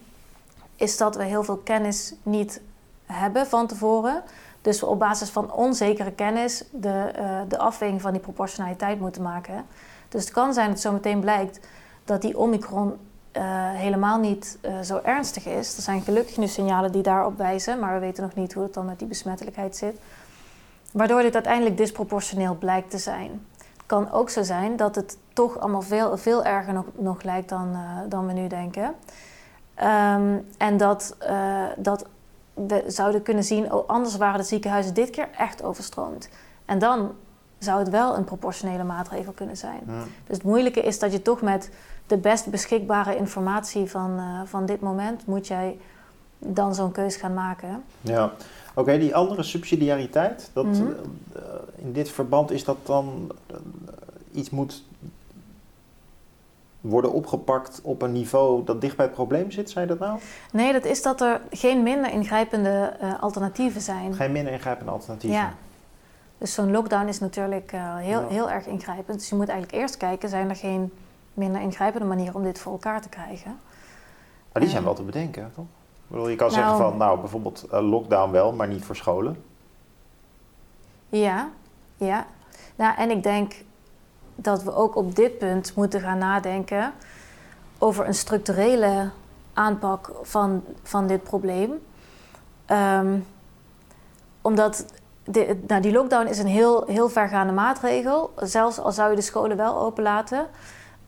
is 0.75 0.97
dat 0.97 1.15
we 1.15 1.23
heel 1.23 1.43
veel 1.43 1.57
kennis 1.57 2.13
niet 2.23 2.61
hebben 3.05 3.47
van 3.47 3.67
tevoren. 3.67 4.23
Dus 4.61 4.79
we 4.79 4.85
op 4.85 4.99
basis 4.99 5.29
van 5.29 5.51
onzekere 5.51 6.11
kennis 6.11 6.63
de, 6.71 7.11
eh, 7.15 7.39
de 7.47 7.57
afweging 7.57 8.01
van 8.01 8.11
die 8.11 8.21
proportionaliteit 8.21 8.99
moeten 8.99 9.21
maken. 9.21 9.65
Dus 10.09 10.23
het 10.23 10.33
kan 10.33 10.53
zijn 10.53 10.69
dat 10.69 10.79
zo 10.79 10.91
meteen 10.91 11.19
blijkt 11.19 11.59
dat 12.03 12.21
die 12.21 12.37
omikron 12.37 12.97
eh, 13.31 13.43
helemaal 13.71 14.19
niet 14.19 14.57
eh, 14.61 14.79
zo 14.79 14.99
ernstig 15.03 15.45
is. 15.45 15.75
Er 15.75 15.81
zijn 15.81 16.01
gelukkig 16.01 16.37
nu 16.37 16.47
signalen 16.47 16.91
die 16.91 17.01
daarop 17.01 17.37
wijzen, 17.37 17.79
maar 17.79 17.93
we 17.93 17.99
weten 17.99 18.23
nog 18.23 18.35
niet 18.35 18.53
hoe 18.53 18.63
het 18.63 18.73
dan 18.73 18.85
met 18.85 18.99
die 18.99 19.07
besmettelijkheid 19.07 19.75
zit. 19.75 19.99
Waardoor 20.91 21.21
dit 21.21 21.33
uiteindelijk 21.33 21.77
disproportioneel 21.77 22.55
blijkt 22.55 22.89
te 22.89 22.97
zijn. 22.97 23.45
Het 23.57 23.85
kan 23.85 24.11
ook 24.11 24.29
zo 24.29 24.43
zijn 24.43 24.75
dat 24.75 24.95
het 24.95 25.17
toch 25.33 25.59
allemaal 25.59 25.81
veel, 25.81 26.17
veel 26.17 26.43
erger 26.43 26.73
nog, 26.73 26.85
nog 26.95 27.23
lijkt 27.23 27.49
dan, 27.49 27.77
dan 28.09 28.27
we 28.27 28.33
nu 28.33 28.47
denken. 28.47 28.95
Ehm, 29.75 30.37
en 30.57 30.77
dat, 30.77 31.17
dat 31.77 32.05
we 32.67 32.83
zouden 32.87 33.21
kunnen 33.21 33.43
zien, 33.43 33.73
oh, 33.73 33.87
anders 33.89 34.17
waren 34.17 34.39
de 34.39 34.45
ziekenhuizen 34.45 34.93
dit 34.93 35.09
keer 35.09 35.29
echt 35.37 35.63
overstroomd. 35.63 36.29
En 36.65 36.79
dan 36.79 37.11
zou 37.57 37.79
het 37.79 37.89
wel 37.89 38.17
een 38.17 38.23
proportionele 38.23 38.83
maatregel 38.83 39.31
kunnen 39.31 39.57
zijn. 39.57 39.79
Dus 40.27 40.37
het 40.37 40.43
moeilijke 40.43 40.81
is 40.81 40.99
dat 40.99 41.11
je 41.11 41.21
toch 41.21 41.41
met 41.41 41.69
de 42.07 42.17
best 42.17 42.49
beschikbare 42.49 43.17
informatie 43.17 43.89
van, 43.89 44.17
eh, 44.17 44.41
van 44.45 44.65
dit 44.65 44.79
moment 44.81 45.25
moet 45.25 45.47
jij 45.47 45.77
dan 46.39 46.75
zo'n 46.75 46.91
keus 46.91 47.15
gaan 47.15 47.33
maken. 47.33 47.83
Ja, 48.01 48.31
oké, 48.75 48.97
die 48.97 49.15
andere 49.15 49.43
subsidiariteit, 49.43 50.49
dat, 50.53 50.65
Mhm. 50.65 50.81
eh, 50.81 51.41
in 51.75 51.93
dit 51.93 52.09
verband 52.09 52.51
is 52.51 52.63
dat 52.63 52.77
dan 52.83 53.31
eh, 53.47 53.55
iets 54.31 54.49
moet 54.49 54.83
worden 56.81 57.11
opgepakt 57.11 57.79
op 57.83 58.01
een 58.01 58.11
niveau 58.11 58.63
dat 58.63 58.81
dicht 58.81 58.95
bij 58.95 59.05
het 59.05 59.13
probleem 59.15 59.51
zit, 59.51 59.69
zei 59.69 59.85
je 59.85 59.95
dat 59.95 60.07
nou? 60.07 60.19
Nee, 60.51 60.73
dat 60.73 60.85
is 60.85 61.01
dat 61.01 61.21
er 61.21 61.41
geen 61.51 61.83
minder 61.83 62.11
ingrijpende 62.11 62.93
eh, 62.99 63.21
alternatieven 63.21 63.81
zijn. 63.81 64.13
Geen 64.13 64.31
minder 64.31 64.53
ingrijpende 64.53 64.91
alternatieven. 64.91 65.39
Ja. 65.39 65.53
Dus 66.37 66.53
zo'n 66.53 66.71
lockdown 66.71 67.07
is 67.07 67.19
natuurlijk 67.19 67.71
uh, 67.73 67.95
heel, 67.95 68.21
Ja. 68.21 68.27
heel 68.27 68.49
erg 68.49 68.65
ingrijpend. 68.65 69.19
Dus 69.19 69.29
je 69.29 69.35
moet 69.35 69.49
eigenlijk 69.49 69.81
eerst 69.81 69.97
kijken, 69.97 70.29
zijn 70.29 70.49
er 70.49 70.55
geen 70.55 70.91
minder 71.33 71.61
ingrijpende 71.61 72.07
manieren 72.07 72.35
om 72.35 72.43
dit 72.43 72.59
voor 72.59 72.71
elkaar 72.71 73.01
te 73.01 73.09
krijgen? 73.09 73.59
Maar 74.51 74.61
die 74.61 74.69
zijn 74.71 74.81
Ja. 74.81 74.87
wel 74.87 74.95
te 74.97 75.03
bedenken, 75.03 75.51
toch? 75.55 75.65
Ik 75.65 76.13
bedoel, 76.13 76.29
je 76.29 76.35
kan 76.35 76.51
Nou- 76.51 76.59
zeggen 76.59 76.77
van, 76.77 76.97
nou, 76.97 77.19
bijvoorbeeld 77.19 77.65
eh, 77.71 77.89
lockdown 77.89 78.31
wel, 78.31 78.53
maar 78.53 78.67
niet 78.67 78.83
voor 78.85 78.95
scholen. 78.95 79.43
Ja, 81.09 81.49
ja. 81.97 82.25
Nou, 82.75 82.97
en 82.97 83.09
ik 83.11 83.23
denk 83.23 83.53
dat 84.39 84.63
we 84.63 84.75
ook 84.75 84.95
op 84.95 85.15
dit 85.15 85.37
punt 85.37 85.75
moeten 85.75 86.01
gaan 86.01 86.17
nadenken 86.17 86.93
over 87.77 88.07
een 88.07 88.13
structurele 88.13 89.09
aanpak 89.53 90.11
van, 90.21 90.63
van 90.83 91.07
dit 91.07 91.23
probleem. 91.23 91.71
Ehm, 92.65 93.19
omdat 94.41 94.85
nou, 95.67 95.81
die 95.81 95.91
lockdown 95.91 96.27
is 96.27 96.39
een 96.39 96.47
heel, 96.47 96.83
heel 96.87 97.09
vergaande 97.09 97.53
maatregel, 97.53 98.33
zelfs 98.35 98.79
al 98.79 98.91
zou 98.91 99.09
je 99.09 99.15
de 99.15 99.21
scholen 99.21 99.57
wel 99.57 99.77
openlaten. 99.77 100.47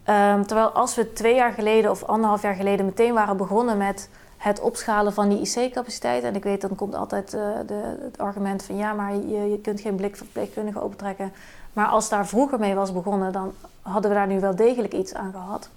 Ehm, 0.04 0.44
terwijl 0.44 0.70
als 0.70 0.96
we 0.96 1.14
twee 1.14 1.36
jaar 1.36 1.52
geleden 1.52 1.92
of 1.92 2.04
anderhalf 2.04 2.42
jaar 2.42 2.56
geleden 2.56 2.86
meteen 2.86 3.14
waren 3.14 3.38
begonnen 3.38 3.78
met 3.78 4.10
het 4.38 4.60
opschalen 4.60 5.14
van 5.14 5.30
die 5.30 5.40
IC-capaciteit. 5.40 6.24
En 6.24 6.36
ik 6.36 6.44
weet, 6.44 6.62
dan 6.62 6.76
komt 6.76 6.96
altijd 6.96 7.34
eh, 7.34 7.42
de, 7.66 7.98
het 8.02 8.18
argument 8.18 8.64
van 8.64 8.76
ja, 8.76 8.94
maar 8.94 9.16
je, 9.16 9.50
je 9.50 9.60
kunt 9.62 9.82
geen 9.82 9.96
blik 9.96 10.16
verpleegkundigen 10.16 10.82
opentrekken. 10.82 11.32
Maar 11.74 11.88
als 11.88 12.10
daar 12.10 12.28
vroeger 12.28 12.60
mee 12.60 12.76
was 12.76 12.94
begonnen, 12.94 13.32
dan 13.32 13.54
hadden 13.82 14.12
we 14.12 14.18
daar 14.18 14.28
nu 14.28 14.40
wel 14.40 14.56
degelijk 14.56 14.94
iets 14.94 15.14
aan 15.14 15.32
gehad. 15.32 15.70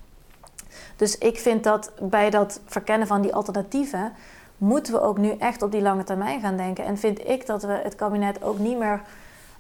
Dus 0.97 1.19
ik 1.19 1.39
vind 1.39 1.65
dat 1.65 1.93
bij 2.01 2.31
dat 2.31 2.61
verkennen 2.67 3.07
van 3.07 3.21
die 3.21 3.35
alternatieven, 3.35 4.13
moeten 4.57 4.93
we 4.93 5.01
ook 5.01 5.19
nu 5.19 5.31
echt 5.39 5.63
op 5.63 5.73
die 5.73 5.83
lange 5.83 6.05
termijn 6.05 6.41
gaan 6.41 6.57
denken. 6.57 6.85
En 6.85 6.99
vind 6.99 7.29
ik 7.29 7.47
dat 7.47 7.63
we 7.63 7.73
het 7.73 7.95
kabinet 7.95 8.43
ook 8.43 8.59
niet 8.59 8.79
meer 8.79 9.01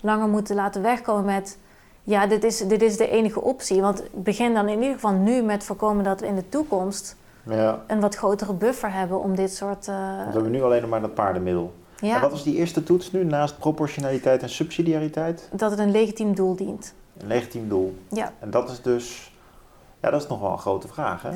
langer 0.00 0.28
moeten 0.28 0.54
laten 0.54 0.82
wegkomen 0.82 1.24
met. 1.24 1.58
Ja, 2.02 2.26
dit 2.26 2.44
is, 2.44 2.58
dit 2.58 2.82
is 2.82 2.96
de 2.96 3.08
enige 3.08 3.40
optie. 3.40 3.80
Want 3.80 4.02
begin 4.12 4.54
dan 4.54 4.68
in 4.68 4.78
ieder 4.80 4.94
geval 4.94 5.12
nu 5.12 5.42
met 5.42 5.64
voorkomen 5.64 6.04
dat 6.04 6.20
we 6.20 6.26
in 6.26 6.34
de 6.34 6.48
toekomst 6.48 7.16
Ja, 7.42 7.82
een 7.86 8.00
wat 8.00 8.14
grotere 8.14 8.52
buffer 8.52 8.92
hebben 8.92 9.20
om 9.20 9.34
dit 9.36 9.54
soort. 9.54 9.86
want 9.86 10.26
we 10.26 10.32
hebben 10.32 10.50
nu 10.50 10.62
alleen 10.62 10.80
nog 10.80 10.90
maar 10.90 11.00
dat 11.00 11.14
paardenmiddel. 11.14 11.72
Ja, 12.02 12.14
En 12.14 12.20
wat 12.20 12.30
was 12.30 12.42
die 12.42 12.54
eerste 12.56 12.82
toets 12.82 13.12
nu, 13.12 13.24
naast 13.24 13.58
proportionaliteit 13.58 14.42
en 14.42 14.48
subsidiariteit? 14.48 15.48
dat 15.52 15.70
het 15.70 15.80
een 15.80 15.90
legitiem 15.90 16.34
doel 16.34 16.56
dient. 16.56 16.94
Een 17.18 17.26
legitiem 17.26 17.68
doel. 17.68 17.98
Ja, 18.08 18.32
En 18.38 18.50
dat 18.50 18.70
is 18.70 18.82
dus, 18.82 19.32
ja, 20.00 20.10
dat 20.10 20.22
is 20.22 20.28
nog 20.28 20.40
wel 20.40 20.52
een 20.52 20.58
grote 20.58 20.88
vraag, 20.88 21.22
hè? 21.22 21.30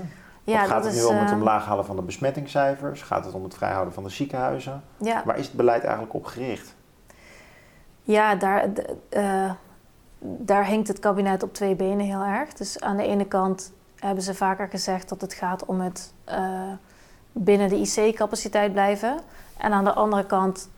ja 0.45 0.63
Of 0.63 0.69
gaat 0.69 0.85
het 0.85 0.93
is. 0.95 1.01
nu 1.01 1.07
om 1.07 1.17
het 1.17 1.31
eh, 1.31 1.37
omlaag 1.37 1.65
halen 1.65 1.85
van 1.85 1.97
de 1.97 2.03
besmettingscijfers? 2.03 3.03
Gaat 3.03 3.25
het 3.25 3.35
om 3.35 3.43
het 3.45 3.55
vrijhouden 3.55 3.95
van 3.95 4.03
de 4.03 4.09
ziekenhuizen? 4.11 4.83
ja, 4.97 5.23
Waar 5.25 5.39
is 5.39 5.47
het 5.47 5.57
beleid 5.57 5.83
eigenlijk 5.83 6.15
op 6.15 6.25
gericht? 6.25 6.75
ja 8.03 8.35
daar, 8.35 8.69
eh, 9.09 9.51
daar 10.21 10.67
hinkt 10.67 10.89
het 10.89 10.99
kabinet 10.99 11.43
op 11.43 11.55
twee 11.55 11.75
benen 11.75 12.07
heel 12.07 12.23
erg. 12.23 12.53
Dus 12.53 12.81
aan 12.81 12.97
de 12.97 13.07
ene 13.07 13.27
kant 13.27 13.73
hebben 13.99 14.23
ze 14.25 14.35
vaker 14.35 14.69
gezegd 14.69 15.09
dat 15.09 15.21
het 15.21 15.35
gaat 15.35 15.65
om 15.65 15.81
het 15.81 16.13
eh, 16.25 16.73
binnen 17.39 17.69
de 17.69 17.77
IC-capaciteit 17.77 18.73
blijven. 18.73 19.19
En 19.57 19.73
aan 19.73 19.85
de 19.85 19.93
andere 19.93 20.27
kant, 20.27 20.69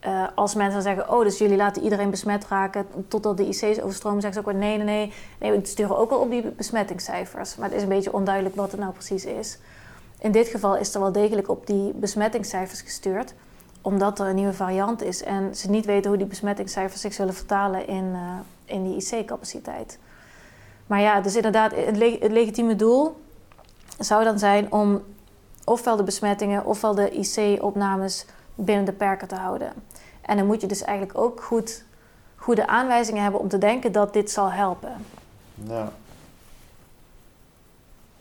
eh, 0.00 0.26
als 0.34 0.54
mensen 0.54 0.82
zeggen: 0.82 1.10
Oh, 1.12 1.22
dus 1.22 1.38
jullie 1.38 1.56
laten 1.56 1.82
iedereen 1.82 2.10
besmet 2.10 2.46
raken 2.48 2.86
totdat 3.08 3.36
de 3.36 3.46
IC's 3.46 3.80
overstromen, 3.80 4.20
zeggen 4.20 4.42
ze 4.42 4.48
ook 4.48 4.54
Nee, 4.54 4.76
nee, 4.76 4.86
nee. 4.86 5.12
Nee, 5.38 5.50
we 5.50 5.66
sturen 5.66 5.98
ook 5.98 6.10
wel 6.10 6.18
op 6.18 6.30
die 6.30 6.42
besmettingscijfers. 6.42 7.56
Maar 7.56 7.68
het 7.68 7.76
is 7.76 7.82
een 7.82 7.88
beetje 7.88 8.12
onduidelijk 8.12 8.56
wat 8.56 8.70
het 8.70 8.80
nou 8.80 8.92
precies 8.92 9.24
is. 9.24 9.58
In 10.18 10.32
dit 10.32 10.48
geval 10.48 10.76
is 10.76 10.94
er 10.94 11.00
wel 11.00 11.12
degelijk 11.12 11.48
op 11.48 11.66
die 11.66 11.92
besmettingscijfers 11.92 12.80
gestuurd 12.80 13.34
omdat 13.82 14.18
er 14.20 14.26
een 14.26 14.34
nieuwe 14.34 14.52
variant 14.52 15.02
is 15.02 15.22
en 15.22 15.56
ze 15.56 15.70
niet 15.70 15.84
weten 15.84 16.08
hoe 16.08 16.18
die 16.18 16.26
besmettingscijfers 16.26 17.00
zich 17.00 17.12
zullen 17.12 17.34
vertalen 17.34 17.86
in, 17.86 18.10
eh, 18.14 18.38
in 18.64 18.84
die 18.84 18.96
IC-capaciteit. 18.96 19.98
Maar 20.86 21.00
ja, 21.00 21.20
dus 21.20 21.36
inderdaad, 21.36 21.72
het 21.74 21.96
legitieme 22.32 22.76
doel 22.76 23.16
zou 23.98 24.24
dan 24.24 24.38
zijn 24.38 24.72
om 24.72 25.02
ofwel 25.68 25.96
de 25.96 26.02
besmettingen 26.02 26.64
ofwel 26.64 26.94
de 26.94 27.10
IC-opnames 27.10 28.26
binnen 28.54 28.84
de 28.84 28.92
perken 28.92 29.28
te 29.28 29.34
houden. 29.34 29.72
En 30.20 30.36
dan 30.36 30.46
moet 30.46 30.60
je 30.60 30.66
dus 30.66 30.82
eigenlijk 30.82 31.18
ook 31.18 31.42
goed, 31.42 31.84
goede 32.36 32.66
aanwijzingen 32.66 33.22
hebben 33.22 33.40
om 33.40 33.48
te 33.48 33.58
denken 33.58 33.92
dat 33.92 34.12
dit 34.12 34.30
zal 34.30 34.50
helpen. 34.50 34.92
Ja. 35.54 35.88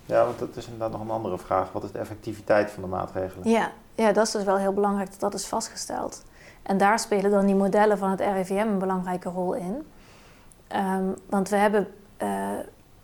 Ja, 0.06 0.24
want 0.26 0.40
dat 0.40 0.56
is 0.56 0.64
inderdaad 0.66 0.92
nog 0.92 1.02
een 1.02 1.10
andere 1.10 1.38
vraag. 1.38 1.72
Wat 1.72 1.84
is 1.84 1.92
de 1.92 2.00
effectiviteit 2.00 2.72
van 2.72 2.84
de 2.84 2.90
maatregelen? 2.90 3.50
Ja, 3.50 3.72
ja, 3.96 4.12
dat 4.12 4.26
is 4.26 4.32
dus 4.32 4.44
wel 4.44 4.58
heel 4.58 4.74
belangrijk 4.74 5.10
dat 5.12 5.20
dat 5.20 5.34
is 5.34 5.46
vastgesteld. 5.48 6.24
En 6.64 6.78
daar 6.78 7.00
spelen 7.00 7.32
dan 7.32 7.46
die 7.46 7.56
modellen 7.56 7.98
van 7.98 8.10
het 8.10 8.20
RIVM 8.20 8.54
een 8.68 8.78
belangrijke 8.80 9.30
rol 9.30 9.54
in. 9.54 9.88
Ehm, 10.68 11.04
want 11.30 11.50
we 11.50 11.56
hebben. 11.56 11.88
eh, 12.18 12.28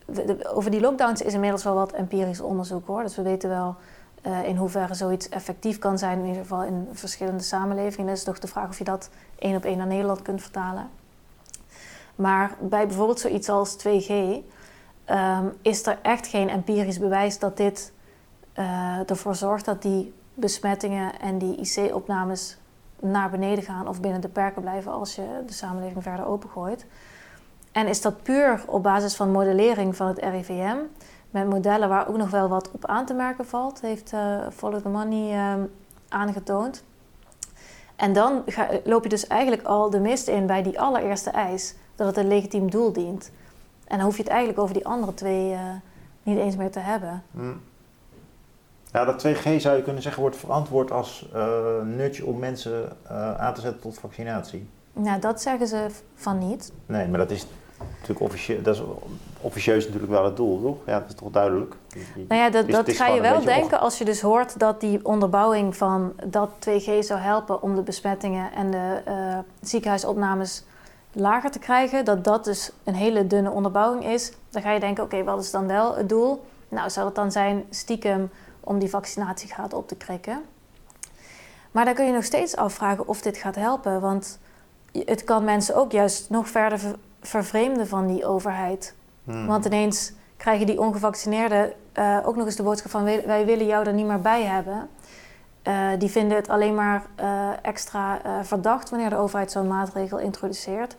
we- 0.05 0.25
de- 0.25 0.49
over 0.53 0.71
die 0.71 0.81
lockdowns 0.81 1.21
is 1.21 1.33
inmiddels 1.33 1.63
wel 1.63 1.73
wat 1.73 1.91
empirisch 1.91 2.39
onderzoek 2.41 2.87
hoor. 2.87 3.01
Dus 3.03 3.15
we 3.15 3.21
weten 3.21 3.49
wel 3.49 3.75
eh, 4.23 4.47
in 4.47 4.55
hoeverre 4.55 4.93
zoiets 4.93 5.29
effectief 5.29 5.79
kan 5.79 5.97
zijn, 5.97 6.19
in 6.19 6.25
ieder 6.25 6.41
geval 6.41 6.63
in 6.63 6.87
verschillende 6.91 7.43
samenlevingen. 7.43 8.13
Is 8.13 8.23
toch 8.23 8.39
de 8.39 8.47
vraag 8.47 8.69
of 8.69 8.77
je 8.77 8.83
dat 8.83 9.09
één 9.39 9.55
op 9.55 9.65
één 9.65 9.77
naar 9.77 9.87
Nederland 9.87 10.21
kunt 10.21 10.41
vertalen. 10.41 10.89
Maar 12.15 12.55
bij 12.59 12.87
bijvoorbeeld 12.87 13.19
zoiets 13.19 13.49
als 13.49 13.77
2G 13.77 14.11
ehm, 15.05 15.45
is 15.61 15.85
er 15.85 15.99
echt 16.01 16.27
geen 16.27 16.49
empirisch 16.49 16.99
bewijs 16.99 17.39
dat 17.39 17.57
dit 17.57 17.93
eh, 18.53 19.09
ervoor 19.09 19.35
zorgt 19.35 19.65
dat 19.65 19.81
die 19.81 20.13
besmettingen 20.33 21.19
en 21.19 21.37
die 21.37 21.55
IC-opnames 21.55 22.57
naar 22.99 23.29
beneden 23.29 23.63
gaan 23.63 23.87
of 23.87 24.01
binnen 24.01 24.21
de 24.21 24.27
perken 24.27 24.61
blijven 24.61 24.91
als 24.91 25.15
je 25.15 25.43
de 25.47 25.53
samenleving 25.53 26.03
verder 26.03 26.25
opengooit. 26.25 26.85
En 27.71 27.87
is 27.87 28.01
dat 28.01 28.23
puur 28.23 28.63
op 28.67 28.83
basis 28.83 29.15
van 29.15 29.31
modellering 29.31 29.95
van 29.95 30.07
het 30.07 30.17
RIVM, 30.19 30.77
met 31.33 31.49
modellen 31.49 31.89
waar 31.89 32.07
ook 32.07 32.17
nog 32.17 32.29
wel 32.29 32.47
wat 32.47 32.71
op 32.71 32.85
aan 32.85 33.05
te 33.05 33.13
merken 33.13 33.45
valt, 33.45 33.81
heeft 33.81 34.13
eh 34.13 34.37
Follow 34.55 34.81
the 34.81 34.89
Money 34.89 35.31
ehm, 35.31 35.61
aangetoond. 36.09 36.83
En 37.95 38.13
dan 38.13 38.41
ga- 38.45 38.69
loop 38.83 39.03
je 39.03 39.09
dus 39.09 39.27
eigenlijk 39.27 39.63
al 39.63 39.89
de 39.89 39.99
mist 39.99 40.27
in 40.27 40.45
bij 40.45 40.63
die 40.63 40.79
allereerste 40.79 41.29
eis, 41.29 41.75
dat 41.95 42.07
het 42.07 42.17
een 42.17 42.27
legitiem 42.27 42.69
doel 42.69 42.93
dient. 42.93 43.31
En 43.87 43.97
dan 43.97 44.05
hoef 44.05 44.15
je 44.17 44.23
het 44.23 44.31
eigenlijk 44.31 44.59
over 44.61 44.73
die 44.73 44.85
andere 44.85 45.13
twee 45.13 45.51
eh, 45.53 45.59
niet 46.23 46.37
eens 46.37 46.55
meer 46.55 46.71
te 46.71 46.79
hebben. 46.79 47.23
Hm. 47.31 47.51
Ja, 48.91 49.05
dat 49.05 49.25
2G 49.27 49.55
zou 49.61 49.75
je 49.77 49.83
kunnen 49.83 50.01
zeggen 50.01 50.21
wordt 50.21 50.37
verantwoord 50.37 50.91
als 50.91 51.29
eh, 51.33 51.81
nudge 51.83 52.25
om 52.25 52.39
mensen 52.39 52.97
aan 53.37 53.53
te 53.53 53.61
zetten 53.61 53.81
tot 53.81 53.99
vaccinatie. 53.99 54.67
Nou, 54.93 55.19
dat 55.19 55.41
zeggen 55.41 55.67
ze 55.67 55.87
van 56.15 56.37
niet. 56.37 56.71
Nee, 56.85 57.07
maar 57.07 57.19
dat 57.19 57.31
is 57.31 57.45
natuurlijk 57.91 58.19
officie 58.19 58.61
dat 58.61 58.75
is 58.75 58.81
officieus 59.41 59.85
natuurlijk 59.85 60.11
wel 60.11 60.25
het 60.25 60.35
doel, 60.35 60.61
toch? 60.61 60.77
Ja, 60.85 60.99
dat 60.99 61.09
is 61.09 61.15
toch 61.15 61.31
duidelijk? 61.31 61.75
Nou 62.15 62.41
ja, 62.41 62.49
dat, 62.49 62.65
Dus 62.65 62.75
dat 62.75 62.91
ga 62.91 63.07
je 63.07 63.21
wel 63.21 63.43
denken 63.43 63.79
als 63.79 63.97
je 63.97 64.05
dus 64.05 64.21
hoort 64.21 64.59
dat 64.59 64.79
die 64.79 65.05
onderbouwing 65.05 65.77
van 65.77 66.13
dat 66.25 66.49
2G 66.69 66.99
zou 66.99 67.19
helpen 67.19 67.61
om 67.61 67.75
de 67.75 67.81
besmettingen 67.81 68.51
en 68.51 68.71
de 68.71 69.01
eh, 69.05 69.37
ziekenhuisopnames 69.61 70.63
lager 71.11 71.51
te 71.51 71.59
krijgen. 71.59 72.05
Dat 72.05 72.23
dat 72.23 72.43
dus 72.43 72.71
een 72.83 72.95
hele 72.95 73.27
dunne 73.27 73.49
onderbouwing 73.49 74.05
is. 74.05 74.31
Dan 74.49 74.61
ga 74.61 74.71
je 74.71 74.79
denken, 74.79 75.03
oké, 75.03 75.23
wat 75.23 75.43
is 75.43 75.51
dan 75.51 75.67
wel 75.67 75.95
het 75.95 76.09
doel? 76.09 76.45
Nou, 76.69 76.89
zou 76.89 77.05
het 77.05 77.15
dan 77.15 77.31
zijn 77.31 77.65
stiekem 77.69 78.29
om 78.59 78.79
die 78.79 78.89
vaccinatiegraad 78.89 79.73
op 79.73 79.87
te 79.87 79.95
krikken? 79.95 80.41
Maar 81.71 81.85
dan 81.85 81.93
kun 81.93 82.05
je 82.05 82.11
nog 82.11 82.23
steeds 82.23 82.55
afvragen 82.55 83.07
of 83.07 83.21
dit 83.21 83.37
gaat 83.37 83.55
helpen. 83.55 84.01
Want 84.01 84.39
het 84.91 85.23
kan 85.23 85.43
mensen 85.43 85.75
ook 85.75 85.91
juist 85.91 86.29
nog 86.29 86.47
verder 86.49 86.79
ver- 86.79 86.95
vervreemden 87.23 87.87
van 87.87 88.07
die 88.07 88.25
overheid. 88.25 88.95
Hm. 89.23 89.45
Want 89.45 89.65
ineens 89.65 90.13
krijgen 90.37 90.65
die 90.65 90.79
ongevaccineerden 90.79 91.73
eh, 91.91 92.17
ook 92.25 92.35
nog 92.35 92.45
eens 92.45 92.55
de 92.55 92.63
boodschap 92.63 92.91
van 92.91 93.03
wij, 93.03 93.45
willen 93.45 93.65
jou 93.65 93.85
er 93.85 93.93
niet 93.93 94.05
meer 94.05 94.21
bij 94.21 94.43
hebben. 94.43 94.89
Eh, 95.61 95.87
die 95.99 96.09
vinden 96.09 96.37
het 96.37 96.49
alleen 96.49 96.75
maar 96.75 97.05
eh, 97.15 97.49
extra 97.61 98.21
verdacht 98.41 98.89
wanneer 98.89 99.09
de 99.09 99.15
overheid 99.15 99.51
zo'n 99.51 99.67
maatregel 99.67 100.19
introduceert. 100.19 100.95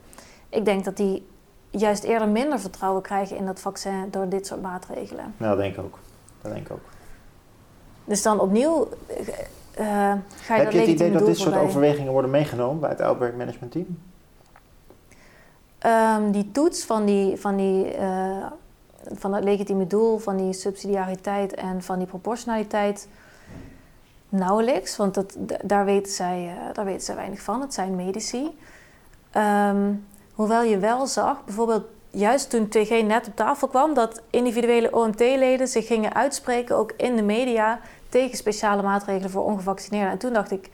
Ik 0.48 0.64
denk 0.64 0.84
dat 0.84 0.96
die 0.96 1.26
juist 1.70 2.04
eerder 2.04 2.28
minder 2.28 2.60
vertrouwen 2.60 3.02
krijgen 3.02 3.36
in 3.36 3.46
dat 3.46 3.60
vaccin 3.60 4.08
door 4.10 4.28
dit 4.28 4.46
soort 4.46 4.62
maatregelen. 4.62 5.34
Ja, 5.36 5.48
dat 5.48 5.58
denk 5.58 5.76
ik 5.76 5.84
ook. 5.84 5.98
Dat 6.42 6.52
denk 6.52 6.66
ik 6.66 6.72
ook. 6.72 6.84
Dus 8.04 8.22
dan 8.22 8.40
opnieuw 8.40 8.88
ga 9.74 10.54
je 10.54 10.62
Heb 10.62 10.64
dat 10.64 10.72
je 10.72 10.78
het 10.78 10.88
idee 10.88 11.12
dat 11.12 11.26
dit 11.26 11.38
soort 11.38 11.56
overwegingen 11.56 12.12
worden 12.12 12.30
meegenomen 12.30 12.80
bij 12.80 12.90
het 12.90 13.00
Outbreak 13.00 13.34
Management 13.34 13.72
Team? 13.72 13.98
Ehm, 15.84 16.30
die 16.30 16.50
toets 16.52 16.84
van, 16.84 17.04
die, 17.04 17.36
van, 17.36 17.56
die, 17.56 17.94
eh, 17.94 18.46
van 19.14 19.34
het 19.34 19.44
legitieme 19.44 19.86
doel, 19.86 20.18
van 20.18 20.36
die 20.36 20.52
subsidiariteit 20.52 21.54
en 21.54 21.82
van 21.82 21.98
die 21.98 22.06
proportionaliteit, 22.06 23.08
nauwelijks. 24.28 24.96
Want 24.96 25.14
dat, 25.14 25.36
daar, 25.64 25.84
weten 25.84 26.12
zij, 26.12 26.56
eh, 26.56 26.74
daar 26.74 26.84
weten 26.84 27.02
zij 27.02 27.14
weinig 27.14 27.40
van. 27.40 27.60
Het 27.60 27.74
zijn 27.74 27.96
medici. 27.96 28.58
Ehm, 29.30 29.92
hoewel 30.34 30.62
je 30.62 30.78
wel 30.78 31.06
zag, 31.06 31.44
bijvoorbeeld 31.44 31.84
juist 32.10 32.50
toen 32.50 32.68
2G 32.68 33.02
net 33.02 33.26
op 33.26 33.36
tafel 33.36 33.68
kwam, 33.68 33.94
dat 33.94 34.22
individuele 34.30 34.92
OMT-leden 34.92 35.68
zich 35.68 35.86
gingen 35.86 36.14
uitspreken, 36.14 36.76
ook 36.76 36.92
in 36.96 37.16
de 37.16 37.22
media, 37.22 37.80
tegen 38.08 38.36
speciale 38.36 38.82
maatregelen 38.82 39.30
voor 39.30 39.44
ongevaccineerden. 39.44 40.12
En 40.12 40.18
toen 40.18 40.32
dacht 40.32 40.50
ik, 40.50 40.70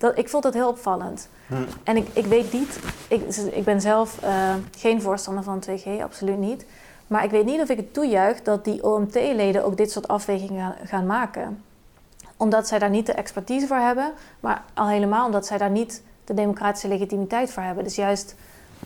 Dat, 0.00 0.18
ik 0.18 0.28
vond 0.28 0.42
dat 0.42 0.54
heel 0.54 0.68
opvallend. 0.68 1.28
Hm. 1.46 1.54
En 1.84 1.96
ik, 1.96 2.08
ik 2.12 2.24
weet 2.24 2.52
niet, 2.52 2.78
ik, 3.08 3.36
ik 3.36 3.64
ben 3.64 3.80
zelf 3.80 4.22
eh, 4.22 4.54
geen 4.78 5.02
voorstander 5.02 5.44
van 5.44 5.62
2G, 5.70 6.02
absoluut 6.02 6.38
niet. 6.38 6.64
Maar 7.06 7.24
ik 7.24 7.30
weet 7.30 7.44
niet 7.44 7.60
of 7.60 7.68
ik 7.68 7.76
het 7.76 7.94
toejuich 7.94 8.42
dat 8.42 8.64
die 8.64 8.84
OMT-leden 8.84 9.64
ook 9.64 9.76
dit 9.76 9.90
soort 9.90 10.08
afwegingen 10.08 10.60
gaan, 10.60 10.86
gaan 10.86 11.06
maken. 11.06 11.62
Omdat 12.36 12.68
zij 12.68 12.78
daar 12.78 12.90
niet 12.90 13.06
de 13.06 13.12
expertise 13.12 13.66
voor 13.66 13.76
hebben, 13.76 14.12
maar 14.40 14.64
al 14.74 14.88
helemaal 14.88 15.26
omdat 15.26 15.46
zij 15.46 15.58
daar 15.58 15.70
niet 15.70 16.02
de 16.24 16.34
democratische 16.34 16.88
legitimiteit 16.88 17.52
voor 17.52 17.62
hebben. 17.62 17.84
Dus 17.84 17.94
juist 17.94 18.34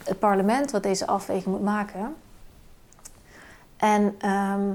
het 0.05 0.19
parlement 0.19 0.71
wat 0.71 0.83
deze 0.83 1.07
afweging 1.07 1.47
moet 1.47 1.65
maken. 1.65 2.15
En 3.77 4.15
ehm, 4.19 4.73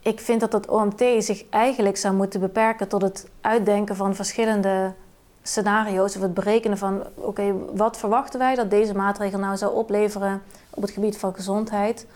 ik 0.00 0.20
vind 0.20 0.40
dat 0.40 0.52
het 0.52 0.68
OMT 0.68 1.04
zich 1.18 1.44
eigenlijk 1.48 1.96
zou 1.96 2.14
moeten 2.14 2.40
beperken 2.40 2.88
tot 2.88 3.02
het 3.02 3.28
uitdenken 3.40 3.96
van 3.96 4.14
verschillende 4.14 4.94
scenario's 5.42 6.16
of 6.16 6.22
het 6.22 6.34
berekenen 6.34 6.78
van 6.78 7.02
oké, 7.14 7.54
wat 7.74 7.96
verwachten 7.96 8.38
wij 8.38 8.54
dat 8.54 8.70
deze 8.70 8.94
maatregel 8.94 9.38
nou 9.38 9.56
zou 9.56 9.74
opleveren 9.74 10.42
op 10.70 10.82
het 10.82 10.90
gebied 10.90 11.18
van 11.18 11.34
gezondheid 11.34 12.06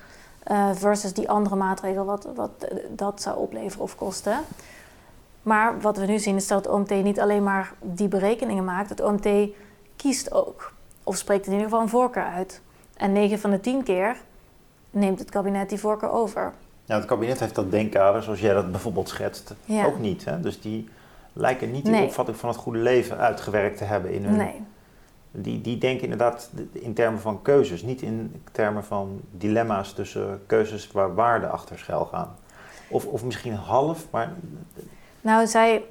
uh, 0.51 0.71
versus 0.75 1.13
die 1.13 1.29
andere 1.29 1.57
maatregel 1.57 2.05
wat, 2.05 2.29
wat 2.35 2.69
dat 2.89 3.23
zou 3.23 3.39
opleveren 3.39 3.85
of 3.85 3.97
kosten. 3.97 4.39
Maar 5.43 5.81
wat 5.81 5.97
we 5.97 6.07
nu 6.07 6.19
zien 6.19 6.37
is 6.37 6.47
dat 6.47 6.65
het 6.65 6.75
OMT 6.75 6.91
niet 6.91 7.21
alleen 7.21 7.43
maar 7.43 7.73
die 7.81 8.09
berekeningen 8.09 8.65
maakt, 8.65 8.89
het 8.89 9.01
OMT 9.01 9.29
kiest 9.97 10.33
ook. 10.33 10.73
Of 11.03 11.17
spreekt 11.17 11.47
in 11.47 11.53
ieder 11.53 11.67
geval 11.67 11.83
een 11.83 11.89
voorkeur 11.89 12.25
uit. 12.25 12.61
En 12.97 13.13
9 13.13 13.39
van 13.39 13.51
de 13.51 13.61
10 13.61 13.83
keer 13.83 14.17
neemt 14.91 15.19
het 15.19 15.31
kabinet 15.31 15.69
die 15.69 15.79
voorkeur 15.79 16.11
over. 16.11 16.53
Ja, 16.85 16.97
het 16.97 17.05
kabinet 17.05 17.41
heeft 17.41 17.55
dat 17.55 17.71
denkkader, 17.71 18.23
zoals 18.23 18.41
jij 18.41 18.55
dat 18.55 18.71
bijvoorbeeld 18.71 19.09
schetst, 19.09 19.55
ook 19.87 19.99
niet. 19.99 20.25
Hè? 20.25 20.41
Dus 20.41 20.61
die 20.61 20.89
lijken 21.37 21.71
niet 21.71 21.85
die 21.85 22.03
opvatting 22.03 22.37
van 22.37 22.49
het 22.49 22.59
goede 22.59 22.79
leven 22.79 23.19
uitgewerkt 23.19 23.79
te 23.79 23.85
hebben 23.85 24.13
in 24.13 24.25
hun. 24.25 24.37
Nee. 24.37 24.63
Die, 25.31 25.61
die 25.61 25.79
denken 25.79 26.03
inderdaad 26.03 26.51
in 26.73 26.95
termen 26.95 27.21
van 27.21 27.43
keuzes, 27.43 27.83
niet 27.83 28.03
in 28.03 28.43
termen 28.53 28.85
van 28.85 29.21
dilemma's 29.31 29.93
tussen 29.93 30.43
keuzes 30.47 30.93
waar 30.93 31.15
waarden 31.15 31.51
achter 31.51 31.79
schuil 31.79 32.05
gaan. 32.05 32.35
Of, 32.89 33.07
of 33.07 33.25
misschien 33.25 33.55
half, 33.55 34.07
maar. 34.11 34.33
Nou, 35.21 35.47
zij, 35.47 35.85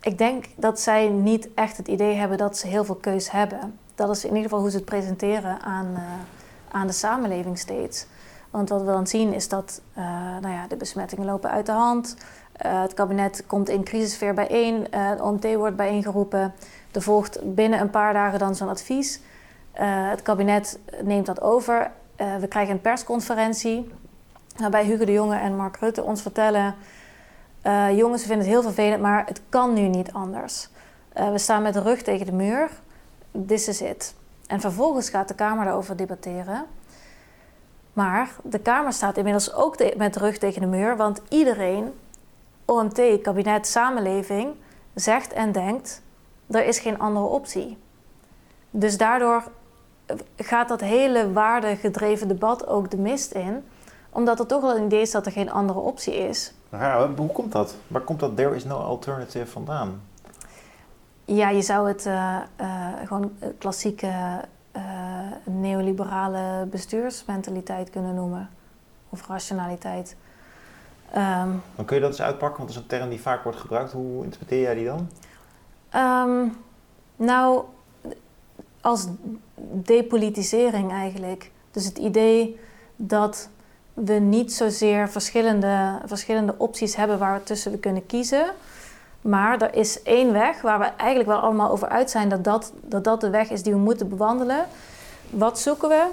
ik 0.00 0.18
denk 0.18 0.44
dat 0.56 0.80
zij 0.80 1.08
niet 1.08 1.48
echt 1.54 1.76
het 1.76 1.88
idee 1.88 2.14
hebben 2.14 2.38
dat 2.38 2.56
ze 2.56 2.66
heel 2.66 2.84
veel 2.84 2.94
keus 2.94 3.30
hebben. 3.30 3.78
Dat 3.94 4.10
is 4.10 4.22
in 4.22 4.28
ieder 4.28 4.42
geval 4.42 4.60
hoe 4.60 4.70
ze 4.70 4.76
het 4.76 4.84
presenteren 4.84 5.60
aan, 5.60 5.86
uh, 5.92 6.00
aan 6.70 6.86
de 6.86 6.92
samenleving 6.92 7.58
steeds. 7.58 8.06
Want 8.50 8.68
wat 8.68 8.80
we 8.80 8.86
dan 8.86 9.06
zien 9.06 9.32
is 9.32 9.48
dat 9.48 9.80
uh, 9.98 10.04
nou 10.40 10.54
ja, 10.54 10.66
de 10.66 10.76
besmettingen 10.76 11.26
lopen 11.26 11.50
uit 11.50 11.66
de 11.66 11.72
hand. 11.72 12.16
Uh, 12.66 12.80
het 12.80 12.94
kabinet 12.94 13.44
komt 13.46 13.68
in 13.68 13.84
crisisfeer 13.84 14.34
bijeen. 14.34 14.74
Uh, 14.74 15.08
het 15.08 15.20
OMT 15.20 15.54
wordt 15.54 15.76
bijeengeroepen. 15.76 16.54
Er 16.92 17.02
volgt 17.02 17.54
binnen 17.54 17.80
een 17.80 17.90
paar 17.90 18.12
dagen 18.12 18.38
dan 18.38 18.54
zo'n 18.54 18.68
advies. 18.68 19.20
het 19.72 20.22
kabinet 20.22 20.78
neemt 21.02 21.26
dat 21.26 21.40
over. 21.40 21.90
we 22.16 22.46
krijgen 22.48 22.74
een 22.74 22.80
persconferentie. 22.80 23.90
Waarbij 24.56 24.84
Hugo 24.84 25.04
de 25.04 25.12
Jonge 25.12 25.36
en 25.36 25.56
Mark 25.56 25.76
Rutte 25.76 26.02
ons 26.02 26.22
vertellen... 26.22 26.74
jongens, 27.94 28.22
we 28.22 28.28
vinden 28.28 28.46
het 28.46 28.54
heel 28.54 28.62
vervelend, 28.62 29.02
maar 29.02 29.26
het 29.26 29.40
kan 29.48 29.72
nu 29.72 29.88
niet 29.88 30.12
anders. 30.12 30.68
we 31.12 31.38
staan 31.38 31.62
met 31.62 31.74
de 31.74 31.82
rug 31.82 32.02
tegen 32.02 32.26
de 32.26 32.32
muur. 32.32 32.70
This 33.46 33.68
is 33.68 33.80
it. 33.80 34.14
En 34.46 34.60
vervolgens 34.60 35.10
gaat 35.10 35.28
de 35.28 35.34
Kamer 35.34 35.64
daarover 35.64 35.96
debatteren... 35.96 36.66
Maar 37.92 38.30
de 38.42 38.58
Kamer 38.58 38.92
staat 38.92 39.16
inmiddels 39.16 39.54
ook 39.54 39.96
met 39.96 40.14
de 40.14 40.20
rug 40.20 40.38
tegen 40.38 40.60
de 40.60 40.66
muur, 40.66 40.96
want 40.96 41.20
iedereen, 41.28 41.92
OMT, 42.70 43.20
kabinet, 43.22 43.66
samenleving, 43.66 44.54
zegt 44.94 45.32
en 45.32 45.52
denkt: 45.52 46.02
er 46.46 46.66
is 46.66 46.78
geen 46.78 46.98
andere 46.98 47.26
optie. 47.26 47.78
Dus 48.70 48.98
daardoor 48.98 49.42
gaat 50.36 50.68
dat 50.68 50.80
hele 50.80 51.32
waardegedreven 51.32 52.28
debat 52.28 52.66
ook 52.66 52.90
de 52.90 52.96
mist 52.96 53.32
in, 53.32 53.64
omdat 54.10 54.38
er 54.38 54.46
toch 54.46 54.60
wel 54.60 54.76
een 54.76 54.84
idee 54.84 55.00
is 55.00 55.10
dat 55.10 55.26
er 55.26 55.32
geen 55.32 55.50
andere 55.50 55.78
optie 55.78 56.14
is. 56.14 56.54
Ja, 56.70 57.10
hoe 57.16 57.32
komt 57.32 57.52
dat? 57.52 57.76
Waar 57.86 58.00
komt 58.00 58.20
dat 58.20 58.36
there 58.36 58.54
is 58.54 58.64
no 58.64 58.76
alternative 58.76 59.46
vandaan? 59.46 60.02
Ja, 61.24 61.48
je 61.48 61.62
zou 61.62 61.88
het 61.88 62.06
uh, 62.06 62.36
uh, 62.60 62.86
gewoon 63.04 63.32
klassieke 63.58 64.40
uh, 64.76 64.82
neoliberale 65.44 66.66
bestuursmentaliteit 66.66 67.90
kunnen 67.90 68.14
noemen. 68.14 68.48
Of 69.08 69.26
rationaliteit. 69.26 70.16
Um, 71.16 71.62
dan 71.76 71.84
kun 71.84 71.96
je 71.96 72.02
dat 72.02 72.10
eens 72.10 72.22
uitpakken, 72.22 72.58
want 72.58 72.68
dat 72.68 72.76
is 72.76 72.82
een 72.82 72.98
term 72.98 73.08
die 73.08 73.20
vaak 73.20 73.42
wordt 73.42 73.58
gebruikt. 73.58 73.92
Hoe 73.92 74.24
interpreteer 74.24 74.60
jij 74.60 74.74
die 74.74 74.84
dan? 74.84 75.08
Um, 75.96 76.56
nou, 77.16 77.64
als 78.80 79.06
depolitisering 79.72 80.90
eigenlijk. 80.90 81.50
Dus 81.70 81.84
het 81.84 81.98
idee 81.98 82.60
dat 82.96 83.48
we 83.94 84.12
niet 84.12 84.52
zozeer 84.52 85.08
verschillende, 85.08 85.98
verschillende 86.04 86.54
opties 86.58 86.96
hebben 86.96 87.18
waar 87.18 87.38
we 87.38 87.42
tussen 87.42 87.72
we 87.72 87.78
kunnen 87.78 88.06
kiezen. 88.06 88.44
Maar 89.20 89.62
er 89.62 89.74
is 89.74 90.02
één 90.02 90.32
weg 90.32 90.62
waar 90.62 90.78
we 90.78 90.84
eigenlijk 90.84 91.28
wel 91.28 91.38
allemaal 91.38 91.70
over 91.70 91.88
uit 91.88 92.10
zijn 92.10 92.28
dat 92.28 92.44
dat, 92.44 92.72
dat 92.82 93.04
dat 93.04 93.20
de 93.20 93.30
weg 93.30 93.50
is 93.50 93.62
die 93.62 93.72
we 93.72 93.78
moeten 93.78 94.08
bewandelen. 94.08 94.66
Wat 95.30 95.58
zoeken 95.58 95.88
we? 95.88 96.06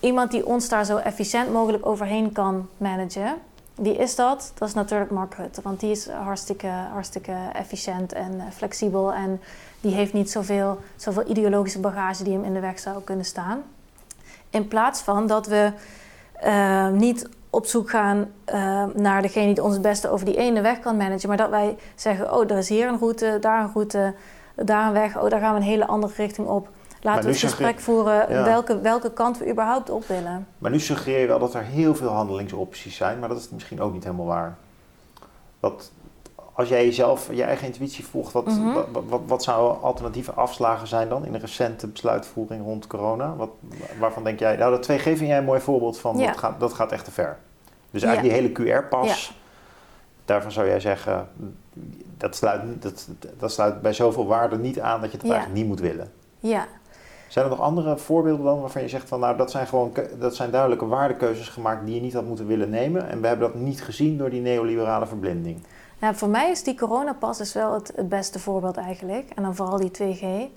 Iemand 0.00 0.30
die 0.30 0.46
ons 0.46 0.68
daar 0.68 0.84
zo 0.84 0.96
efficiënt 0.96 1.52
mogelijk 1.52 1.86
overheen 1.86 2.32
kan 2.32 2.68
managen. 2.76 3.36
Wie 3.78 3.96
is 3.96 4.14
dat? 4.14 4.52
Dat 4.54 4.68
is 4.68 4.74
natuurlijk 4.74 5.10
Mark 5.10 5.34
Rutte, 5.34 5.62
want 5.62 5.80
die 5.80 5.90
is 5.90 6.08
hartstikke, 6.08 6.66
hartstikke 6.66 7.36
efficiënt 7.52 8.12
en 8.12 8.42
flexibel 8.52 9.12
en 9.12 9.40
die 9.80 9.94
heeft 9.94 10.12
niet 10.12 10.30
zoveel, 10.30 10.78
zoveel 10.96 11.28
ideologische 11.28 11.80
bagage 11.80 12.24
die 12.24 12.32
hem 12.32 12.44
in 12.44 12.54
de 12.54 12.60
weg 12.60 12.78
zou 12.78 13.02
kunnen 13.02 13.24
staan. 13.24 13.62
In 14.50 14.68
plaats 14.68 15.00
van 15.00 15.26
dat 15.26 15.46
we 15.46 15.72
uh, 16.44 16.88
niet 16.88 17.28
op 17.50 17.66
zoek 17.66 17.90
gaan 17.90 18.18
uh, 18.46 18.84
naar 18.94 19.22
degene 19.22 19.54
die 19.54 19.62
ons 19.62 19.72
het 19.72 19.82
beste 19.82 20.08
over 20.08 20.26
die 20.26 20.36
ene 20.36 20.60
weg 20.60 20.80
kan 20.80 20.96
managen. 20.96 21.28
Maar 21.28 21.36
dat 21.36 21.50
wij 21.50 21.76
zeggen, 21.94 22.34
oh, 22.34 22.50
er 22.50 22.58
is 22.58 22.68
hier 22.68 22.88
een 22.88 22.98
route, 22.98 23.38
daar 23.40 23.62
een 23.62 23.70
route, 23.72 24.14
daar 24.54 24.86
een 24.86 24.92
weg. 24.92 25.16
Oh, 25.18 25.30
daar 25.30 25.40
gaan 25.40 25.54
we 25.54 25.60
een 25.60 25.66
hele 25.66 25.86
andere 25.86 26.12
richting 26.16 26.48
op. 26.48 26.68
Laten 27.02 27.24
we 27.24 27.30
het 27.30 27.38
gesprek 27.38 27.80
voeren 27.80 28.44
welke, 28.44 28.80
welke 28.80 29.12
kant 29.12 29.38
we 29.38 29.50
überhaupt 29.50 29.90
op 29.90 30.04
willen. 30.06 30.46
Maar 30.58 30.70
nu 30.70 30.80
suggereer 30.80 31.20
je 31.20 31.26
wel 31.26 31.38
dat 31.38 31.54
er 31.54 31.62
heel 31.62 31.94
veel 31.94 32.08
handelingsopties 32.08 32.96
zijn. 32.96 33.18
Maar 33.18 33.28
dat 33.28 33.38
is 33.38 33.48
misschien 33.50 33.80
ook 33.80 33.92
niet 33.92 34.04
helemaal 34.04 34.26
waar. 34.26 34.56
Wat, 35.60 35.90
als 36.52 36.68
jij 36.68 36.84
jezelf, 36.84 37.28
je 37.32 37.42
eigen 37.42 37.66
intuïtie 37.66 38.04
volgt, 38.04 38.32
wat, 38.32 38.46
mm 38.46 38.72
wat, 38.72 39.04
wat, 39.08 39.20
wat, 39.26 39.42
zouden 39.42 39.82
alternatieve 39.82 40.32
afslagen 40.32 40.86
zijn 40.86 41.08
dan 41.08 41.24
in 41.24 41.32
de 41.32 41.38
recente 41.38 41.86
besluitvoering 41.86 42.62
rond 42.64 42.86
corona? 42.86 43.34
Wat, 43.36 43.50
waarvan 43.98 44.24
denk 44.24 44.38
jij, 44.38 44.56
nou 44.56 44.70
dat 44.70 44.90
2G 44.90 45.02
vind 45.02 45.18
jij 45.18 45.38
een 45.38 45.44
mooi 45.44 45.60
voorbeeld 45.60 45.98
van, 45.98 46.18
dat, 46.18 46.36
gaat, 46.36 46.60
dat 46.60 46.72
gaat 46.72 46.92
echt 46.92 47.04
te 47.04 47.10
ver. 47.10 47.38
Dus 47.90 48.02
eigenlijk 48.02 48.34
die 48.34 48.64
hele 48.64 48.80
QR-pas, 48.80 49.32
daarvan 50.24 50.52
zou 50.52 50.66
jij 50.66 50.80
zeggen, 50.80 51.28
dat 52.16 52.36
sluit, 52.36 52.82
dat, 52.82 53.08
dat 53.38 53.52
sluit 53.52 53.80
bij 53.82 53.92
zoveel 53.92 54.26
waarde 54.26 54.58
niet 54.58 54.80
aan 54.80 55.00
dat 55.00 55.10
je 55.10 55.16
het 55.16 55.30
eigenlijk 55.30 55.58
niet 55.58 55.68
moet 55.68 55.80
willen. 55.80 56.12
Ja. 56.40 56.66
Zijn 57.28 57.44
er 57.44 57.50
nog 57.50 57.60
andere 57.60 57.98
voorbeelden 57.98 58.44
dan 58.44 58.60
waarvan 58.60 58.82
je 58.82 58.88
zegt 58.88 59.08
van 59.08 59.20
nou 59.20 59.36
dat 59.36 59.50
zijn 59.50 59.66
gewoon 59.66 59.92
dat 60.18 60.36
zijn 60.36 60.50
duidelijke 60.50 60.86
waardekeuzes 60.86 61.48
gemaakt 61.48 61.86
die 61.86 61.94
je 61.94 62.00
niet 62.00 62.12
had 62.12 62.24
moeten 62.24 62.46
willen 62.46 62.70
nemen 62.70 63.08
en 63.08 63.20
we 63.20 63.26
hebben 63.26 63.52
dat 63.52 63.60
niet 63.60 63.82
gezien 63.82 64.18
door 64.18 64.30
die 64.30 64.40
neoliberale 64.40 65.06
verblinding? 65.06 65.62
Nou, 65.98 66.14
voor 66.14 66.28
mij 66.28 66.50
is 66.50 66.62
die 66.62 66.74
coronapas 66.74 67.38
dus 67.38 67.52
wel 67.52 67.74
het, 67.74 68.08
beste 68.08 68.38
voorbeeld 68.38 68.76
eigenlijk. 68.76 69.30
En 69.34 69.42
dan 69.42 69.54
vooral 69.54 69.76
die 69.76 69.90
2G. 69.90 70.22
Um, 70.22 70.50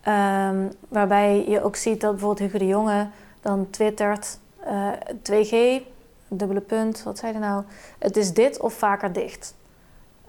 ehm, 0.00 0.68
waarbij 0.88 1.48
je 1.48 1.62
ook 1.62 1.76
ziet 1.76 2.00
dat 2.00 2.10
bijvoorbeeld 2.10 2.38
Hugo 2.38 2.58
de 2.58 2.66
Jonge 2.66 3.08
dan 3.40 3.70
twittert... 3.70 4.38
Uh, 4.66 4.88
eh, 4.88 4.98
2G, 5.22 5.82
dubbele 6.28 6.60
punt, 6.60 7.02
wat 7.02 7.18
zei 7.18 7.32
hij 7.32 7.40
nou? 7.40 7.64
Het 7.98 8.16
is 8.16 8.32
dit 8.32 8.60
of 8.60 8.74
vaker 8.74 9.12
dicht. 9.12 9.54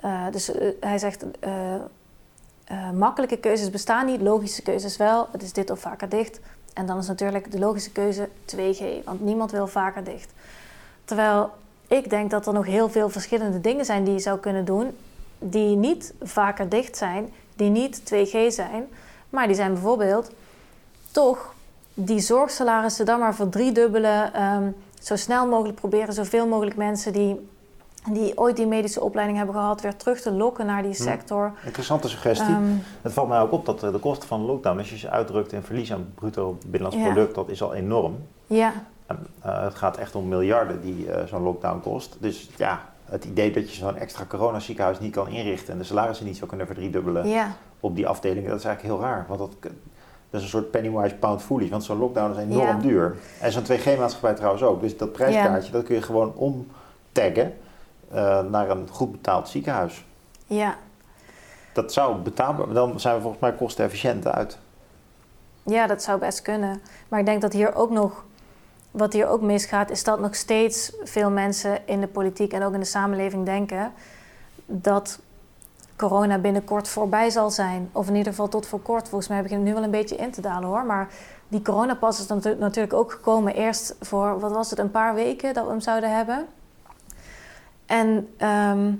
Uh, 0.06 0.26
dus 0.32 0.56
uh, 0.56 0.72
hij 0.80 0.98
zegt... 0.98 1.26
makkelijke 2.94 3.38
keuzes 3.38 3.70
bestaan 3.70 4.06
niet, 4.06 4.22
logische 4.22 4.62
keuzes 4.62 4.98
wel. 4.98 5.28
Het 5.32 5.42
is 5.42 5.54
dit 5.54 5.70
of 5.70 5.80
vaker 5.80 6.10
dicht. 6.10 6.40
En 6.74 6.86
dan 6.86 6.98
is 6.98 7.08
natuurlijk 7.08 7.52
de 7.52 7.60
logische 7.60 7.92
keuze 7.92 8.30
2G, 8.56 9.04
want 9.04 9.22
niemand 9.22 9.52
wil 9.52 9.68
vaker 9.68 10.04
dicht. 10.04 10.32
Terwijl 11.06 11.52
ik 11.88 12.10
denk 12.10 12.32
dat 12.32 12.48
er 12.48 12.54
nog 12.54 12.66
heel 12.66 12.90
veel 12.90 13.10
verschillende 13.10 13.62
dingen 13.62 13.86
zijn 13.86 14.04
die 14.04 14.14
je 14.14 14.20
zou 14.20 14.40
kunnen 14.40 14.66
doen, 14.66 14.98
die 15.40 15.76
niet 15.76 16.14
vaker 16.22 16.70
dicht 16.70 16.98
zijn, 16.98 17.34
die 17.56 17.70
niet 17.70 18.02
2G 18.14 18.48
zijn, 18.48 18.88
maar 19.30 19.48
die 19.48 19.56
zijn 19.56 19.74
bijvoorbeeld 19.74 20.32
toch 21.12 21.54
die 21.94 22.20
zorgsalarissen 22.20 23.06
dan 23.06 23.20
maar 23.20 23.36
voor 23.36 23.50
driedubbelen, 23.50 24.44
um, 24.44 24.76
zo 25.02 25.16
snel 25.16 25.48
mogelijk 25.48 25.80
proberen 25.80 26.14
zoveel 26.14 26.48
mogelijk 26.48 26.76
mensen 26.76 27.14
die, 27.14 27.50
die 28.08 28.38
ooit 28.38 28.56
die 28.56 28.68
medische 28.68 29.02
opleiding 29.02 29.38
hebben 29.38 29.56
gehad, 29.56 29.82
weer 29.82 29.96
terug 29.96 30.22
te 30.22 30.32
lokken 30.32 30.66
naar 30.66 30.82
die 30.82 30.96
hm. 30.96 31.02
sector. 31.02 31.54
Interessante 31.66 32.10
suggestie. 32.10 32.54
Um, 32.54 32.84
het 33.02 33.14
valt 33.14 33.28
mij 33.28 33.40
ook 33.40 33.52
op 33.52 33.66
dat 33.66 33.80
de 33.80 34.00
kosten 34.00 34.28
van 34.28 34.42
de 34.42 34.46
lockdown, 34.46 34.78
als 34.78 34.90
je 34.90 34.98
ze 34.98 35.10
uitdrukt 35.10 35.52
in 35.52 35.62
verlies 35.62 35.94
aan 35.94 36.12
bruto 36.16 36.58
binnenlands 36.66 37.10
product, 37.10 37.36
dat 37.36 37.50
is 37.50 37.62
al 37.62 37.74
enorm. 37.74 38.16
Ja. 38.48 38.74
Uh, 39.46 39.64
het 39.64 39.76
gaat 39.76 39.98
echt 39.98 40.16
om 40.16 40.28
miljarden 40.28 40.82
die 40.82 41.06
uh, 41.06 41.24
zo'n 41.24 41.42
lockdown 41.42 41.80
kost. 41.80 42.18
Dus 42.20 42.50
ja, 42.58 42.82
het 43.06 43.26
idee 43.26 43.52
dat 43.52 43.70
je 43.70 43.76
zo'n 43.76 43.98
extra 43.98 44.26
coronaziekenhuis 44.26 45.00
niet 45.00 45.12
kan 45.12 45.28
inrichten 45.28 45.74
en 45.74 45.80
de 45.80 45.86
salarissen 45.86 46.26
niet 46.26 46.36
zou 46.38 46.48
kunnen 46.50 46.68
verdriedubbelen 46.68 47.54
op 47.80 47.96
die 47.96 48.08
afdelingen, 48.08 48.50
dat 48.50 48.60
is 48.60 48.66
eigenlijk 48.66 48.96
heel 48.96 49.10
raar. 49.10 49.26
Want 49.28 49.40
dat, 49.40 49.52
dat 49.62 49.72
is 50.40 50.42
een 50.42 50.50
soort 50.50 50.72
pennywise 50.72 51.16
pound 51.16 51.42
foolish, 51.42 51.70
want 51.70 51.84
zo'n 51.84 51.98
lockdown 51.98 52.32
is 52.32 52.38
enorm 52.38 52.82
duur. 52.82 53.16
En 53.42 53.52
zo'n 53.52 53.64
2G-maatschappij 53.64 54.34
trouwens 54.34 54.64
ook. 54.64 54.82
Dus 54.82 54.98
dat 54.98 55.12
prijskaartje, 55.12 55.72
dat 55.72 55.84
kun 55.84 55.96
je 55.96 56.02
gewoon 56.02 56.34
omtaggen 56.36 57.54
eh, 58.12 58.40
naar 58.40 58.70
een 58.70 58.88
goed 58.92 59.12
betaald 59.12 59.50
ziekenhuis. 59.50 60.06
ja. 60.48 60.76
Dat 61.74 61.94
zou 61.94 62.16
betaalbaar, 62.18 62.74
dan 62.74 63.00
zijn 63.00 63.16
we 63.16 63.22
volgens 63.22 63.42
mij 63.42 63.54
kostenefficiënt 63.54 64.28
uit. 64.28 64.58
Ja, 65.64 65.88
dat 65.88 66.04
zou 66.04 66.20
best 66.20 66.42
kunnen. 66.42 66.82
Maar 67.08 67.20
ik 67.20 67.26
denk 67.26 67.42
dat 67.42 67.54
hier 67.54 67.76
ook 67.76 67.90
nog, 67.90 68.24
wat 68.92 69.14
hier 69.14 69.28
ook 69.28 69.42
misgaat, 69.42 69.90
is 69.90 70.04
dat 70.04 70.20
nog 70.20 70.36
steeds 70.36 70.94
veel 71.04 71.30
mensen 71.30 71.88
in 71.88 72.00
de 72.02 72.08
politiek 72.08 72.54
en 72.54 72.64
ook 72.64 72.74
in 72.74 72.80
de 72.80 72.86
samenleving 72.86 73.46
denken 73.46 73.94
dat 74.66 75.20
corona 75.96 76.38
binnenkort 76.38 76.88
voorbij 76.88 77.30
zal 77.30 77.52
zijn. 77.52 77.90
Of 77.92 78.08
in 78.08 78.16
ieder 78.16 78.32
geval 78.32 78.48
tot 78.48 78.68
voor 78.68 78.82
kort. 78.82 79.10
Volgens 79.10 79.30
mij 79.30 79.42
begint 79.42 79.60
het 79.60 79.68
nu 79.70 79.76
wel 79.76 79.84
een 79.84 79.92
beetje 79.92 80.16
in 80.16 80.32
te 80.32 80.42
dalen 80.42 80.70
hoor. 80.70 80.86
Maar 80.86 81.08
die 81.48 81.62
coronapas 81.62 82.20
is 82.20 82.28
natu- 82.28 82.56
natuurlijk 82.56 82.94
ook 82.94 83.12
gekomen 83.12 83.54
eerst 83.56 83.96
voor, 84.02 84.40
wat 84.40 84.52
was 84.52 84.70
het, 84.70 84.80
een 84.80 84.92
paar 84.92 85.14
weken 85.14 85.54
dat 85.54 85.64
we 85.64 85.70
hem 85.70 85.80
zouden 85.82 86.16
hebben. 86.16 86.48
En 87.90 88.34
ehm, 88.38 88.92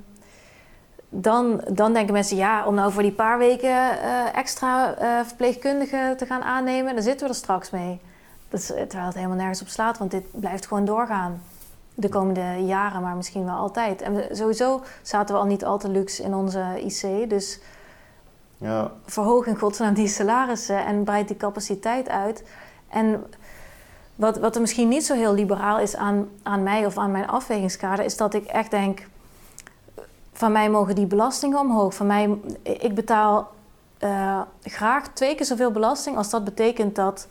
dan, 1.08 1.60
dan 1.68 1.92
denken 1.92 2.12
mensen, 2.12 2.36
ja, 2.36 2.66
om 2.66 2.74
nou 2.74 2.92
voor 2.92 3.02
die 3.02 3.12
paar 3.12 3.38
weken 3.38 4.00
eh, 4.00 4.36
extra 4.36 4.94
eh, 4.94 5.26
verpleegkundigen 5.26 6.16
te 6.16 6.26
gaan 6.26 6.42
aannemen, 6.42 6.94
dan 6.94 7.02
zitten 7.02 7.26
we 7.26 7.32
er 7.32 7.38
straks 7.38 7.70
mee. 7.70 8.00
Dat 8.48 8.60
is, 8.60 8.72
eh, 8.72 8.82
terwijl 8.82 9.06
het 9.06 9.14
helemaal 9.14 9.36
nergens 9.36 9.62
op 9.62 9.68
slaat, 9.68 9.98
want 9.98 10.10
dit 10.10 10.24
blijft 10.30 10.66
gewoon 10.66 10.84
doorgaan. 10.84 11.42
De 11.94 12.08
komende 12.08 12.64
jaren, 12.64 13.02
maar 13.02 13.16
misschien 13.16 13.44
wel 13.44 13.56
altijd. 13.56 14.02
En 14.02 14.36
sowieso 14.36 14.82
zaten 15.02 15.34
we 15.34 15.40
al 15.40 15.46
niet 15.46 15.64
al 15.64 15.78
te 15.78 15.88
luxe 15.88 16.22
in 16.22 16.34
onze 16.34 16.64
IC. 16.84 17.30
Dus 17.30 17.60
Ja, 18.56 18.90
verhoog 19.06 19.46
in 19.46 19.56
godsnaam 19.56 19.94
die 19.94 20.08
salarissen 20.08 20.84
en 20.86 21.04
breid 21.04 21.28
die 21.28 21.36
capaciteit 21.36 22.08
uit. 22.08 22.44
En 22.88 23.24
wat, 24.20 24.38
wat 24.38 24.54
er 24.54 24.60
misschien 24.60 24.88
niet 24.88 25.06
zo 25.06 25.14
heel 25.14 25.34
liberaal 25.34 25.78
is 25.78 25.96
aan, 25.96 26.28
aan 26.42 26.62
mij 26.62 26.86
of 26.86 26.98
aan 26.98 27.10
mijn 27.10 27.28
afwegingskader, 27.28 28.04
is 28.04 28.16
dat 28.16 28.34
ik 28.34 28.44
echt 28.44 28.70
denk: 28.70 29.06
van 30.32 30.52
mij 30.52 30.70
mogen 30.70 30.94
die 30.94 31.06
belastingen 31.06 31.58
omhoog. 31.58 31.94
Van 31.94 32.06
mij, 32.06 32.38
ik 32.62 32.94
betaal 32.94 33.50
eh, 33.98 34.40
graag 34.62 35.08
twee 35.08 35.34
keer 35.34 35.46
zoveel 35.46 35.70
belasting 35.70 36.16
als 36.16 36.30
dat 36.30 36.44
betekent 36.44 36.96
dat 36.96 37.26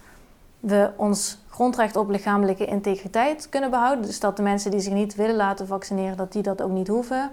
we 0.60 0.92
ons 0.96 1.38
grondrecht 1.50 1.96
op 1.96 2.10
lichamelijke 2.10 2.66
integriteit 2.66 3.50
kunnen 3.50 3.70
behouden. 3.70 4.06
Dus 4.06 4.20
dat 4.20 4.38
de 4.38 4.44
mensen 4.44 4.72
die 4.72 4.80
zich 4.80 4.94
niet 4.94 5.16
willen 5.16 5.36
laten 5.36 5.68
vaccineren, 5.68 6.18
dat 6.18 6.32
die 6.32 6.42
dat 6.42 6.62
ook 6.62 6.72
niet 6.72 6.88
hoeven. 6.88 7.32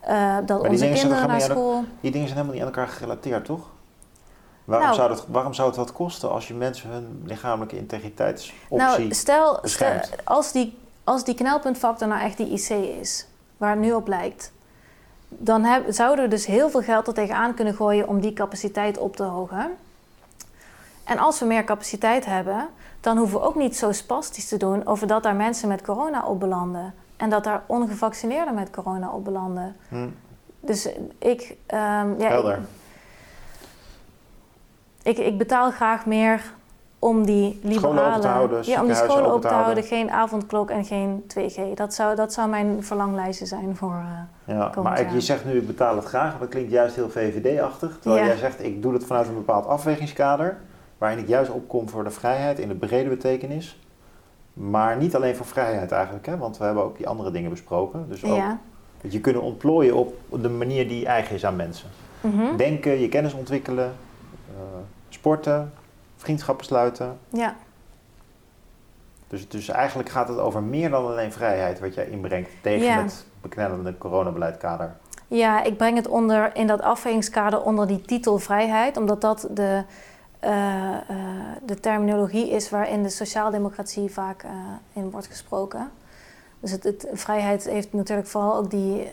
Eh, 0.00 0.36
dat 0.46 0.68
onze 0.68 0.88
kinderen 0.88 1.28
naar 1.28 1.40
school. 1.40 1.84
die 2.00 2.10
dingen 2.10 2.28
zijn 2.28 2.38
helemaal 2.38 2.52
niet 2.52 2.60
aan 2.60 2.74
elkaar 2.74 2.88
gerelateerd, 2.88 3.44
toch? 3.44 3.73
Waarom, 4.64 4.86
Nou- 4.86 4.98
zou 4.98 5.08
dat, 5.08 5.26
waarom 5.28 5.54
zou 5.54 5.68
het 5.68 5.76
wat 5.76 5.92
kosten 5.92 6.30
als 6.30 6.48
je 6.48 6.54
mensen 6.54 6.90
hun 6.90 7.22
lichamelijke 7.24 7.76
integriteitsoptie... 7.76 8.76
Nou, 8.76 9.14
stel, 9.14 9.60
als, 10.24 10.52
die, 10.52 10.78
als 11.04 11.24
die 11.24 11.34
knelpuntfactor 11.34 12.08
nou 12.08 12.20
echt 12.20 12.36
die 12.36 12.46
IC 12.48 12.68
is, 13.00 13.26
waar 13.56 13.70
het 13.70 13.78
nu 13.78 13.92
op 13.92 14.08
lijkt, 14.08 14.52
dan 15.28 15.64
heb, 15.64 15.84
zouden 15.88 16.24
we 16.24 16.30
dus 16.30 16.46
heel 16.46 16.70
veel 16.70 16.82
geld 16.82 17.06
er 17.06 17.14
tegenaan 17.14 17.54
kunnen 17.54 17.74
gooien 17.74 18.08
om 18.08 18.20
die 18.20 18.32
capaciteit 18.32 18.98
op 18.98 19.16
te 19.16 19.22
hogen. 19.22 19.70
En 21.04 21.18
als 21.18 21.38
we 21.38 21.46
meer 21.46 21.64
capaciteit 21.64 22.24
hebben, 22.24 22.68
dan 23.00 23.16
hoeven 23.16 23.40
we 23.40 23.46
ook 23.46 23.54
niet 23.54 23.76
zo 23.76 23.92
spastisch 23.92 24.48
te 24.48 24.56
doen 24.56 24.86
over 24.86 25.06
dat 25.06 25.22
daar 25.22 25.34
mensen 25.36 25.68
met 25.68 25.82
corona 25.82 26.26
op 26.26 26.40
belanden. 26.40 26.94
En 27.16 27.30
dat 27.30 27.44
daar 27.44 27.62
ongevaccineerden 27.66 28.54
met 28.54 28.70
corona 28.70 29.10
op 29.10 29.24
belanden. 29.24 29.76
Hm, 29.88 30.08
Dus 30.60 30.88
ik, 31.18 31.56
ehm, 31.66 32.20
ja, 32.20 32.28
helder. 32.28 32.54
ik, 32.54 32.58
ik 35.04 35.38
betaal 35.38 35.70
graag 35.70 36.06
meer 36.06 36.40
om 36.98 37.24
die 37.26 37.60
liberale... 37.62 37.78
Scholen 37.96 38.06
open 38.08 38.20
te 38.20 38.26
houden, 38.28 38.64
ja, 38.64 38.80
om 38.80 38.86
die 38.86 38.96
scholen 38.96 39.30
open 39.32 39.48
te 39.48 39.54
houden. 39.54 39.84
Geen 39.84 40.10
avondklok 40.10 40.70
en 40.70 40.84
geen 40.84 41.24
2G. 41.38 41.74
Dat 41.74 41.94
zou, 41.94 42.16
dat 42.16 42.32
zou 42.32 42.48
mijn 42.48 42.84
verlanglijstje 42.84 43.46
zijn 43.46 43.76
voor... 43.76 43.94
eh, 44.46 44.54
Ja, 44.56 44.72
maar 44.82 45.00
ik- 45.00 45.10
je 45.10 45.20
zegt 45.20 45.44
nu, 45.44 45.52
ik 45.56 45.66
betaal 45.66 45.96
het 45.96 46.04
graag. 46.04 46.38
Dat 46.38 46.48
klinkt 46.48 46.70
juist 46.70 46.94
heel 46.94 47.10
VVD-achtig. 47.10 47.98
Terwijl 48.00 48.22
Ja. 48.22 48.28
jij 48.28 48.36
zegt, 48.38 48.62
ik 48.64 48.82
doe 48.82 48.92
het 48.92 49.04
vanuit 49.04 49.28
een 49.28 49.34
bepaald 49.34 49.66
afwegingskader. 49.66 50.56
Waarin 50.98 51.18
ik 51.18 51.28
juist 51.28 51.50
opkom 51.50 51.88
voor 51.88 52.04
de 52.04 52.10
vrijheid 52.10 52.58
in 52.58 52.68
de 52.68 52.74
brede 52.74 53.08
betekenis. 53.08 53.78
Maar 54.52 54.96
niet 54.96 55.16
alleen 55.16 55.36
voor 55.36 55.46
vrijheid 55.46 55.92
eigenlijk. 55.92 56.26
Hè? 56.26 56.36
Want 56.36 56.58
we 56.58 56.64
hebben 56.64 56.84
ook 56.84 56.96
die 56.96 57.08
andere 57.08 57.30
dingen 57.30 57.50
besproken. 57.50 58.06
Dus 58.08 58.24
ook 58.24 58.36
ja. 58.36 58.58
dat 59.00 59.12
je 59.12 59.20
kunnen 59.20 59.42
ontplooien 59.42 59.94
op 59.94 60.14
de 60.42 60.48
manier 60.48 60.88
die 60.88 61.06
eigen 61.06 61.34
is 61.34 61.46
aan 61.46 61.56
mensen. 61.56 61.88
Mhm. 62.20 62.56
Denken, 62.56 63.00
je 63.00 63.08
kennis 63.08 63.32
ontwikkelen, 63.34 63.92
eh, 64.48 64.62
sporten, 65.14 65.72
vriendschappen 66.16 66.66
sluiten. 66.66 67.18
ja. 67.28 67.56
Dus, 69.28 69.48
dus 69.48 69.68
eigenlijk 69.68 70.08
gaat 70.08 70.28
het 70.28 70.38
over 70.38 70.62
meer 70.62 70.90
dan 70.90 71.06
alleen 71.06 71.32
vrijheid 71.32 71.80
wat 71.80 71.94
jij 71.94 72.06
inbrengt 72.06 72.50
tegen 72.60 72.86
Ja. 72.86 73.02
het 73.02 73.26
beknellende 73.40 73.98
coronabeleidkader. 73.98 74.96
Ja, 75.28 75.62
ik 75.62 75.76
breng 75.76 75.96
het 75.96 76.08
onder, 76.08 76.56
in 76.56 76.66
dat 76.66 76.82
afwegingskader 76.82 77.62
onder 77.62 77.86
die 77.86 78.00
titel 78.00 78.38
vrijheid. 78.38 78.96
Omdat 78.96 79.20
dat 79.20 79.48
de, 79.50 79.84
eh, 80.38 80.94
eh, 80.94 81.16
de 81.64 81.80
terminologie 81.80 82.50
is 82.50 82.70
waarin 82.70 83.02
de 83.02 83.08
sociaaldemocratie 83.08 84.10
vaak 84.10 84.42
eh, 84.42 84.50
in 84.92 85.10
wordt 85.10 85.26
gesproken. 85.26 85.90
Dus 86.60 86.70
het, 86.70 86.84
het, 86.84 87.08
vrijheid 87.12 87.64
heeft 87.64 87.92
natuurlijk 87.92 88.28
vooral 88.28 88.56
ook 88.56 88.70
die... 88.70 89.12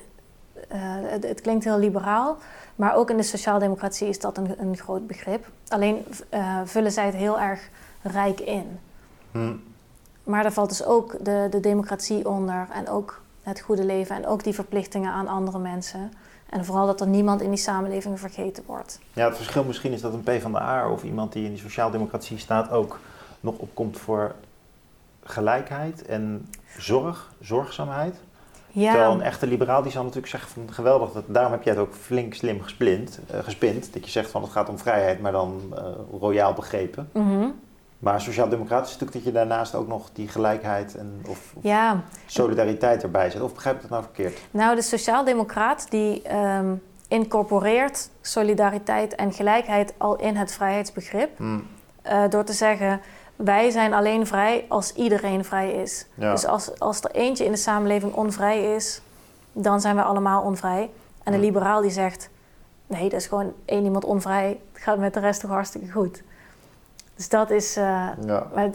eh, 0.68 0.80
het, 0.84 1.24
het 1.24 1.41
klinkt 1.41 1.64
heel 1.64 1.80
liberaal, 1.80 2.38
maar 2.76 2.95
ook 2.95 3.09
in 3.09 3.18
de 3.18 3.24
sociaaldemocratie 3.24 4.07
is 4.07 4.20
dat 4.20 4.38
een, 4.38 4.62
een 4.62 4.78
groot 4.78 5.07
begrip. 5.07 5.45
Alleen 5.68 6.05
eh, 6.30 6.62
vullen 6.66 6.91
zij 6.91 7.05
het 7.05 7.16
heel 7.16 7.39
erg 7.39 7.70
rijk 8.01 8.39
in. 8.39 8.80
Hm. 9.32 9.53
Maar 10.24 10.43
daar 10.43 10.51
valt 10.51 10.70
dus 10.70 10.86
ook 10.86 11.26
de, 11.26 11.47
de 11.49 11.59
democratie 11.59 12.30
onder 12.30 12.68
en 12.74 12.89
ook 12.89 13.22
het 13.43 13.59
goede 13.59 13.86
leven 13.86 14.16
en 14.16 14.28
ook 14.28 14.43
die 14.43 14.53
verplichtingen 14.53 15.12
aan 15.12 15.28
andere 15.28 15.59
mensen. 15.59 16.14
En 16.49 16.66
vooral 16.66 16.86
dat 16.86 17.01
er 17.01 17.07
niemand 17.07 17.41
in 17.41 17.49
die 17.49 17.59
samenleving 17.59 18.20
vergeten 18.20 18.64
wordt. 18.66 18.99
Ja, 19.14 19.26
het 19.26 19.36
verschil 19.36 19.64
misschien 19.64 19.91
is 19.91 20.01
dat 20.01 20.14
een 20.14 20.24
PvdA 20.24 20.89
of 20.89 21.03
iemand 21.03 21.34
die 21.34 21.43
in 21.43 21.49
die 21.49 21.59
sociaaldemocratie 21.59 22.38
staat 22.38 22.70
ook 22.70 22.99
nog 23.39 23.57
opkomt 23.57 23.97
voor 23.97 24.36
gelijkheid 25.24 26.05
en 26.05 26.49
zorg, 26.78 27.32
zorgzaamheid. 27.41 28.16
Terwijl 28.74 29.11
een 29.11 29.17
Ja, 29.17 29.24
echte 29.24 29.47
liberaal 29.47 29.82
die 29.82 29.91
zal 29.91 30.01
natuurlijk 30.03 30.32
zeggen 30.32 30.49
van 30.49 30.74
geweldig, 30.74 31.11
dat, 31.11 31.24
daarom 31.28 31.51
heb 31.51 31.63
jij 31.63 31.74
het 31.74 31.82
ook 31.82 31.93
flink 31.93 32.34
slim 32.34 32.61
gesplint, 32.61 33.19
gespind. 33.43 33.93
Dat 33.93 34.05
je 34.05 34.11
zegt 34.11 34.32
van 34.32 34.41
het 34.41 34.51
gaat 34.51 34.69
om 34.69 34.78
vrijheid, 34.78 35.22
maar 35.22 35.32
dan 35.32 35.61
eh, 35.76 35.84
royaal 36.19 36.53
begrepen. 36.53 37.09
mhm. 37.11 37.47
Maar 37.99 38.22
sociaal-democratisch 38.22 38.93
is 38.93 38.97
natuurlijk 38.99 39.26
dat 39.26 39.34
je 39.34 39.39
daarnaast 39.39 39.76
ook 39.76 39.88
nog 39.88 40.09
die 40.13 40.28
gelijkheid 40.28 40.95
en, 40.95 41.22
of, 41.28 41.53
of 41.53 41.63
ja. 41.63 42.01
solidariteit 42.26 43.03
erbij 43.03 43.30
zet. 43.30 43.41
Of 43.41 43.53
begrijp 43.53 43.76
ik 43.76 43.82
dat 43.82 43.91
nou 43.91 44.03
verkeerd? 44.03 44.39
nou 44.51 44.76
de 44.76 44.82
sociaaldemocraat 44.82 45.86
die 45.89 46.22
ehm, 46.22 46.74
incorporeert 47.07 48.09
solidariteit 48.22 49.15
en 49.15 49.34
gelijkheid 49.34 49.93
al 49.97 50.15
in 50.15 50.36
het 50.36 50.51
vrijheidsbegrip. 50.51 51.38
Hm, 51.38 51.59
eh, 52.01 52.24
door 52.30 52.43
te 52.43 52.53
zeggen, 52.53 53.01
wij 53.44 53.70
zijn 53.70 53.94
alleen 53.94 54.28
vrij 54.28 54.66
als 54.68 54.94
iedereen 54.94 55.46
vrij 55.46 55.72
is. 55.72 56.06
ja. 56.14 56.32
Dus 56.32 56.46
als, 56.46 56.80
als 56.80 57.02
er 57.02 57.12
eentje 57.12 57.46
in 57.46 57.52
de 57.52 57.58
samenleving 57.58 58.14
onvrij 58.14 58.76
is, 58.76 59.02
dan 59.54 59.82
zijn 59.82 59.96
we 59.96 60.02
allemaal 60.02 60.42
onvrij. 60.44 60.89
En 61.24 61.32
de 61.32 61.38
Hm. 61.38 61.44
liberaal 61.44 61.82
die 61.82 61.92
zegt, 61.92 62.30
nee, 62.88 63.10
dat 63.10 63.20
is 63.20 63.28
gewoon 63.28 63.54
één 63.66 63.84
iemand 63.84 64.06
onvrij. 64.06 64.60
Het 64.74 64.82
gaat 64.82 64.98
met 64.98 65.14
de 65.14 65.20
rest 65.20 65.42
toch 65.42 65.50
hartstikke 65.50 65.92
goed. 65.92 66.24
Dus 67.16 67.30
dat 67.30 67.50
is 67.50 67.76
eh, 67.78 67.84
ja. 68.26 68.48
maar 68.56 68.70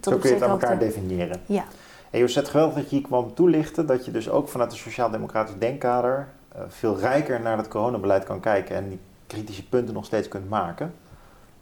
Zo 0.00 0.18
kun 0.18 0.28
je 0.28 0.34
het 0.34 0.42
aan 0.42 0.50
elkaar 0.50 0.78
definiëren. 0.78 1.40
Ja, 1.46 1.64
En 2.10 2.18
Josette, 2.18 2.50
geweldig 2.50 2.74
dat 2.74 2.90
je 2.90 2.96
hier 2.96 3.04
kwam 3.06 3.34
toelichten 3.34 3.86
dat 3.86 4.04
je 4.04 4.10
dus 4.10 4.30
ook 4.30 4.48
vanuit 4.48 4.72
een 4.72 4.78
sociaal-democratisch 4.78 5.54
denkkader 5.58 6.28
eh, 6.54 6.60
veel 6.68 6.98
rijker 6.98 7.40
naar 7.40 7.56
het 7.56 7.68
coronabeleid 7.68 8.24
kan 8.24 8.40
kijken 8.40 8.76
en 8.76 8.88
die 8.88 8.98
kritische 9.26 9.68
punten 9.68 9.94
nog 9.94 10.04
steeds 10.04 10.28
kunt 10.28 10.48
maken. 10.48 10.94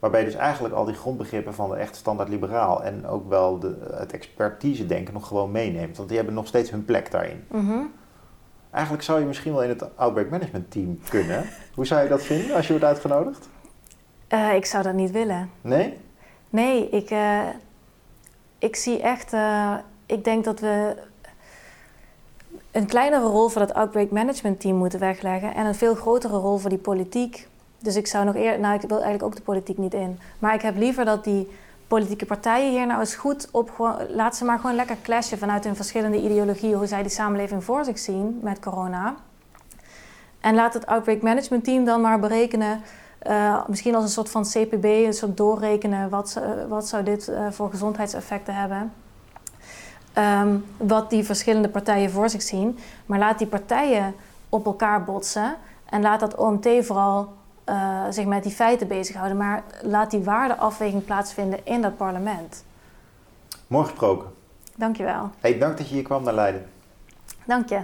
Waarbij 0.00 0.24
dus 0.24 0.34
eigenlijk 0.34 0.74
al 0.74 0.84
die 0.84 0.94
grondbegrippen 0.94 1.54
van 1.54 1.70
de 1.70 1.76
echt 1.76 1.96
standaard 1.96 2.28
liberaal 2.28 2.82
en 2.82 3.06
ook 3.06 3.28
wel 3.28 3.58
de, 3.58 3.76
het 3.94 4.12
expertise 4.12 4.86
denken 4.86 5.14
nog 5.14 5.26
gewoon 5.26 5.50
meeneemt. 5.50 5.96
Want 5.96 6.08
die 6.08 6.16
hebben 6.16 6.36
nog 6.36 6.46
steeds 6.46 6.70
hun 6.70 6.84
plek 6.84 7.10
daarin. 7.10 7.44
Mhm. 7.48 7.78
Eigenlijk 8.70 9.04
zou 9.04 9.20
je 9.20 9.26
misschien 9.26 9.52
wel 9.52 9.62
in 9.62 9.68
het 9.68 9.96
Outbreak 9.96 10.30
Management 10.30 10.70
team 10.70 10.98
kunnen. 11.08 11.44
Hoe 11.74 11.86
zou 11.86 12.02
je 12.02 12.08
dat 12.08 12.22
vinden 12.22 12.56
als 12.56 12.64
je 12.66 12.72
wordt 12.72 12.86
uitgenodigd? 12.86 13.48
Eh, 14.28 14.54
ik 14.54 14.66
zou 14.66 14.82
dat 14.82 14.94
niet 14.94 15.10
willen. 15.10 15.50
Nee? 15.60 15.96
Nee, 16.50 16.88
ik, 16.88 17.10
eh, 17.10 17.40
ik 18.58 18.76
zie 18.76 19.02
echt. 19.02 19.32
eh, 19.32 19.74
ik 20.06 20.24
denk 20.24 20.44
dat 20.44 20.60
we 20.60 20.96
een 22.70 22.86
kleinere 22.86 23.26
rol 23.26 23.48
voor 23.48 23.60
het 23.60 23.74
outbreak 23.74 24.10
management 24.10 24.60
team 24.60 24.76
moeten 24.76 25.00
wegleggen 25.00 25.54
en 25.54 25.66
een 25.66 25.74
veel 25.74 25.94
grotere 25.94 26.36
rol 26.36 26.56
voor 26.56 26.70
die 26.70 26.78
politiek. 26.78 27.48
Dus 27.82 27.96
ik 27.96 28.06
zou 28.06 28.24
nog 28.24 28.34
eerder. 28.34 28.60
Nou, 28.60 28.74
ik 28.74 28.80
wil 28.80 28.90
eigenlijk 29.02 29.22
ook 29.22 29.36
de 29.36 29.42
politiek 29.42 29.78
niet 29.78 29.94
in. 29.94 30.18
Maar 30.38 30.54
ik 30.54 30.62
heb 30.62 30.76
liever 30.76 31.04
dat 31.04 31.24
die 31.24 31.50
politieke 31.88 32.26
partijen 32.26 32.70
hier 32.70 32.86
nou 32.86 33.00
eens 33.00 33.14
goed 33.14 33.48
op... 33.50 33.70
gewoon- 33.70 33.96
Laat 34.08 34.36
ze 34.36 34.44
maar 34.44 34.58
gewoon 34.58 34.76
lekker 34.76 34.96
clashen 35.02 35.38
vanuit 35.38 35.64
hun 35.64 35.76
verschillende 35.76 36.20
ideologieën... 36.22 36.74
hoe 36.76 36.86
zij 36.86 37.02
die 37.02 37.10
samenleving 37.10 37.64
voor 37.64 37.84
zich 37.84 37.98
zien 37.98 38.38
met 38.42 38.60
corona. 38.60 39.14
En 40.40 40.54
laat 40.54 40.74
het 40.74 40.86
Outbreak 40.86 41.22
Management 41.22 41.64
Team 41.64 41.84
dan 41.84 42.00
maar 42.00 42.20
berekenen... 42.20 42.80
eh, 43.18 43.66
misschien 43.68 43.94
als 43.94 44.04
een 44.04 44.10
soort 44.10 44.30
van 44.30 44.42
CPB, 44.44 44.84
een 44.84 45.12
soort 45.14 45.36
doorrekenen... 45.36 46.08
wat, 46.10 46.30
ze- 46.30 46.66
wat 46.68 46.88
zou 46.88 47.02
dit 47.02 47.28
eh, 47.28 47.46
voor 47.50 47.70
gezondheidseffecten 47.70 48.54
hebben... 48.54 48.92
Ehm, 50.12 50.56
wat 50.76 51.10
die 51.10 51.24
verschillende 51.24 51.68
partijen 51.68 52.10
voor 52.10 52.28
zich 52.28 52.42
zien. 52.42 52.78
Maar 53.06 53.18
laat 53.18 53.38
die 53.38 53.46
partijen 53.46 54.14
op 54.48 54.66
elkaar 54.66 55.04
botsen. 55.04 55.54
En 55.90 56.00
laat 56.02 56.20
dat 56.20 56.34
OMT 56.36 56.68
vooral 56.80 57.32
eh, 57.70 58.04
zich 58.10 58.26
met 58.26 58.42
die 58.42 58.52
feiten 58.52 58.88
bezighouden. 58.88 59.36
Maar 59.36 59.62
laat 59.82 60.10
die 60.10 60.24
waardeafweging 60.24 61.04
plaatsvinden 61.04 61.66
in 61.66 61.82
dat 61.82 61.96
parlement. 61.96 62.64
Mooi 63.66 63.84
gesproken. 63.84 64.28
Dankjewel. 64.76 65.30
Hey, 65.40 65.58
dank 65.58 65.78
dat 65.78 65.88
je 65.88 65.94
hier 65.94 66.02
kwam 66.02 66.22
naar 66.22 66.34
Leiden. 66.34 66.66
Dank 67.44 67.68
je. 67.68 67.80